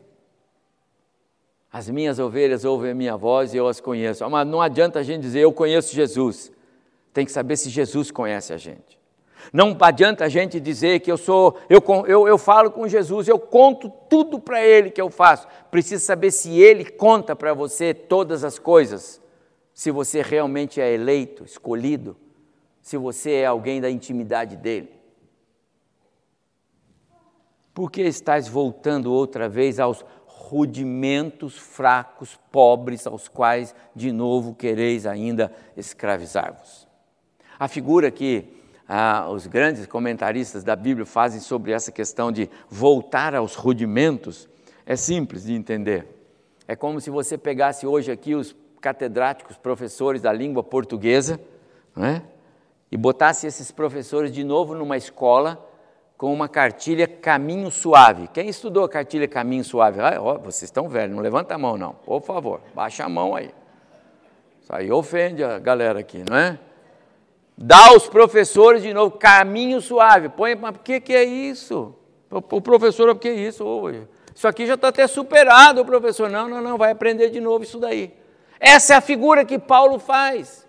as 1.72 1.90
minhas 1.90 2.20
ovelhas 2.20 2.66
ouvem 2.66 2.92
a 2.92 2.96
minha 2.96 3.16
voz 3.16 3.54
e 3.54 3.58
eu 3.58 3.68
as 3.68 3.80
conheço. 3.80 4.30
Mas 4.30 4.46
não 4.46 4.62
adianta 4.62 5.00
a 5.00 5.04
gente 5.04 5.22
dizer 5.22 5.40
eu 5.40 5.54
conheço 5.54 5.96
Jesus. 5.96 6.52
Tem 7.14 7.26
que 7.26 7.32
saber 7.32 7.56
se 7.56 7.70
Jesus 7.70 8.12
conhece 8.12 8.52
a 8.52 8.58
gente. 8.58 9.00
Não 9.54 9.76
adianta 9.82 10.26
a 10.26 10.30
gente 10.30 10.60
dizer 10.60 11.00
que 11.00 11.12
eu 11.12 11.18
sou, 11.18 11.58
eu, 11.70 11.84
eu, 12.08 12.28
eu 12.28 12.38
falo 12.38 12.72
com 12.72 12.88
Jesus, 12.88 13.28
eu 13.28 13.40
conto 13.40 13.90
tudo 14.10 14.40
para 14.40 14.64
Ele 14.64 14.92
que 14.92 15.02
eu 15.02 15.10
faço. 15.10 15.48
Precisa 15.70 16.04
saber 16.04 16.32
se 16.32 16.60
Ele 16.60 16.86
conta 16.86 17.36
para 17.36 17.54
você 17.54 17.94
todas 17.94 18.44
as 18.44 18.60
coisas, 18.60 19.22
se 19.82 19.90
você 19.90 20.22
realmente 20.22 20.80
é 20.80 20.94
eleito, 20.94 21.44
escolhido, 21.44 22.16
se 22.84 22.98
você 22.98 23.32
é 23.32 23.48
alguém 23.48 23.82
da 23.82 23.90
intimidade 23.90 24.56
dEle. 24.56 24.92
Por 27.74 27.90
que 27.90 28.04
estás 28.04 28.48
voltando 28.48 29.12
outra 29.12 29.50
vez 29.50 29.80
aos 29.80 30.06
rudimentos 30.28 31.58
fracos, 31.58 32.40
pobres, 32.52 33.08
aos 33.08 33.28
quais 33.28 33.74
de 33.96 34.12
novo 34.12 34.54
quereis 34.54 35.08
ainda 35.08 35.52
escravizar-vos? 35.76 36.88
A 37.58 37.68
figura 37.68 38.12
que 38.12 38.54
ah, 38.88 39.32
os 39.32 39.48
grandes 39.48 39.88
comentaristas 39.88 40.64
da 40.64 40.76
Bíblia 40.76 41.08
fazem 41.08 41.40
sobre 41.40 41.72
essa 41.72 41.92
questão 41.92 42.32
de 42.32 42.48
voltar 42.70 43.34
aos 43.34 43.56
rudimentos, 43.56 44.48
é 44.86 44.96
simples 44.96 45.46
de 45.46 45.56
entender. 45.56 46.06
É 46.68 46.76
como 46.76 47.02
se 47.02 47.10
você 47.10 47.36
pegasse 47.36 47.88
hoje 47.88 48.12
aqui 48.12 48.36
os 48.36 48.56
catedráticos, 48.82 49.56
professores 49.56 50.22
da 50.22 50.34
língua 50.34 50.64
portuguesa, 50.64 51.40
é? 51.96 52.22
e 52.92 52.98
botasse 52.98 53.48
esses 53.48 53.72
professores 53.72 54.32
de 54.32 54.44
novo 54.44 54.76
numa 54.76 54.98
escola 54.98 55.70
com 56.18 56.34
uma 56.34 56.50
cartilha 56.50 57.08
Caminho 57.08 57.72
Suave. 57.72 58.28
Quem 58.28 58.50
estudou 58.50 58.84
a 58.84 58.90
cartilha 58.90 59.28
Caminho 59.28 59.64
Suave? 59.64 60.02
Ah, 60.02 60.20
vocês 60.20 60.64
estão 60.64 60.90
velhos, 60.90 61.16
não 61.16 61.24
levanta 61.24 61.56
a 61.56 61.58
mão 61.58 61.78
não, 61.78 61.94
por 61.94 62.22
favor, 62.22 62.62
baixa 62.76 63.06
a 63.06 63.10
mão 63.10 63.36
aí. 63.36 63.52
Isso 64.62 64.76
aí 64.76 64.92
ofende 64.92 65.44
a 65.44 65.58
galera 65.58 66.00
aqui, 66.00 66.24
não 66.30 66.38
é? 66.38 66.60
Dá 67.58 67.90
aos 67.90 68.08
professores 68.08 68.82
de 68.82 68.94
novo 68.94 69.18
caminho 69.18 69.80
suave. 69.82 70.30
Põe, 70.30 70.56
mas 70.56 70.72
por 70.72 70.84
que, 70.84 71.00
que 71.00 71.14
é 71.14 71.24
isso? 71.24 71.96
O 72.30 72.62
professor, 72.62 73.14
por 73.14 73.20
que 73.20 73.28
é 73.28 73.34
isso? 73.34 73.64
isso 74.34 74.48
aqui 74.48 74.66
já 74.66 74.76
está 74.76 74.88
até 74.88 75.06
superado, 75.06 75.82
o 75.82 75.86
professor. 75.86 76.30
Não, 76.30 76.48
não, 76.48 76.62
não, 76.62 76.78
vai 76.78 76.92
aprender 76.92 77.30
de 77.30 77.40
novo 77.40 77.64
isso 77.64 77.80
daí. 77.80 78.14
Essa 78.62 78.94
é 78.94 78.98
a 78.98 79.02
figura 79.02 79.44
que 79.44 79.58
Paulo 79.58 79.98
faz. 79.98 80.68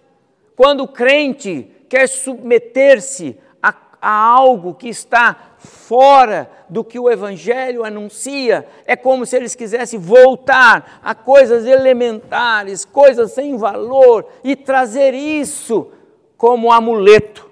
Quando 0.56 0.84
o 0.84 0.88
crente 0.88 1.70
quer 1.90 2.08
submeter-se 2.08 3.38
a, 3.62 3.74
a 4.00 4.10
algo 4.10 4.74
que 4.74 4.88
está 4.88 5.52
fora 5.58 6.50
do 6.70 6.82
que 6.82 6.98
o 6.98 7.10
Evangelho 7.10 7.84
anuncia, 7.84 8.66
é 8.86 8.96
como 8.96 9.26
se 9.26 9.36
eles 9.36 9.54
quisessem 9.54 10.00
voltar 10.00 11.00
a 11.04 11.14
coisas 11.14 11.66
elementares, 11.66 12.86
coisas 12.86 13.32
sem 13.32 13.58
valor, 13.58 14.26
e 14.42 14.56
trazer 14.56 15.12
isso 15.12 15.92
como 16.38 16.72
amuleto, 16.72 17.50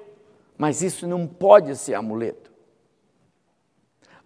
mas 0.57 0.81
isso 0.81 1.07
não 1.07 1.27
pode 1.27 1.77
ser 1.77 1.93
amuleto. 1.93 2.51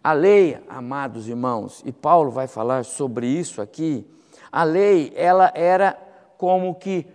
A 0.02 0.12
lei, 0.12 0.58
amados 0.68 1.26
irmãos, 1.28 1.82
e 1.84 1.90
Paulo 1.90 2.30
vai 2.30 2.46
falar 2.46 2.84
sobre 2.84 3.26
isso 3.26 3.60
aqui, 3.60 4.06
a 4.52 4.62
lei, 4.62 5.12
ela 5.16 5.50
era 5.52 6.03
como 6.45 6.74
que 6.74 7.07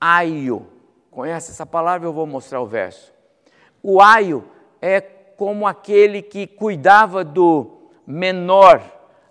aio. 0.00 0.64
Conhece 1.10 1.50
essa 1.50 1.66
palavra? 1.66 2.06
Eu 2.06 2.12
vou 2.12 2.24
mostrar 2.24 2.60
o 2.60 2.66
verso. 2.66 3.12
O 3.82 4.00
aio 4.00 4.44
é 4.80 5.00
como 5.00 5.66
aquele 5.66 6.22
que 6.22 6.46
cuidava 6.46 7.24
do 7.24 7.66
menor 8.06 8.80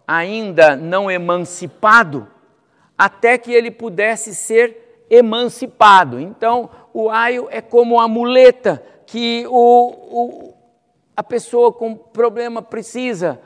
ainda 0.06 0.76
não 0.76 1.10
emancipado, 1.10 2.28
até 2.98 3.38
que 3.38 3.54
ele 3.54 3.72
pudesse 3.72 4.36
ser 4.36 5.06
emancipado. 5.10 6.20
Então, 6.20 6.70
o 6.94 7.10
aio 7.10 7.48
é 7.50 7.62
como 7.62 7.98
a 7.98 8.10
muleta 8.10 8.84
que 9.06 9.46
o, 9.48 9.94
o, 10.12 10.54
a 11.16 11.24
pessoa 11.24 11.72
com 11.72 11.96
problema 11.96 12.62
precisa. 12.62 13.40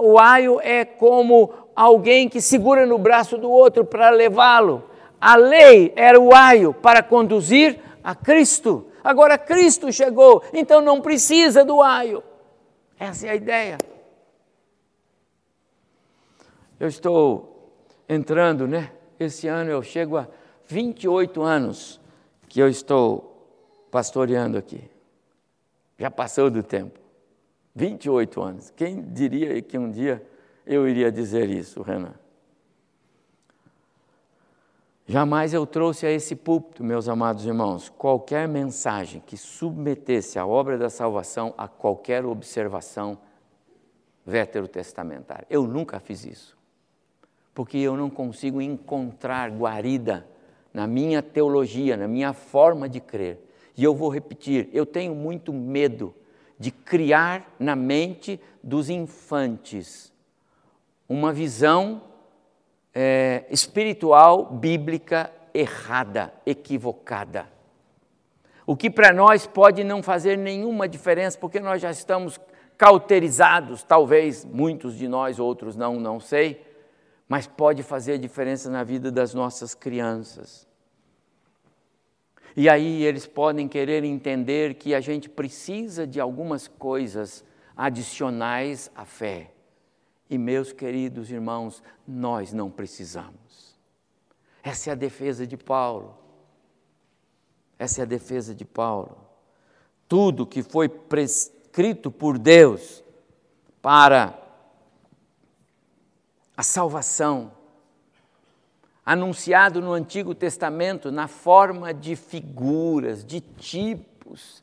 O 0.00 0.18
aio 0.18 0.58
é 0.62 0.86
como 0.86 1.52
alguém 1.76 2.30
que 2.30 2.40
segura 2.40 2.86
no 2.86 2.96
braço 2.96 3.36
do 3.36 3.50
outro 3.50 3.84
para 3.84 4.08
levá-lo. 4.08 4.93
A 5.20 5.36
lei 5.36 5.92
era 5.96 6.20
o 6.20 6.34
aio 6.34 6.74
para 6.74 7.02
conduzir 7.02 7.80
a 8.02 8.14
Cristo. 8.14 8.86
Agora 9.02 9.38
Cristo 9.38 9.92
chegou, 9.92 10.42
então 10.52 10.80
não 10.80 11.00
precisa 11.00 11.64
do 11.64 11.82
aio. 11.82 12.22
Essa 12.98 13.26
é 13.26 13.30
a 13.30 13.34
ideia. 13.34 13.78
Eu 16.78 16.88
estou 16.88 17.72
entrando, 18.08 18.66
né? 18.66 18.92
Esse 19.18 19.48
ano 19.48 19.70
eu 19.70 19.82
chego 19.82 20.16
a 20.16 20.28
28 20.66 21.42
anos 21.42 22.00
que 22.48 22.60
eu 22.60 22.68
estou 22.68 23.88
pastoreando 23.90 24.58
aqui. 24.58 24.90
Já 25.98 26.10
passou 26.10 26.50
do 26.50 26.62
tempo. 26.62 26.98
28 27.74 28.42
anos. 28.42 28.70
Quem 28.70 29.02
diria 29.02 29.60
que 29.62 29.76
um 29.78 29.90
dia 29.90 30.24
eu 30.66 30.88
iria 30.88 31.10
dizer 31.10 31.50
isso, 31.50 31.82
Renan? 31.82 32.14
Jamais 35.06 35.52
eu 35.52 35.66
trouxe 35.66 36.06
a 36.06 36.10
esse 36.10 36.34
púlpito, 36.34 36.82
meus 36.82 37.08
amados 37.10 37.44
irmãos, 37.44 37.90
qualquer 37.90 38.48
mensagem 38.48 39.22
que 39.26 39.36
submetesse 39.36 40.38
a 40.38 40.46
obra 40.46 40.78
da 40.78 40.88
salvação 40.88 41.52
a 41.58 41.68
qualquer 41.68 42.24
observação 42.24 43.18
veterotestamentária. 44.24 45.46
Eu 45.50 45.66
nunca 45.66 46.00
fiz 46.00 46.24
isso, 46.24 46.56
porque 47.52 47.76
eu 47.76 47.98
não 47.98 48.08
consigo 48.08 48.62
encontrar 48.62 49.50
guarida 49.50 50.26
na 50.72 50.86
minha 50.86 51.22
teologia, 51.22 51.98
na 51.98 52.08
minha 52.08 52.32
forma 52.32 52.88
de 52.88 52.98
crer. 52.98 53.38
E 53.76 53.84
eu 53.84 53.94
vou 53.94 54.08
repetir: 54.08 54.70
eu 54.72 54.86
tenho 54.86 55.14
muito 55.14 55.52
medo 55.52 56.14
de 56.58 56.70
criar 56.70 57.54
na 57.58 57.76
mente 57.76 58.40
dos 58.62 58.88
infantes 58.88 60.10
uma 61.06 61.30
visão 61.30 62.00
é, 62.94 63.44
espiritual 63.50 64.46
bíblica 64.46 65.32
errada, 65.52 66.32
equivocada. 66.46 67.48
O 68.66 68.76
que 68.76 68.88
para 68.88 69.12
nós 69.12 69.46
pode 69.46 69.84
não 69.84 70.02
fazer 70.02 70.38
nenhuma 70.38 70.88
diferença, 70.88 71.38
porque 71.38 71.60
nós 71.60 71.82
já 71.82 71.90
estamos 71.90 72.40
cauterizados, 72.78 73.82
talvez 73.82 74.44
muitos 74.44 74.96
de 74.96 75.06
nós, 75.06 75.38
outros 75.38 75.76
não, 75.76 76.00
não 76.00 76.18
sei, 76.18 76.64
mas 77.28 77.46
pode 77.46 77.82
fazer 77.82 78.18
diferença 78.18 78.70
na 78.70 78.82
vida 78.82 79.10
das 79.10 79.34
nossas 79.34 79.74
crianças. 79.74 80.66
E 82.56 82.68
aí 82.68 83.02
eles 83.02 83.26
podem 83.26 83.66
querer 83.66 84.04
entender 84.04 84.74
que 84.74 84.94
a 84.94 85.00
gente 85.00 85.28
precisa 85.28 86.06
de 86.06 86.20
algumas 86.20 86.68
coisas 86.68 87.44
adicionais 87.76 88.90
à 88.94 89.04
fé. 89.04 89.53
E, 90.28 90.38
meus 90.38 90.72
queridos 90.72 91.30
irmãos, 91.30 91.82
nós 92.06 92.52
não 92.52 92.70
precisamos. 92.70 93.76
Essa 94.62 94.90
é 94.90 94.92
a 94.92 94.96
defesa 94.96 95.46
de 95.46 95.56
Paulo. 95.56 96.16
Essa 97.78 98.00
é 98.00 98.02
a 98.02 98.06
defesa 98.06 98.54
de 98.54 98.64
Paulo. 98.64 99.16
Tudo 100.08 100.46
que 100.46 100.62
foi 100.62 100.88
prescrito 100.88 102.10
por 102.10 102.38
Deus 102.38 103.04
para 103.82 104.40
a 106.56 106.62
salvação, 106.62 107.52
anunciado 109.04 109.82
no 109.82 109.92
Antigo 109.92 110.34
Testamento 110.34 111.12
na 111.12 111.28
forma 111.28 111.92
de 111.92 112.16
figuras, 112.16 113.24
de 113.24 113.40
tipos, 113.40 114.62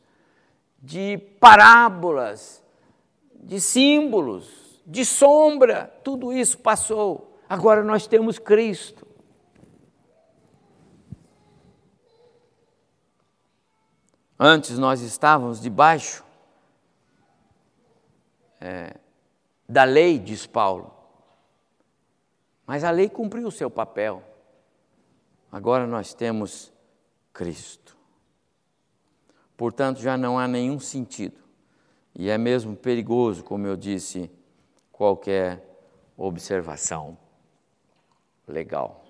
de 0.81 1.17
parábolas, 1.39 2.63
de 3.35 3.59
símbolos, 3.59 4.70
de 4.91 5.05
sombra, 5.05 5.87
tudo 6.03 6.33
isso 6.33 6.57
passou. 6.57 7.39
Agora 7.47 7.81
nós 7.81 8.07
temos 8.07 8.37
Cristo. 8.37 9.07
Antes 14.37 14.77
nós 14.77 14.99
estávamos 14.99 15.61
debaixo 15.61 16.25
é, 18.59 18.97
da 19.67 19.85
lei, 19.85 20.19
diz 20.19 20.45
Paulo. 20.45 20.93
Mas 22.67 22.83
a 22.83 22.91
lei 22.91 23.07
cumpriu 23.07 23.47
o 23.47 23.51
seu 23.51 23.71
papel. 23.71 24.21
Agora 25.49 25.87
nós 25.87 26.13
temos 26.13 26.69
Cristo. 27.31 27.97
Portanto, 29.55 30.01
já 30.01 30.17
não 30.17 30.37
há 30.37 30.49
nenhum 30.49 30.79
sentido, 30.81 31.39
e 32.13 32.29
é 32.29 32.37
mesmo 32.37 32.75
perigoso, 32.75 33.41
como 33.41 33.67
eu 33.67 33.77
disse, 33.77 34.29
qualquer 35.01 35.67
observação 36.15 37.17
legal. 38.47 39.03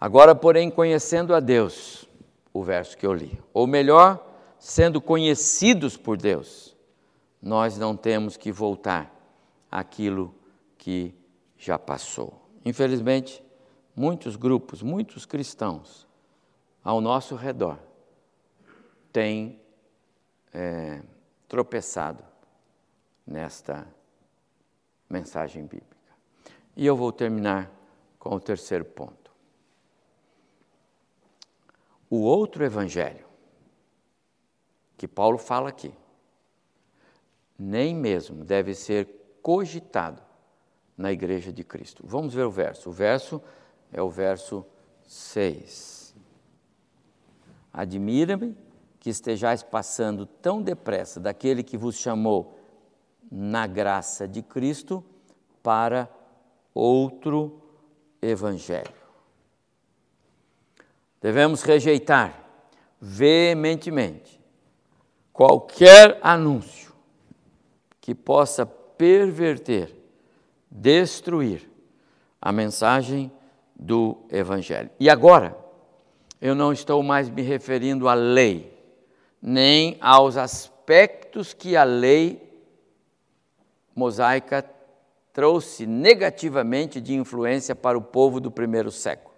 Agora, 0.00 0.34
porém, 0.34 0.68
conhecendo 0.68 1.32
a 1.32 1.38
Deus, 1.38 2.08
o 2.52 2.60
verso 2.64 2.98
que 2.98 3.06
eu 3.06 3.14
li, 3.14 3.40
ou 3.54 3.68
melhor, 3.68 4.20
sendo 4.58 5.00
conhecidos 5.00 5.96
por 5.96 6.16
Deus, 6.16 6.76
nós 7.40 7.78
não 7.78 7.96
temos 7.96 8.36
que 8.36 8.50
voltar 8.50 9.14
àquilo 9.70 10.34
que 10.76 11.14
já 11.56 11.78
passou. 11.78 12.42
Infelizmente, 12.64 13.40
muitos 13.94 14.34
grupos, 14.34 14.82
muitos 14.82 15.24
cristãos 15.24 16.04
ao 16.82 17.00
nosso 17.00 17.36
redor 17.36 17.78
têm 19.12 19.60
é, 20.52 21.00
tropeçado 21.46 22.24
nesta 23.24 23.86
mensagem 25.12 25.64
bíblica. 25.64 25.96
E 26.74 26.86
eu 26.86 26.96
vou 26.96 27.12
terminar 27.12 27.70
com 28.18 28.34
o 28.34 28.40
terceiro 28.40 28.84
ponto. 28.84 29.30
O 32.08 32.20
outro 32.20 32.64
evangelho, 32.64 33.26
que 34.96 35.06
Paulo 35.06 35.38
fala 35.38 35.68
aqui, 35.68 35.94
nem 37.58 37.94
mesmo 37.94 38.44
deve 38.44 38.74
ser 38.74 39.38
cogitado 39.42 40.22
na 40.96 41.12
igreja 41.12 41.52
de 41.52 41.64
Cristo. 41.64 42.02
Vamos 42.06 42.34
ver 42.34 42.44
o 42.44 42.50
verso. 42.50 42.90
O 42.90 42.92
verso 42.92 43.42
é 43.92 44.02
o 44.02 44.10
verso 44.10 44.64
6. 45.04 46.14
Admira-me 47.72 48.56
que 49.00 49.10
estejais 49.10 49.62
passando 49.62 50.26
tão 50.26 50.62
depressa 50.62 51.18
daquele 51.18 51.62
que 51.62 51.76
vos 51.76 51.96
chamou 51.96 52.61
na 53.34 53.66
graça 53.66 54.28
de 54.28 54.42
Cristo 54.42 55.02
para 55.62 56.06
outro 56.74 57.62
evangelho. 58.20 58.92
Devemos 61.18 61.62
rejeitar 61.62 62.38
veementemente 63.00 64.38
qualquer 65.32 66.18
anúncio 66.22 66.92
que 68.02 68.14
possa 68.14 68.66
perverter, 68.66 69.96
destruir 70.70 71.70
a 72.40 72.52
mensagem 72.52 73.32
do 73.74 74.18
Evangelho. 74.30 74.90
E 75.00 75.08
agora, 75.08 75.56
eu 76.40 76.54
não 76.54 76.72
estou 76.72 77.02
mais 77.02 77.30
me 77.30 77.40
referindo 77.40 78.08
à 78.08 78.14
lei, 78.14 78.76
nem 79.40 79.96
aos 80.00 80.36
aspectos 80.36 81.54
que 81.54 81.76
a 81.76 81.84
lei 81.84 82.51
mosaica 83.94 84.68
trouxe 85.32 85.86
negativamente 85.86 87.00
de 87.00 87.14
influência 87.14 87.74
para 87.74 87.96
o 87.96 88.02
povo 88.02 88.40
do 88.40 88.50
primeiro 88.50 88.90
século. 88.90 89.34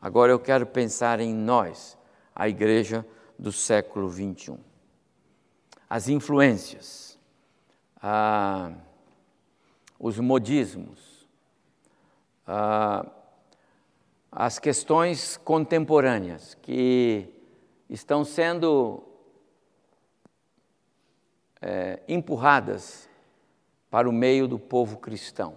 Agora 0.00 0.30
eu 0.30 0.38
quero 0.38 0.66
pensar 0.66 1.20
em 1.20 1.34
nós, 1.34 1.96
a 2.34 2.48
igreja 2.48 3.04
do 3.38 3.50
século 3.50 4.08
21. 4.08 4.58
As 5.88 6.08
influências, 6.08 7.18
ah, 8.02 8.72
os 9.98 10.18
modismos, 10.18 11.26
ah, 12.46 13.06
as 14.30 14.58
questões 14.58 15.38
contemporâneas 15.38 16.54
que 16.60 17.32
estão 17.88 18.24
sendo 18.24 19.02
é, 21.60 22.00
empurradas 22.06 23.05
para 23.90 24.08
o 24.08 24.12
meio 24.12 24.48
do 24.48 24.58
povo 24.58 24.98
cristão. 24.98 25.54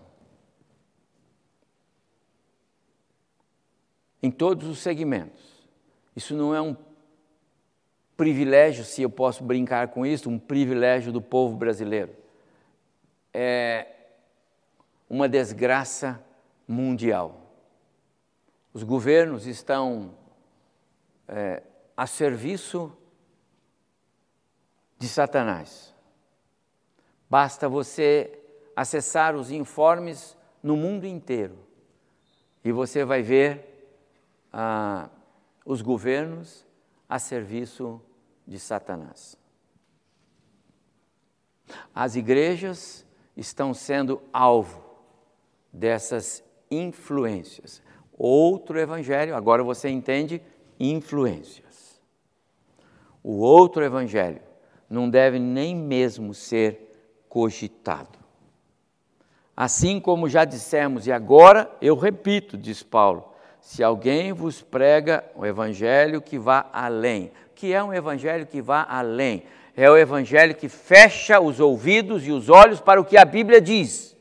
Em 4.21 4.29
todos 4.29 4.67
os 4.67 4.79
segmentos. 4.79 5.67
Isso 6.15 6.35
não 6.35 6.53
é 6.53 6.61
um 6.61 6.75
privilégio, 8.17 8.83
se 8.83 9.01
eu 9.01 9.09
posso 9.09 9.43
brincar 9.43 9.87
com 9.87 10.05
isso, 10.05 10.29
um 10.29 10.37
privilégio 10.37 11.11
do 11.11 11.21
povo 11.21 11.55
brasileiro. 11.55 12.13
É 13.33 13.87
uma 15.09 15.29
desgraça 15.29 16.21
mundial. 16.67 17.49
Os 18.73 18.83
governos 18.83 19.47
estão 19.47 20.13
é, 21.27 21.63
a 21.95 22.05
serviço 22.05 22.95
de 24.97 25.07
Satanás. 25.07 25.95
Basta 27.29 27.69
você 27.69 28.39
acessar 28.75 29.35
os 29.35 29.51
informes 29.51 30.35
no 30.63 30.75
mundo 30.75 31.05
inteiro 31.05 31.57
e 32.63 32.71
você 32.71 33.05
vai 33.05 33.21
ver 33.21 33.91
ah, 34.51 35.09
os 35.65 35.81
governos 35.81 36.65
a 37.07 37.19
serviço 37.19 38.01
de 38.47 38.59
Satanás. 38.59 39.37
As 41.93 42.15
igrejas 42.15 43.05
estão 43.37 43.73
sendo 43.73 44.21
alvo 44.33 44.83
dessas 45.71 46.43
influências. 46.69 47.81
Outro 48.17 48.79
evangelho, 48.79 49.35
agora 49.35 49.63
você 49.63 49.87
entende 49.87 50.41
influências. 50.79 52.01
O 53.21 53.37
outro 53.37 53.83
evangelho 53.83 54.41
não 54.89 55.09
deve 55.09 55.37
nem 55.37 55.75
mesmo 55.75 56.33
ser 56.33 56.88
cogitado. 57.29 58.19
Assim 59.55 59.99
como 59.99 60.27
já 60.27 60.43
dissemos, 60.43 61.05
e 61.05 61.11
agora 61.11 61.69
eu 61.81 61.95
repito, 61.95 62.57
diz 62.57 62.83
Paulo, 62.83 63.29
se 63.61 63.83
alguém 63.83 64.33
vos 64.33 64.61
prega 64.61 65.23
o 65.35 65.45
evangelho 65.45 66.21
que 66.21 66.39
vá 66.39 66.67
além. 66.73 67.31
Que 67.53 67.73
é 67.73 67.83
um 67.83 67.93
evangelho 67.93 68.45
que 68.45 68.61
vá 68.61 68.85
além? 68.89 69.43
É 69.75 69.89
o 69.89 69.97
evangelho 69.97 70.55
que 70.55 70.67
fecha 70.67 71.39
os 71.39 71.59
ouvidos 71.59 72.25
e 72.25 72.31
os 72.31 72.49
olhos 72.49 72.79
para 72.79 72.99
o 72.99 73.05
que 73.05 73.17
a 73.17 73.25
Bíblia 73.25 73.61
diz. 73.61 74.17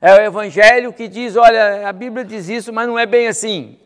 É 0.00 0.12
o 0.14 0.20
evangelho 0.20 0.92
que 0.92 1.06
diz: 1.06 1.36
olha, 1.36 1.88
a 1.88 1.92
Bíblia 1.92 2.24
diz 2.24 2.48
isso, 2.48 2.72
mas 2.72 2.88
não 2.88 2.98
é 2.98 3.06
bem 3.06 3.28
assim. 3.28 3.78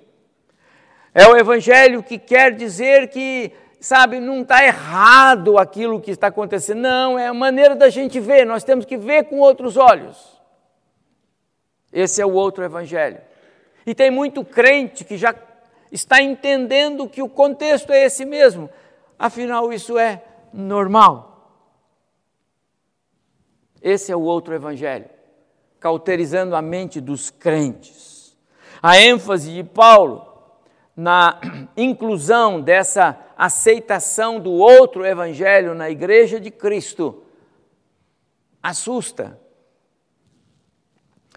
É 1.14 1.26
o 1.26 1.36
evangelho 1.36 2.02
que 2.02 2.18
quer 2.18 2.54
dizer 2.54 3.08
que, 3.08 3.52
sabe, 3.80 4.20
não 4.20 4.42
está 4.42 4.64
errado 4.64 5.58
aquilo 5.58 6.00
que 6.00 6.10
está 6.10 6.28
acontecendo. 6.28 6.80
Não, 6.80 7.18
é 7.18 7.26
a 7.26 7.34
maneira 7.34 7.74
da 7.74 7.88
gente 7.88 8.18
ver, 8.20 8.44
nós 8.44 8.64
temos 8.64 8.84
que 8.84 8.96
ver 8.96 9.24
com 9.24 9.40
outros 9.40 9.76
olhos. 9.76 10.40
Esse 11.92 12.20
é 12.20 12.26
o 12.26 12.32
outro 12.32 12.64
evangelho. 12.64 13.20
E 13.86 13.94
tem 13.94 14.10
muito 14.10 14.44
crente 14.44 15.04
que 15.04 15.16
já 15.16 15.34
está 15.90 16.20
entendendo 16.20 17.08
que 17.08 17.22
o 17.22 17.28
contexto 17.28 17.92
é 17.92 18.04
esse 18.04 18.24
mesmo. 18.24 18.68
Afinal, 19.18 19.72
isso 19.72 19.98
é 19.98 20.22
normal. 20.52 21.32
Esse 23.80 24.10
é 24.10 24.16
o 24.16 24.22
outro 24.22 24.54
evangelho 24.54 25.16
cauterizando 25.86 26.56
a 26.56 26.62
mente 26.62 27.00
dos 27.00 27.30
crentes. 27.30 28.36
A 28.82 29.00
ênfase 29.00 29.52
de 29.52 29.62
Paulo 29.62 30.35
na 30.96 31.38
inclusão 31.76 32.60
dessa 32.60 33.18
aceitação 33.36 34.40
do 34.40 34.52
outro 34.52 35.04
evangelho 35.04 35.74
na 35.74 35.90
igreja 35.90 36.40
de 36.40 36.50
Cristo 36.50 37.22
assusta. 38.62 39.38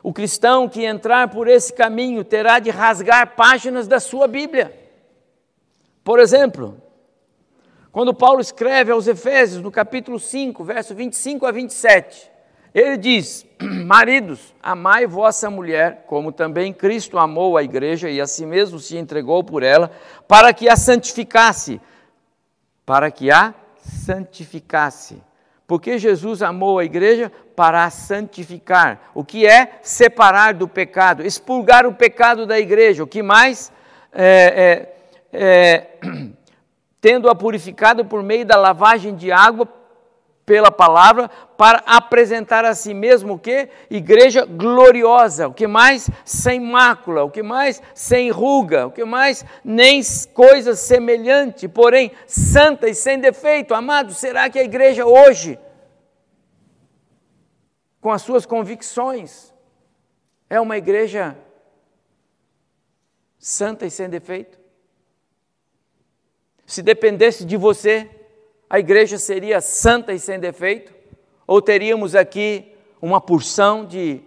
O 0.01 0.13
cristão 0.13 0.69
que 0.69 0.85
entrar 0.85 1.27
por 1.27 1.47
esse 1.49 1.73
caminho 1.73 2.23
terá 2.23 2.59
de 2.59 2.69
rasgar 2.69 3.35
páginas 3.35 3.85
da 3.85 3.99
sua 3.99 4.27
Bíblia. 4.27 4.73
Por 6.05 6.19
exemplo, 6.19 6.81
quando 7.91 8.13
Paulo 8.13 8.39
escreve 8.39 8.93
aos 8.93 9.07
Efésios, 9.07 9.61
no 9.61 9.69
capítulo 9.69 10.17
5, 10.19 10.63
verso 10.63 10.95
25 10.95 11.45
a 11.45 11.51
27, 11.51 12.31
ele 12.73 12.97
diz: 12.97 13.45
Maridos, 13.59 14.53
amai 14.61 15.07
vossa 15.07 15.49
mulher, 15.49 16.05
como 16.07 16.31
também 16.31 16.71
Cristo 16.71 17.17
amou 17.17 17.57
a 17.57 17.63
igreja 17.63 18.09
e 18.09 18.21
a 18.21 18.27
si 18.27 18.45
mesmo 18.45 18.79
se 18.79 18.97
entregou 18.97 19.43
por 19.43 19.63
ela, 19.63 19.91
para 20.27 20.53
que 20.53 20.69
a 20.69 20.75
santificasse. 20.75 21.81
Para 22.85 23.11
que 23.11 23.31
a 23.31 23.53
santificasse. 23.77 25.21
Porque 25.67 25.99
Jesus 25.99 26.41
amou 26.41 26.79
a 26.79 26.85
igreja 26.85 27.31
para 27.55 27.83
a 27.83 27.89
santificar. 27.89 29.11
O 29.13 29.23
que 29.23 29.45
é 29.45 29.79
separar 29.83 30.53
do 30.53 30.67
pecado, 30.67 31.23
expurgar 31.23 31.85
o 31.85 31.93
pecado 31.93 32.45
da 32.45 32.59
igreja. 32.59 33.03
O 33.03 33.07
que 33.07 33.21
mais? 33.21 33.71
É, 34.11 34.95
é, 35.31 35.39
é, 35.39 35.87
tendo-a 36.99 37.35
purificado 37.35 38.03
por 38.03 38.23
meio 38.23 38.45
da 38.45 38.55
lavagem 38.55 39.15
de 39.15 39.31
água 39.31 39.67
pela 40.49 40.71
palavra 40.71 41.29
para 41.55 41.77
apresentar 41.85 42.65
a 42.65 42.73
si 42.73 42.91
mesmo 42.91 43.35
o 43.35 43.39
que? 43.39 43.69
Igreja 43.87 44.45
gloriosa, 44.45 45.47
o 45.47 45.53
que 45.53 45.67
mais? 45.67 46.09
Sem 46.25 46.59
mácula, 46.59 47.23
o 47.23 47.29
que 47.29 47.43
mais? 47.43 47.79
Sem 47.93 48.31
ruga, 48.31 48.87
o 48.87 48.91
que 48.91 49.05
mais? 49.05 49.45
Nem 49.63 50.01
coisa 50.33 50.75
semelhante, 50.75 51.67
porém 51.67 52.11
santa 52.25 52.89
e 52.89 52.95
sem 52.95 53.19
defeito. 53.19 53.75
Amado, 53.75 54.11
será 54.11 54.49
que 54.49 54.57
a 54.57 54.63
igreja 54.63 55.05
hoje, 55.05 55.59
com 58.01 58.11
as 58.11 58.23
suas 58.23 58.43
convicções, 58.43 59.53
é 60.49 60.59
uma 60.59 60.77
igreja 60.77 61.37
santa 63.37 63.85
e 63.85 63.91
sem 63.91 64.09
defeito? 64.09 64.59
Se 66.65 66.81
dependesse 66.81 67.45
de 67.45 67.55
você, 67.55 68.18
a 68.69 68.77
igreja 68.77 69.17
seria 69.17 69.59
santa 69.59 70.13
e 70.13 70.19
sem 70.19 70.39
defeito? 70.39 70.93
Ou 71.47 71.59
teríamos 71.59 72.13
aqui 72.13 72.75
uma 73.01 73.19
porção 73.19 73.83
de 73.83 74.21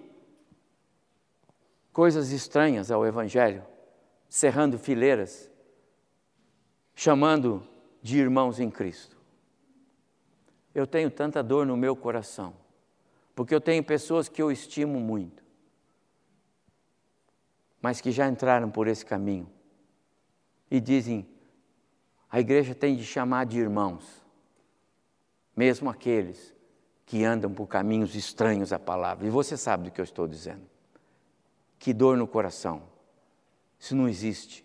coisas 1.92 2.32
estranhas 2.32 2.90
ao 2.90 3.06
Evangelho, 3.06 3.62
cerrando 4.28 4.78
fileiras, 4.78 5.48
chamando 6.94 7.62
de 8.02 8.18
irmãos 8.18 8.58
em 8.58 8.68
Cristo? 8.68 9.16
Eu 10.74 10.86
tenho 10.88 11.10
tanta 11.10 11.42
dor 11.42 11.64
no 11.64 11.76
meu 11.76 11.94
coração, 11.94 12.52
porque 13.36 13.54
eu 13.54 13.60
tenho 13.60 13.84
pessoas 13.84 14.28
que 14.28 14.42
eu 14.42 14.50
estimo 14.50 14.98
muito, 14.98 15.44
mas 17.80 18.00
que 18.00 18.10
já 18.10 18.26
entraram 18.26 18.68
por 18.68 18.88
esse 18.88 19.06
caminho 19.06 19.48
e 20.68 20.80
dizem: 20.80 21.28
a 22.28 22.40
igreja 22.40 22.74
tem 22.74 22.96
de 22.96 23.04
chamar 23.04 23.46
de 23.46 23.60
irmãos 23.60 24.21
mesmo 25.56 25.90
aqueles 25.90 26.54
que 27.04 27.24
andam 27.24 27.52
por 27.52 27.66
caminhos 27.66 28.14
estranhos 28.14 28.72
à 28.72 28.78
palavra. 28.78 29.26
E 29.26 29.30
você 29.30 29.56
sabe 29.56 29.84
do 29.84 29.90
que 29.90 30.00
eu 30.00 30.04
estou 30.04 30.26
dizendo. 30.26 30.62
Que 31.78 31.92
dor 31.92 32.16
no 32.16 32.26
coração. 32.26 32.82
Isso 33.78 33.94
não 33.94 34.08
existe. 34.08 34.64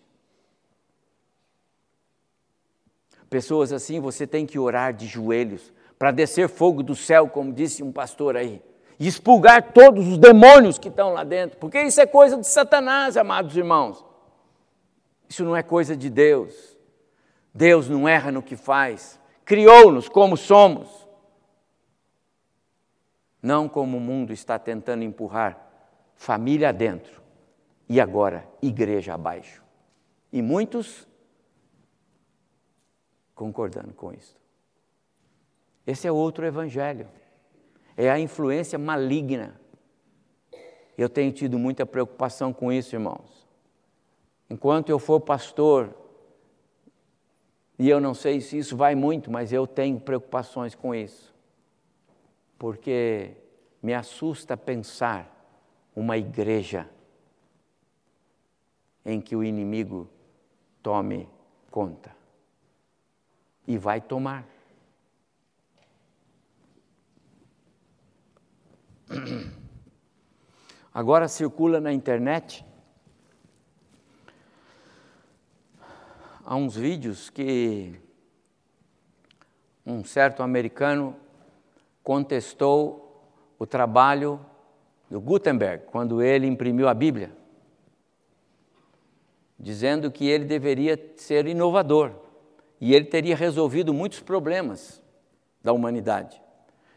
Pessoas 3.28 3.72
assim, 3.72 4.00
você 4.00 4.26
tem 4.26 4.46
que 4.46 4.58
orar 4.58 4.94
de 4.94 5.06
joelhos 5.06 5.72
para 5.98 6.10
descer 6.10 6.48
fogo 6.48 6.82
do 6.82 6.94
céu, 6.94 7.28
como 7.28 7.52
disse 7.52 7.82
um 7.82 7.92
pastor 7.92 8.36
aí, 8.36 8.62
e 8.98 9.06
expulgar 9.06 9.72
todos 9.72 10.06
os 10.06 10.16
demônios 10.16 10.78
que 10.78 10.88
estão 10.88 11.12
lá 11.12 11.24
dentro, 11.24 11.58
porque 11.58 11.82
isso 11.82 12.00
é 12.00 12.06
coisa 12.06 12.36
de 12.36 12.46
Satanás, 12.46 13.16
amados 13.16 13.56
irmãos. 13.56 14.04
Isso 15.28 15.44
não 15.44 15.54
é 15.54 15.62
coisa 15.62 15.96
de 15.96 16.08
Deus. 16.08 16.78
Deus 17.52 17.88
não 17.88 18.08
erra 18.08 18.32
no 18.32 18.42
que 18.42 18.56
faz 18.56 19.20
criou-nos 19.48 20.10
como 20.10 20.36
somos, 20.36 21.08
não 23.40 23.66
como 23.66 23.96
o 23.96 24.00
mundo 24.00 24.30
está 24.30 24.58
tentando 24.58 25.02
empurrar 25.02 25.58
família 26.14 26.68
adentro 26.68 27.22
e 27.88 27.98
agora 27.98 28.46
igreja 28.60 29.14
abaixo. 29.14 29.64
E 30.30 30.42
muitos 30.42 31.08
concordando 33.34 33.94
com 33.94 34.12
isso. 34.12 34.36
Esse 35.86 36.06
é 36.06 36.12
outro 36.12 36.44
evangelho. 36.44 37.08
É 37.96 38.10
a 38.10 38.20
influência 38.20 38.78
maligna. 38.78 39.58
Eu 40.98 41.08
tenho 41.08 41.32
tido 41.32 41.58
muita 41.58 41.86
preocupação 41.86 42.52
com 42.52 42.70
isso, 42.70 42.94
irmãos. 42.94 43.48
Enquanto 44.50 44.90
eu 44.90 44.98
for 44.98 45.20
pastor, 45.20 45.96
e 47.78 47.88
eu 47.88 48.00
não 48.00 48.12
sei 48.12 48.40
se 48.40 48.58
isso 48.58 48.76
vai 48.76 48.96
muito, 48.96 49.30
mas 49.30 49.52
eu 49.52 49.66
tenho 49.66 50.00
preocupações 50.00 50.74
com 50.74 50.92
isso. 50.94 51.32
Porque 52.58 53.36
me 53.80 53.94
assusta 53.94 54.56
pensar 54.56 55.32
uma 55.94 56.18
igreja 56.18 56.90
em 59.04 59.20
que 59.20 59.36
o 59.36 59.44
inimigo 59.44 60.10
tome 60.82 61.28
conta. 61.70 62.16
E 63.66 63.78
vai 63.78 64.00
tomar. 64.00 64.44
Agora 70.92 71.28
circula 71.28 71.80
na 71.80 71.92
internet 71.92 72.66
há 76.48 76.56
uns 76.56 76.74
vídeos 76.74 77.28
que 77.28 77.92
um 79.84 80.02
certo 80.02 80.42
americano 80.42 81.14
contestou 82.02 83.22
o 83.58 83.66
trabalho 83.66 84.40
do 85.10 85.20
Gutenberg 85.20 85.84
quando 85.92 86.22
ele 86.22 86.46
imprimiu 86.46 86.88
a 86.88 86.94
Bíblia, 86.94 87.30
dizendo 89.58 90.10
que 90.10 90.26
ele 90.26 90.46
deveria 90.46 90.98
ser 91.16 91.46
inovador 91.46 92.12
e 92.80 92.94
ele 92.94 93.04
teria 93.04 93.36
resolvido 93.36 93.92
muitos 93.92 94.20
problemas 94.20 95.02
da 95.62 95.74
humanidade. 95.74 96.40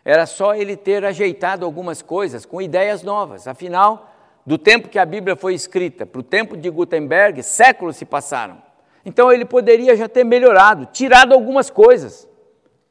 Era 0.06 0.26
só 0.26 0.56
ele 0.56 0.78
ter 0.78 1.04
ajeitado 1.04 1.66
algumas 1.66 2.02
coisas 2.02 2.46
com 2.46 2.62
ideias 2.62 3.04
novas. 3.04 3.50
Afinal, 3.50 4.16
do 4.46 4.58
tempo 4.58 4.88
que 4.88 4.98
a 4.98 5.06
Bíblia 5.06 5.36
foi 5.36 5.54
escrita 5.54 6.06
para 6.06 6.22
o 6.22 6.24
tempo 6.24 6.56
de 6.56 6.70
Gutenberg, 6.70 7.44
séculos 7.44 7.98
se 7.98 8.06
passaram. 8.06 8.71
Então 9.06 9.32
ele 9.32 9.46
poderia 9.46 9.96
já 9.96 10.08
ter 10.08 10.24
melhorado, 10.24 10.86
tirado 10.88 11.34
algumas 11.34 11.70
coisas 11.70 12.28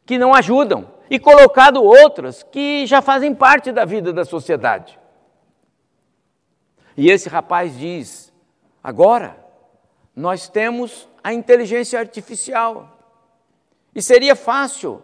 que 0.04 0.18
não 0.18 0.34
ajudam 0.34 0.90
e 1.08 1.18
colocado 1.18 1.82
outras 1.82 2.42
que 2.42 2.86
já 2.86 3.00
fazem 3.00 3.34
parte 3.34 3.70
da 3.72 3.84
vida 3.84 4.12
da 4.12 4.24
sociedade. 4.24 4.98
E 6.96 7.10
esse 7.10 7.28
rapaz 7.28 7.78
diz: 7.78 8.32
agora 8.82 9.36
nós 10.14 10.48
temos 10.48 11.08
a 11.22 11.32
inteligência 11.32 11.98
artificial. 11.98 12.98
E 13.94 14.02
seria 14.02 14.36
fácil 14.36 15.02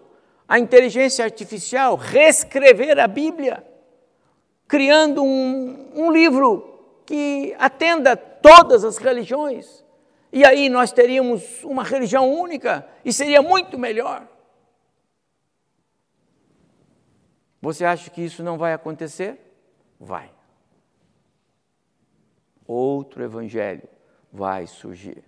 a 0.49 0.59
inteligência 0.59 1.25
artificial 1.25 1.97
reescrever 1.97 2.99
a 2.99 3.07
Bíblia, 3.07 3.65
criando 4.69 5.23
um, 5.23 5.91
um 5.95 6.13
livro 6.13 6.81
que 7.05 7.55
atenda 7.59 8.17
todas 8.17 8.85
as 8.85 8.97
religiões. 8.97 9.86
E 10.37 10.45
aí 10.45 10.69
nós 10.69 10.93
teríamos 10.93 11.65
uma 11.65 11.83
religião 11.83 12.31
única 12.31 12.87
e 13.03 13.11
seria 13.11 13.41
muito 13.41 13.79
melhor. 13.79 14.29
Você 17.59 17.87
acha 17.87 18.11
que 18.11 18.21
isso 18.21 18.43
não 18.43 18.59
vai 18.59 18.75
acontecer? 18.75 19.41
Vai. 19.99 20.31
Outro 22.67 23.25
evangelho 23.25 23.89
vai 24.31 24.67
surgir. 24.67 25.25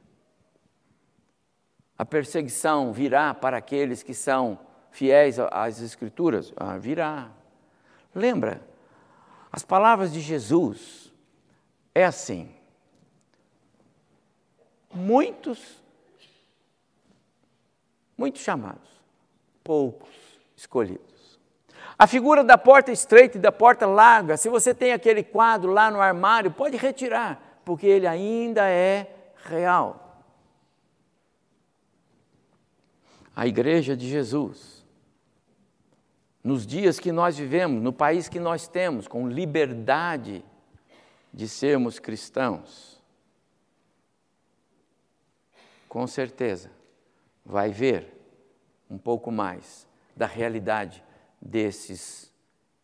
A 1.96 2.04
perseguição 2.04 2.92
virá 2.92 3.32
para 3.32 3.56
aqueles 3.56 4.02
que 4.02 4.12
são 4.12 4.60
fiéis 4.90 5.38
às 5.38 5.80
Escrituras? 5.80 6.52
Ah, 6.54 6.76
virá. 6.76 7.30
Lembra, 8.14 8.60
as 9.50 9.64
palavras 9.64 10.12
de 10.12 10.20
Jesus 10.20 11.10
é 11.94 12.04
assim: 12.04 12.57
muitos, 14.98 15.82
muitos 18.16 18.42
chamados, 18.42 18.90
poucos 19.62 20.08
escolhidos. 20.56 21.38
A 21.98 22.06
figura 22.06 22.44
da 22.44 22.58
porta 22.58 22.92
estreita 22.92 23.38
e 23.38 23.40
da 23.40 23.50
porta 23.50 23.86
larga, 23.86 24.36
se 24.36 24.48
você 24.48 24.74
tem 24.74 24.92
aquele 24.92 25.22
quadro 25.22 25.72
lá 25.72 25.90
no 25.90 26.00
armário, 26.00 26.50
pode 26.50 26.76
retirar, 26.76 27.60
porque 27.64 27.86
ele 27.86 28.06
ainda 28.06 28.68
é 28.68 29.32
real. 29.44 30.24
A 33.34 33.46
igreja 33.46 33.96
de 33.96 34.08
Jesus, 34.08 34.84
nos 36.42 36.66
dias 36.66 36.98
que 36.98 37.12
nós 37.12 37.36
vivemos, 37.38 37.82
no 37.82 37.92
país 37.92 38.28
que 38.28 38.40
nós 38.40 38.66
temos, 38.66 39.06
com 39.06 39.28
liberdade 39.28 40.44
de 41.32 41.48
sermos 41.48 41.98
cristãos, 41.98 42.97
com 45.88 46.06
certeza 46.06 46.70
vai 47.44 47.70
ver 47.70 48.14
um 48.90 48.98
pouco 48.98 49.30
mais 49.32 49.86
da 50.16 50.26
realidade 50.26 51.02
desses 51.40 52.32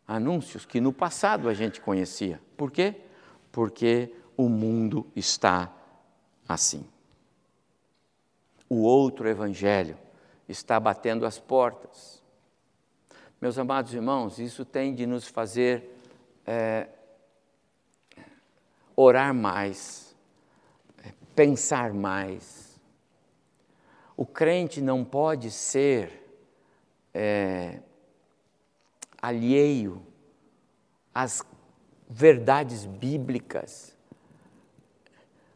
anúncios 0.07 0.65
que 0.65 0.81
no 0.81 0.93
passado 0.93 1.49
a 1.49 1.55
gente 1.55 1.81
conhecia. 1.81 2.41
Por 2.57 2.71
quê? 2.71 2.95
Porque 3.51 4.15
o 4.37 4.49
mundo 4.49 5.07
está 5.15 5.73
assim. 6.49 6.87
O 8.69 8.83
outro 8.83 9.29
evangelho 9.29 9.99
está 10.49 10.79
batendo 10.79 11.27
as 11.27 11.39
portas. 11.39 12.23
Meus 13.41 13.59
amados 13.59 13.93
irmãos, 13.93 14.39
isso 14.39 14.65
tem 14.65 14.95
de 14.95 15.07
nos 15.07 15.27
fazer 15.27 15.99
é, 16.47 16.89
orar 18.97 19.35
mais, 19.35 20.15
pensar 21.35 21.93
mais, 21.93 22.64
o 24.17 24.25
crente 24.25 24.81
não 24.81 25.05
pode 25.05 25.51
ser 25.51 26.25
é, 27.13 27.81
alheio 29.21 30.03
às 31.15 31.43
verdades 32.09 32.85
bíblicas. 32.85 33.97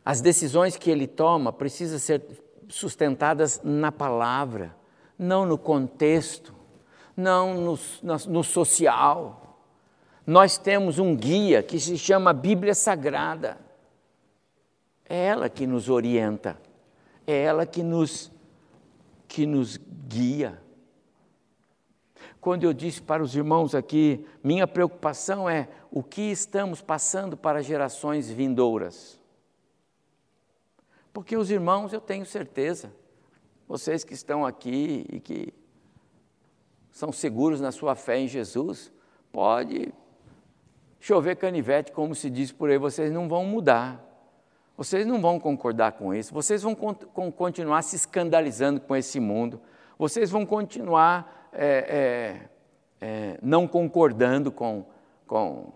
As 0.04 0.20
decisões 0.20 0.76
que 0.76 0.90
ele 0.90 1.06
toma 1.06 1.52
precisam 1.52 1.98
ser 1.98 2.22
sustentadas 2.68 3.60
na 3.62 3.92
palavra, 3.92 4.74
não 5.18 5.46
no 5.46 5.58
contexto, 5.58 6.54
não 7.16 7.54
no, 7.54 7.78
no, 8.26 8.44
social. 8.44 9.60
Nós 10.26 10.58
temos 10.58 10.98
um 10.98 11.14
guia 11.14 11.62
que 11.62 11.78
se 11.78 11.98
chama 11.98 12.32
Bíblia 12.32 12.74
Sagrada. 12.74 13.58
É 15.08 15.26
ela 15.26 15.48
que 15.48 15.66
nos 15.66 15.88
orienta, 15.88 16.58
é 17.26 17.42
ela 17.42 17.64
que 17.64 17.82
nos 17.82 18.30
que 19.28 19.46
nos 19.46 19.78
guia. 20.08 20.60
Quando 22.40 22.64
eu 22.64 22.72
disse 22.72 23.02
para 23.02 23.22
os 23.22 23.36
irmãos 23.36 23.74
aqui, 23.74 24.26
minha 24.42 24.66
preocupação 24.66 25.48
é 25.48 25.68
o 25.90 26.02
que 26.02 26.22
estamos 26.22 26.80
passando 26.80 27.36
para 27.36 27.62
gerações 27.62 28.30
vindouras. 28.30 29.20
Porque 31.12 31.36
os 31.36 31.50
irmãos, 31.50 31.92
eu 31.92 32.00
tenho 32.00 32.24
certeza, 32.24 32.92
vocês 33.66 34.02
que 34.02 34.14
estão 34.14 34.46
aqui 34.46 35.04
e 35.10 35.20
que 35.20 35.52
são 36.90 37.12
seguros 37.12 37.60
na 37.60 37.70
sua 37.70 37.94
fé 37.94 38.18
em 38.18 38.26
Jesus, 38.26 38.90
pode 39.30 39.92
chover 41.00 41.36
canivete, 41.36 41.92
como 41.92 42.14
se 42.14 42.30
diz 42.30 42.50
por 42.50 42.70
aí, 42.70 42.78
vocês 42.78 43.12
não 43.12 43.28
vão 43.28 43.44
mudar. 43.44 44.07
Vocês 44.78 45.04
não 45.04 45.20
vão 45.20 45.40
concordar 45.40 45.90
com 45.90 46.14
isso, 46.14 46.32
vocês 46.32 46.62
vão 46.62 46.72
continuar 46.72 47.82
se 47.82 47.96
escandalizando 47.96 48.80
com 48.80 48.94
esse 48.94 49.18
mundo, 49.18 49.60
vocês 49.98 50.30
vão 50.30 50.46
continuar 50.46 51.50
é, 51.52 52.46
é, 53.00 53.04
é, 53.04 53.38
não 53.42 53.66
concordando 53.66 54.52
com, 54.52 54.86
com 55.26 55.72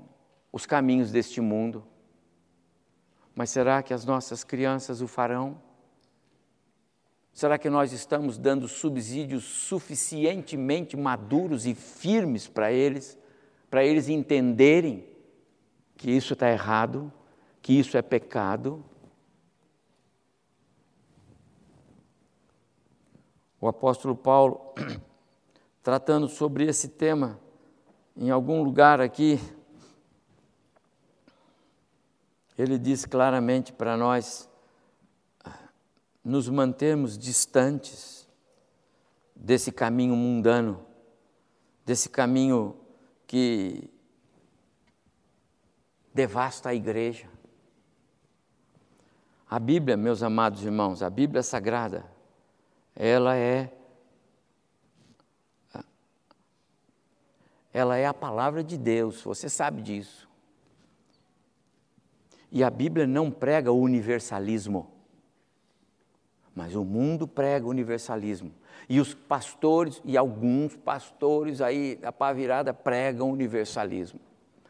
os 0.53 0.67
caminhos 0.67 1.11
deste 1.11 1.41
mundo. 1.41 1.85
Mas 3.35 3.51
será 3.51 3.83
que 3.83 3.93
as 3.93 4.05
nossas 4.05 4.45
crianças 4.45 5.03
o 5.03 5.09
farão? 5.09 5.61
Será 7.33 7.59
que 7.59 7.69
nós 7.69 7.93
estamos 7.93 8.39
dando 8.39 8.69
subsídios 8.69 9.43
suficientemente 9.43 10.97
maduros 10.97 11.67
e 11.67 11.75
firmes 11.75 12.47
para 12.47 12.71
eles, 12.71 13.19
para 13.69 13.85
eles 13.85 14.09
entenderem 14.09 15.05
que 15.97 16.09
isso 16.09 16.35
está 16.35 16.49
errado, 16.49 17.13
que 17.61 17.77
isso 17.77 17.97
é 17.97 18.03
pecado? 18.03 18.85
O 23.63 23.69
apóstolo 23.69 24.17
Paulo, 24.17 24.75
tratando 25.85 26.27
sobre 26.29 26.65
esse 26.67 26.89
tema, 26.89 27.39
em 28.17 28.29
algum 28.29 28.61
lugar 28.61 29.01
aqui, 29.01 29.39
ele 32.59 32.77
diz 32.77 33.07
claramente 33.07 33.73
para 33.73 33.97
nós 33.97 34.51
nos 36.25 36.49
mantermos 36.49 37.17
distantes 37.17 38.29
desse 39.35 39.71
caminho 39.71 40.17
mundano, 40.17 40.85
desse 41.87 42.09
caminho 42.09 42.77
que 43.29 43.89
devasta 46.13 46.71
a 46.71 46.75
igreja. 46.75 47.31
A 49.49 49.61
Bíblia, 49.61 49.97
meus 49.97 50.21
amados 50.21 50.65
irmãos, 50.65 51.01
a 51.01 51.09
Bíblia 51.09 51.45
Sagrada, 51.45 52.12
ela 52.95 53.37
é 53.37 53.73
ela 57.73 57.97
é 57.97 58.07
a 58.07 58.13
palavra 58.13 58.63
de 58.63 58.77
Deus, 58.77 59.23
você 59.23 59.49
sabe 59.49 59.81
disso. 59.81 60.29
E 62.51 62.63
a 62.63 62.69
Bíblia 62.69 63.07
não 63.07 63.31
prega 63.31 63.73
o 63.73 63.81
universalismo, 63.81 64.93
mas 66.55 66.75
o 66.75 66.85
mundo 66.85 67.27
prega 67.27 67.67
o 67.67 67.71
universalismo. 67.71 68.53
E 68.89 69.01
os 69.01 69.15
pastores, 69.15 70.03
e 70.05 70.19
alguns 70.19 70.77
pastores 70.77 71.63
aí 71.63 71.97
da 71.97 72.13
pá 72.13 72.31
virada 72.31 72.75
pregam 72.75 73.31
o 73.31 73.33
universalismo. 73.33 74.21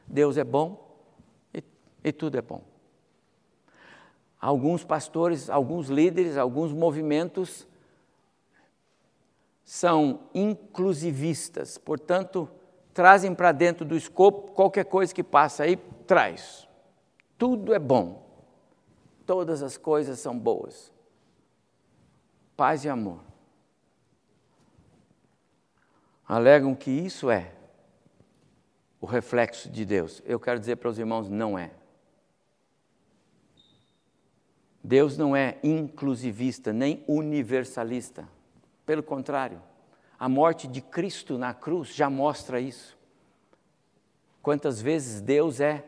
Deus 0.06 0.36
é 0.36 0.44
bom 0.44 0.96
e, 1.52 1.60
e 2.04 2.12
tudo 2.12 2.38
é 2.38 2.42
bom. 2.42 2.62
Alguns 4.40 4.84
pastores, 4.84 5.50
alguns 5.50 5.88
líderes, 5.88 6.36
alguns 6.36 6.72
movimentos 6.72 7.66
são 9.72 10.28
inclusivistas, 10.34 11.78
portanto, 11.78 12.46
trazem 12.92 13.34
para 13.34 13.52
dentro 13.52 13.86
do 13.86 13.96
escopo 13.96 14.52
qualquer 14.52 14.84
coisa 14.84 15.14
que 15.14 15.22
passa 15.22 15.62
aí, 15.62 15.78
traz. 16.06 16.68
Tudo 17.38 17.72
é 17.72 17.78
bom. 17.78 18.22
Todas 19.24 19.62
as 19.62 19.78
coisas 19.78 20.18
são 20.18 20.38
boas. 20.38 20.92
Paz 22.54 22.84
e 22.84 22.90
amor. 22.90 23.20
Alegam 26.28 26.74
que 26.74 26.90
isso 26.90 27.30
é 27.30 27.54
o 29.00 29.06
reflexo 29.06 29.70
de 29.70 29.86
Deus. 29.86 30.20
Eu 30.26 30.38
quero 30.38 30.60
dizer 30.60 30.76
para 30.76 30.90
os 30.90 30.98
irmãos, 30.98 31.30
não 31.30 31.58
é. 31.58 31.70
Deus 34.84 35.16
não 35.16 35.34
é 35.34 35.58
inclusivista 35.62 36.74
nem 36.74 37.02
universalista. 37.08 38.28
Pelo 38.84 39.02
contrário, 39.02 39.62
a 40.18 40.28
morte 40.28 40.66
de 40.66 40.80
Cristo 40.80 41.38
na 41.38 41.54
cruz 41.54 41.94
já 41.94 42.08
mostra 42.10 42.60
isso. 42.60 42.98
Quantas 44.42 44.80
vezes 44.80 45.20
Deus 45.20 45.60
é, 45.60 45.84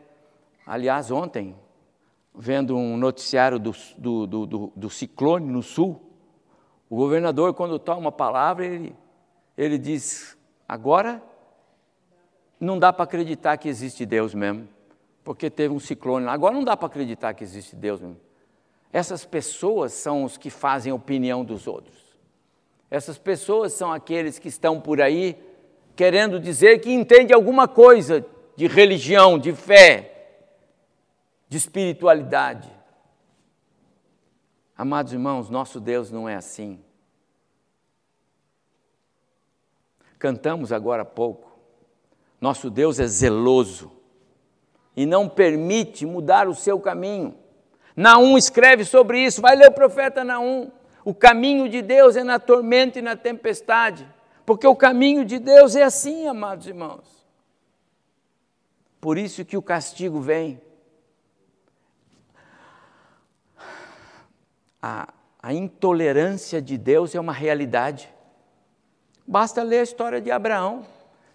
aliás, 0.65 1.11
ontem, 1.11 1.55
vendo 2.33 2.75
um 2.75 2.97
noticiário 2.97 3.59
do, 3.59 3.71
do, 3.97 4.27
do, 4.27 4.73
do, 4.75 4.89
ciclone 4.89 5.45
no 5.45 5.61
sul, 5.61 6.01
o 6.89 6.95
governador, 6.95 7.53
quando 7.53 7.77
toma 7.77 8.09
a 8.09 8.11
palavra, 8.11 8.65
ele, 8.65 8.95
ele 9.57 9.77
diz: 9.77 10.37
agora 10.67 11.21
não 12.59 12.79
dá 12.79 12.93
para 12.93 13.03
acreditar 13.03 13.57
que 13.57 13.67
existe 13.67 14.05
Deus 14.05 14.33
mesmo, 14.33 14.69
porque 15.23 15.49
teve 15.49 15.73
um 15.73 15.79
ciclone 15.79 16.25
lá. 16.25 16.33
Agora 16.33 16.53
não 16.53 16.63
dá 16.63 16.77
para 16.77 16.87
acreditar 16.87 17.33
que 17.33 17.43
existe 17.43 17.75
Deus 17.75 17.99
mesmo. 17.99 18.19
Essas 18.93 19.25
pessoas 19.25 19.91
são 19.91 20.23
os 20.23 20.37
que 20.37 20.49
fazem 20.49 20.91
a 20.91 20.95
opinião 20.95 21.43
dos 21.43 21.67
outros. 21.67 22.04
Essas 22.95 23.17
pessoas 23.17 23.73
são 23.73 23.91
aqueles 23.91 24.39
que 24.39 24.47
estão 24.47 24.79
por 24.79 25.01
aí 25.01 25.37
querendo 25.97 26.39
dizer 26.39 26.79
que 26.79 26.93
entende 26.93 27.33
alguma 27.33 27.67
coisa 27.67 28.25
de 28.55 28.67
religião, 28.67 29.37
de 29.37 29.51
fé, 29.51 30.37
de 31.49 31.57
espiritualidade. 31.57 32.71
Amados 34.77 35.11
irmãos, 35.11 35.49
nosso 35.49 35.81
Deus 35.81 36.09
não 36.09 36.29
é 36.29 36.35
assim. 36.35 36.79
Cantamos 40.17 40.71
agora 40.71 41.01
há 41.01 41.05
pouco. 41.05 41.51
Nosso 42.39 42.69
Deus 42.69 42.97
é 42.97 43.07
zeloso 43.07 43.91
e 44.95 45.05
não 45.05 45.27
permite 45.27 46.05
mudar 46.05 46.47
o 46.47 46.55
seu 46.55 46.79
caminho. 46.79 47.37
Naum 47.93 48.37
escreve 48.37 48.85
sobre 48.85 49.19
isso, 49.19 49.41
vai 49.41 49.53
ler 49.57 49.67
o 49.67 49.73
profeta 49.73 50.23
Naum. 50.23 50.71
O 51.05 51.13
caminho 51.13 51.69
de 51.69 51.83
Deus 51.83 52.15
é 52.15 52.23
na 52.23 52.39
tormenta 52.39 52.97
e 52.97 53.01
na 53.01 53.15
tempestade, 53.15 54.11
porque 54.43 54.65
o 54.65 54.75
caminho 54.75 55.23
de 55.23 55.37
Deus 55.37 55.75
é 55.75 55.83
assim, 55.83 56.27
amados 56.27 56.65
irmãos. 56.65 57.23
Por 58.99 59.15
isso 59.15 59.45
que 59.45 59.55
o 59.55 59.61
castigo 59.61 60.19
vem. 60.19 60.59
A, 64.81 65.13
a 65.43 65.53
intolerância 65.53 66.59
de 66.59 66.75
Deus 66.75 67.13
é 67.13 67.19
uma 67.19 67.33
realidade. 67.33 68.11
Basta 69.27 69.61
ler 69.61 69.81
a 69.81 69.83
história 69.83 70.19
de 70.19 70.31
Abraão. 70.31 70.87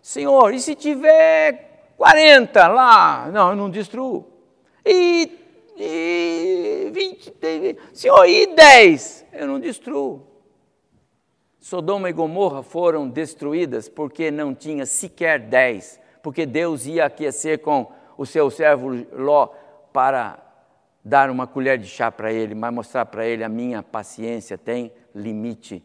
Senhor, 0.02 0.52
e 0.52 0.58
se 0.58 0.74
tiver 0.74 1.92
40 1.96 2.66
lá? 2.66 3.28
Não, 3.30 3.50
eu 3.50 3.56
não 3.56 3.70
destruo. 3.70 4.26
E 4.84 5.39
e 5.82 6.90
20, 6.92 7.34
Senhor, 7.94 8.26
e 8.26 8.54
10? 8.54 9.26
Eu 9.32 9.46
não 9.46 9.58
destruo. 9.58 10.26
Sodoma 11.58 12.10
e 12.10 12.12
Gomorra 12.12 12.62
foram 12.62 13.08
destruídas 13.08 13.88
porque 13.88 14.30
não 14.30 14.54
tinha 14.54 14.84
sequer 14.84 15.38
10, 15.38 15.98
porque 16.22 16.44
Deus 16.44 16.86
ia 16.86 17.06
aquecer 17.06 17.60
com 17.60 17.90
o 18.18 18.26
seu 18.26 18.50
servo 18.50 18.90
Ló 19.12 19.48
para 19.92 20.38
dar 21.02 21.30
uma 21.30 21.46
colher 21.46 21.78
de 21.78 21.86
chá 21.86 22.12
para 22.12 22.30
ele, 22.30 22.54
mas 22.54 22.74
mostrar 22.74 23.06
para 23.06 23.26
ele 23.26 23.42
a 23.42 23.48
minha 23.48 23.82
paciência 23.82 24.58
tem 24.58 24.92
limite. 25.14 25.82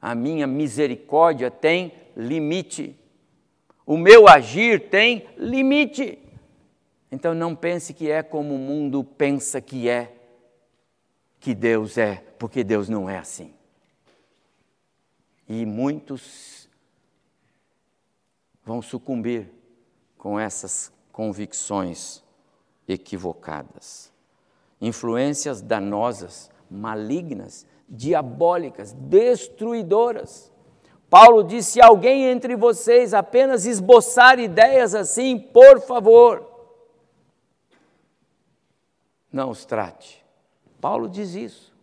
A 0.00 0.14
minha 0.14 0.46
misericórdia 0.46 1.50
tem 1.50 1.92
limite. 2.16 2.98
O 3.84 3.96
meu 3.96 4.28
agir 4.28 4.88
tem 4.88 5.26
limite. 5.36 6.18
Então 7.16 7.34
não 7.34 7.56
pense 7.56 7.94
que 7.94 8.10
é 8.10 8.22
como 8.22 8.54
o 8.54 8.58
mundo 8.58 9.02
pensa 9.02 9.58
que 9.58 9.88
é, 9.88 10.14
que 11.40 11.54
Deus 11.54 11.96
é, 11.96 12.16
porque 12.38 12.62
Deus 12.62 12.90
não 12.90 13.08
é 13.08 13.16
assim. 13.16 13.54
E 15.48 15.64
muitos 15.64 16.68
vão 18.62 18.82
sucumbir 18.82 19.50
com 20.18 20.38
essas 20.38 20.92
convicções 21.10 22.22
equivocadas. 22.86 24.12
Influências 24.78 25.62
danosas, 25.62 26.50
malignas, 26.70 27.64
diabólicas, 27.88 28.92
destruidoras. 28.92 30.52
Paulo 31.08 31.42
disse: 31.42 31.72
se 31.72 31.80
alguém 31.80 32.26
entre 32.26 32.54
vocês 32.54 33.14
apenas 33.14 33.64
esboçar 33.64 34.38
ideias 34.38 34.94
assim, 34.94 35.38
por 35.38 35.80
favor, 35.80 36.55
não 39.36 39.50
os 39.50 39.66
trate. 39.66 40.24
Paulo 40.80 41.08
diz 41.08 41.34
isso. 41.34 41.74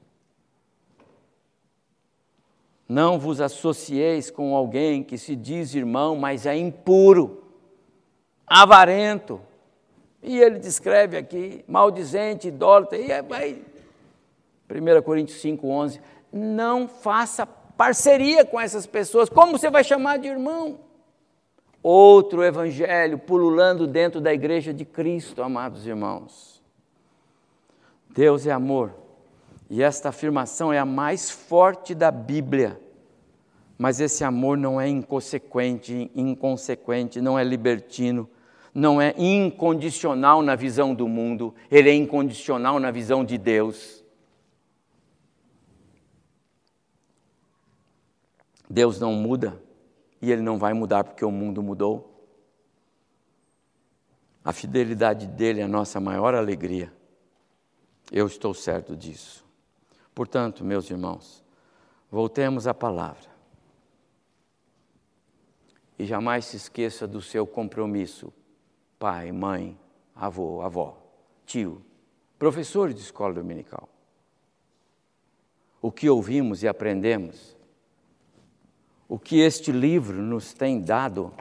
Não 2.90 3.20
vos 3.20 3.40
associeis 3.40 4.32
com 4.32 4.56
alguém 4.56 5.04
que 5.04 5.20
se 5.20 5.36
diz 5.36 5.76
irmão, 5.76 6.16
mas 6.16 6.48
é 6.48 6.58
impuro, 6.58 7.44
avarento. 8.46 9.40
E 10.22 10.40
ele 10.40 10.58
descreve 10.58 11.16
aqui, 11.16 11.64
maldizente, 11.68 12.48
idólatra, 12.48 12.98
e 12.98 13.22
vai. 13.22 13.62
1 14.70 15.02
Coríntios 15.04 15.40
5, 15.40 15.68
11. 15.68 16.02
Não 16.32 16.88
faça 16.88 17.46
parceria 17.46 18.44
com 18.44 18.60
essas 18.60 18.88
pessoas. 18.88 19.30
Como 19.30 19.58
você 19.58 19.70
vai 19.70 19.84
chamar 19.84 20.18
de 20.18 20.28
irmão? 20.28 20.80
Outro 21.84 22.44
evangelho 22.44 23.20
pululando 23.20 23.86
dentro 23.86 24.20
da 24.20 24.34
igreja 24.34 24.74
de 24.74 24.86
Cristo, 24.86 25.44
amados 25.44 25.86
irmãos. 25.86 26.53
Deus 28.14 28.46
é 28.46 28.52
amor. 28.52 28.94
E 29.70 29.82
esta 29.82 30.10
afirmação 30.10 30.72
é 30.72 30.78
a 30.78 30.86
mais 30.86 31.32
forte 31.32 31.96
da 31.96 32.12
Bíblia. 32.12 32.80
Mas 33.78 34.00
esse 34.00 34.24
amor 34.24 34.56
não 34.56 34.80
é 34.80 34.88
inconsequente, 34.88 36.12
inconsequente, 36.16 37.20
não 37.20 37.38
é 37.38 37.44
libertino, 37.44 38.30
não 38.74 39.02
é 39.02 39.16
incondicional 39.18 40.44
na 40.44 40.56
visão 40.56 40.94
do 40.94 41.08
mundo, 41.08 41.54
ele 41.72 41.90
é 41.90 41.94
incondicional 41.94 42.80
na 42.80 42.92
visão 42.92 43.26
de 43.26 43.38
Deus. 43.38 44.04
Deus 48.70 49.00
não 49.00 49.14
muda 49.14 49.62
e 50.22 50.32
ele 50.32 50.42
não 50.42 50.58
vai 50.58 50.74
mudar 50.74 51.04
porque 51.04 51.26
o 51.26 51.32
mundo 51.32 51.62
mudou. 51.62 52.12
A 54.46 54.54
fidelidade 54.54 55.26
dele 55.28 55.62
é 55.62 55.64
a 55.64 55.68
nossa 55.68 56.00
maior 56.00 56.36
alegria. 56.36 56.92
Eu 58.14 58.28
estou 58.28 58.54
certo 58.54 58.96
disso. 58.96 59.44
Portanto, 60.14 60.64
meus 60.64 60.88
irmãos, 60.88 61.44
voltemos 62.12 62.68
à 62.68 62.74
palavra. 62.74 63.28
E 65.98 66.06
jamais 66.06 66.46
se 66.46 66.56
esqueça 66.56 67.08
do 67.08 67.24
seu 67.24 67.48
compromisso, 67.48 68.32
pai, 69.00 69.32
mãe, 69.32 69.76
avô, 70.14 70.62
avó, 70.62 70.96
tio, 71.44 71.84
professores 72.38 72.94
de 72.94 73.02
escola 73.02 73.34
dominical. 73.34 73.90
O 75.82 75.92
que 75.92 76.08
ouvimos 76.08 76.62
e 76.62 76.68
aprendemos, 76.68 77.58
o 79.10 79.18
que 79.18 79.40
este 79.40 79.72
livro 79.72 80.22
nos 80.22 80.54
tem 80.54 80.80
dado 80.80 81.34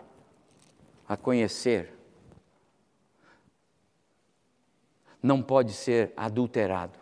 a 1.07 1.19
conhecer, 1.19 1.95
não 5.23 5.43
pode 5.43 5.73
ser 5.73 6.13
adulterado. 6.17 6.99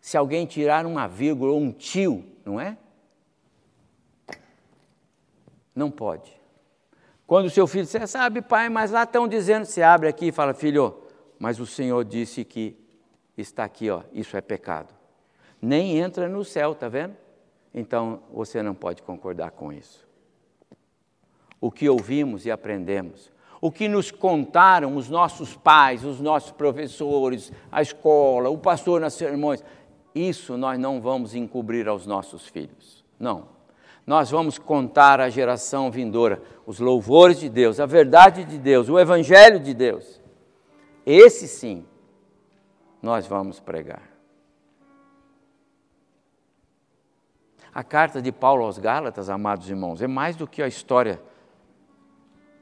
Se 0.00 0.16
alguém 0.16 0.46
tirar 0.46 0.84
uma 0.86 1.06
vírgula 1.06 1.52
ou 1.52 1.60
um 1.60 1.70
tio, 1.70 2.24
não 2.44 2.60
é? 2.60 2.76
Não 5.74 5.90
pode. 5.90 6.38
Quando 7.26 7.46
o 7.46 7.50
seu 7.50 7.66
filho 7.66 7.84
disser, 7.84 8.08
sabe, 8.08 8.40
pai, 8.40 8.68
mas 8.68 8.90
lá 8.90 9.02
estão 9.02 9.28
dizendo, 9.28 9.66
você 9.66 9.82
abre 9.82 10.08
aqui 10.08 10.28
e 10.28 10.32
fala, 10.32 10.54
filho, 10.54 11.02
mas 11.38 11.60
o 11.60 11.66
Senhor 11.66 12.04
disse 12.04 12.44
que 12.44 12.76
está 13.36 13.64
aqui, 13.64 13.90
ó, 13.90 14.02
isso 14.12 14.36
é 14.36 14.40
pecado. 14.40 14.94
Nem 15.60 15.98
entra 15.98 16.28
no 16.28 16.44
céu, 16.44 16.74
tá 16.74 16.88
vendo? 16.88 17.14
Então 17.72 18.22
você 18.32 18.62
não 18.62 18.74
pode 18.74 19.02
concordar 19.02 19.50
com 19.50 19.72
isso. 19.72 20.08
O 21.60 21.70
que 21.70 21.88
ouvimos 21.88 22.46
e 22.46 22.50
aprendemos, 22.50 23.30
o 23.60 23.70
que 23.70 23.88
nos 23.88 24.10
contaram 24.10 24.96
os 24.96 25.08
nossos 25.08 25.56
pais, 25.56 26.04
os 26.04 26.20
nossos 26.20 26.52
professores, 26.52 27.52
a 27.70 27.82
escola, 27.82 28.48
o 28.50 28.58
pastor 28.58 29.00
nas 29.00 29.14
sermões, 29.14 29.64
isso 30.14 30.56
nós 30.56 30.78
não 30.78 31.00
vamos 31.00 31.34
encobrir 31.34 31.88
aos 31.88 32.06
nossos 32.06 32.46
filhos. 32.46 33.04
Não. 33.18 33.48
nós 34.06 34.30
vamos 34.30 34.58
contar 34.58 35.20
à 35.20 35.28
geração 35.28 35.90
vindoura 35.90 36.40
os 36.64 36.78
louvores 36.78 37.40
de 37.40 37.48
Deus, 37.48 37.80
a 37.80 37.86
verdade 37.86 38.44
de 38.44 38.56
Deus, 38.56 38.88
o 38.88 38.98
Evangelho 38.98 39.58
de 39.58 39.74
Deus. 39.74 40.20
Esse 41.04 41.48
sim, 41.48 41.84
nós 43.02 43.26
vamos 43.26 43.58
pregar. 43.58 44.02
A 47.74 47.82
carta 47.82 48.22
de 48.22 48.32
Paulo 48.32 48.64
aos 48.64 48.78
Gálatas, 48.78 49.28
amados 49.28 49.68
irmãos, 49.68 50.00
é 50.00 50.06
mais 50.06 50.36
do 50.36 50.46
que 50.46 50.62
a 50.62 50.68
história 50.68 51.20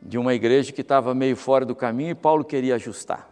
de 0.01 0.19
uma 0.19 0.35
igreja 0.35 0.73
que 0.73 0.83
estava 0.83 1.15
meio 1.15 1.37
fora 1.37 1.65
do 1.65 1.75
caminho 1.75 2.11
e 2.11 2.15
Paulo 2.15 2.45
queria 2.45 2.75
ajustar. 2.77 3.29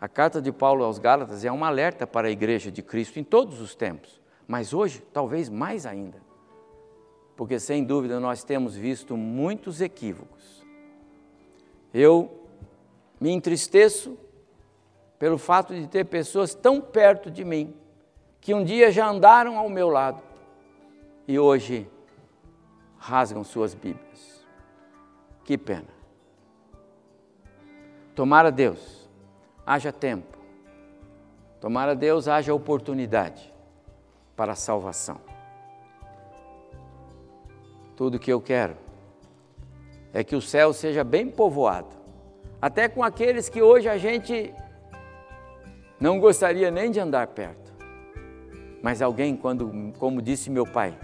A 0.00 0.08
carta 0.08 0.40
de 0.40 0.52
Paulo 0.52 0.84
aos 0.84 0.98
Gálatas 0.98 1.44
é 1.44 1.52
um 1.52 1.64
alerta 1.64 2.06
para 2.06 2.28
a 2.28 2.30
igreja 2.30 2.70
de 2.70 2.82
Cristo 2.82 3.18
em 3.18 3.24
todos 3.24 3.60
os 3.60 3.74
tempos, 3.74 4.20
mas 4.46 4.74
hoje 4.74 5.02
talvez 5.12 5.48
mais 5.48 5.86
ainda 5.86 6.24
porque 7.36 7.58
sem 7.58 7.84
dúvida 7.84 8.20
nós 8.20 8.44
temos 8.44 8.76
visto 8.76 9.16
muitos 9.16 9.80
equívocos. 9.80 10.64
Eu 11.92 12.46
me 13.20 13.30
entristeço 13.30 14.16
pelo 15.18 15.38
fato 15.38 15.74
de 15.74 15.86
ter 15.86 16.04
pessoas 16.04 16.54
tão 16.54 16.80
perto 16.80 17.30
de 17.30 17.44
mim, 17.44 17.74
que 18.40 18.52
um 18.52 18.62
dia 18.62 18.90
já 18.90 19.08
andaram 19.08 19.56
ao 19.56 19.68
meu 19.68 19.88
lado 19.88 20.20
e 21.26 21.38
hoje 21.38 21.88
rasgam 22.98 23.42
suas 23.42 23.74
Bíblias. 23.74 24.33
Que 25.44 25.58
pena. 25.58 25.94
Tomara 28.14 28.50
Deus, 28.50 29.08
haja 29.66 29.92
tempo. 29.92 30.38
Tomara 31.60 31.94
Deus, 31.94 32.28
haja 32.28 32.54
oportunidade 32.54 33.52
para 34.36 34.52
a 34.52 34.56
salvação. 34.56 35.20
Tudo 37.96 38.18
que 38.18 38.32
eu 38.32 38.40
quero 38.40 38.76
é 40.12 40.22
que 40.22 40.36
o 40.36 40.40
céu 40.40 40.72
seja 40.72 41.02
bem 41.02 41.28
povoado, 41.28 41.94
até 42.60 42.88
com 42.88 43.02
aqueles 43.02 43.48
que 43.48 43.60
hoje 43.60 43.88
a 43.88 43.98
gente 43.98 44.54
não 46.00 46.18
gostaria 46.18 46.70
nem 46.70 46.90
de 46.90 47.00
andar 47.00 47.26
perto. 47.28 47.72
Mas 48.82 49.00
alguém, 49.00 49.36
quando, 49.36 49.92
como 49.98 50.20
disse 50.20 50.50
meu 50.50 50.66
pai, 50.66 50.96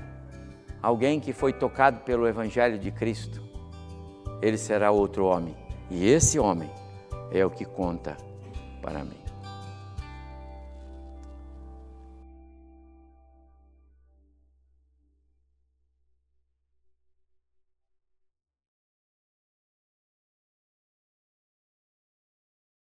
alguém 0.83 1.19
que 1.19 1.33
foi 1.33 1.53
tocado 1.53 2.01
pelo 2.01 2.27
Evangelho 2.27 2.79
de 2.79 2.91
Cristo, 2.91 3.50
ele 4.43 4.57
será 4.57 4.91
outro 4.91 5.27
homem. 5.27 5.55
E 5.91 6.09
esse 6.09 6.39
homem 6.39 6.71
é 7.31 7.45
o 7.45 7.51
que 7.51 7.65
conta 7.65 8.17
para 8.81 9.05
mim. 9.05 9.20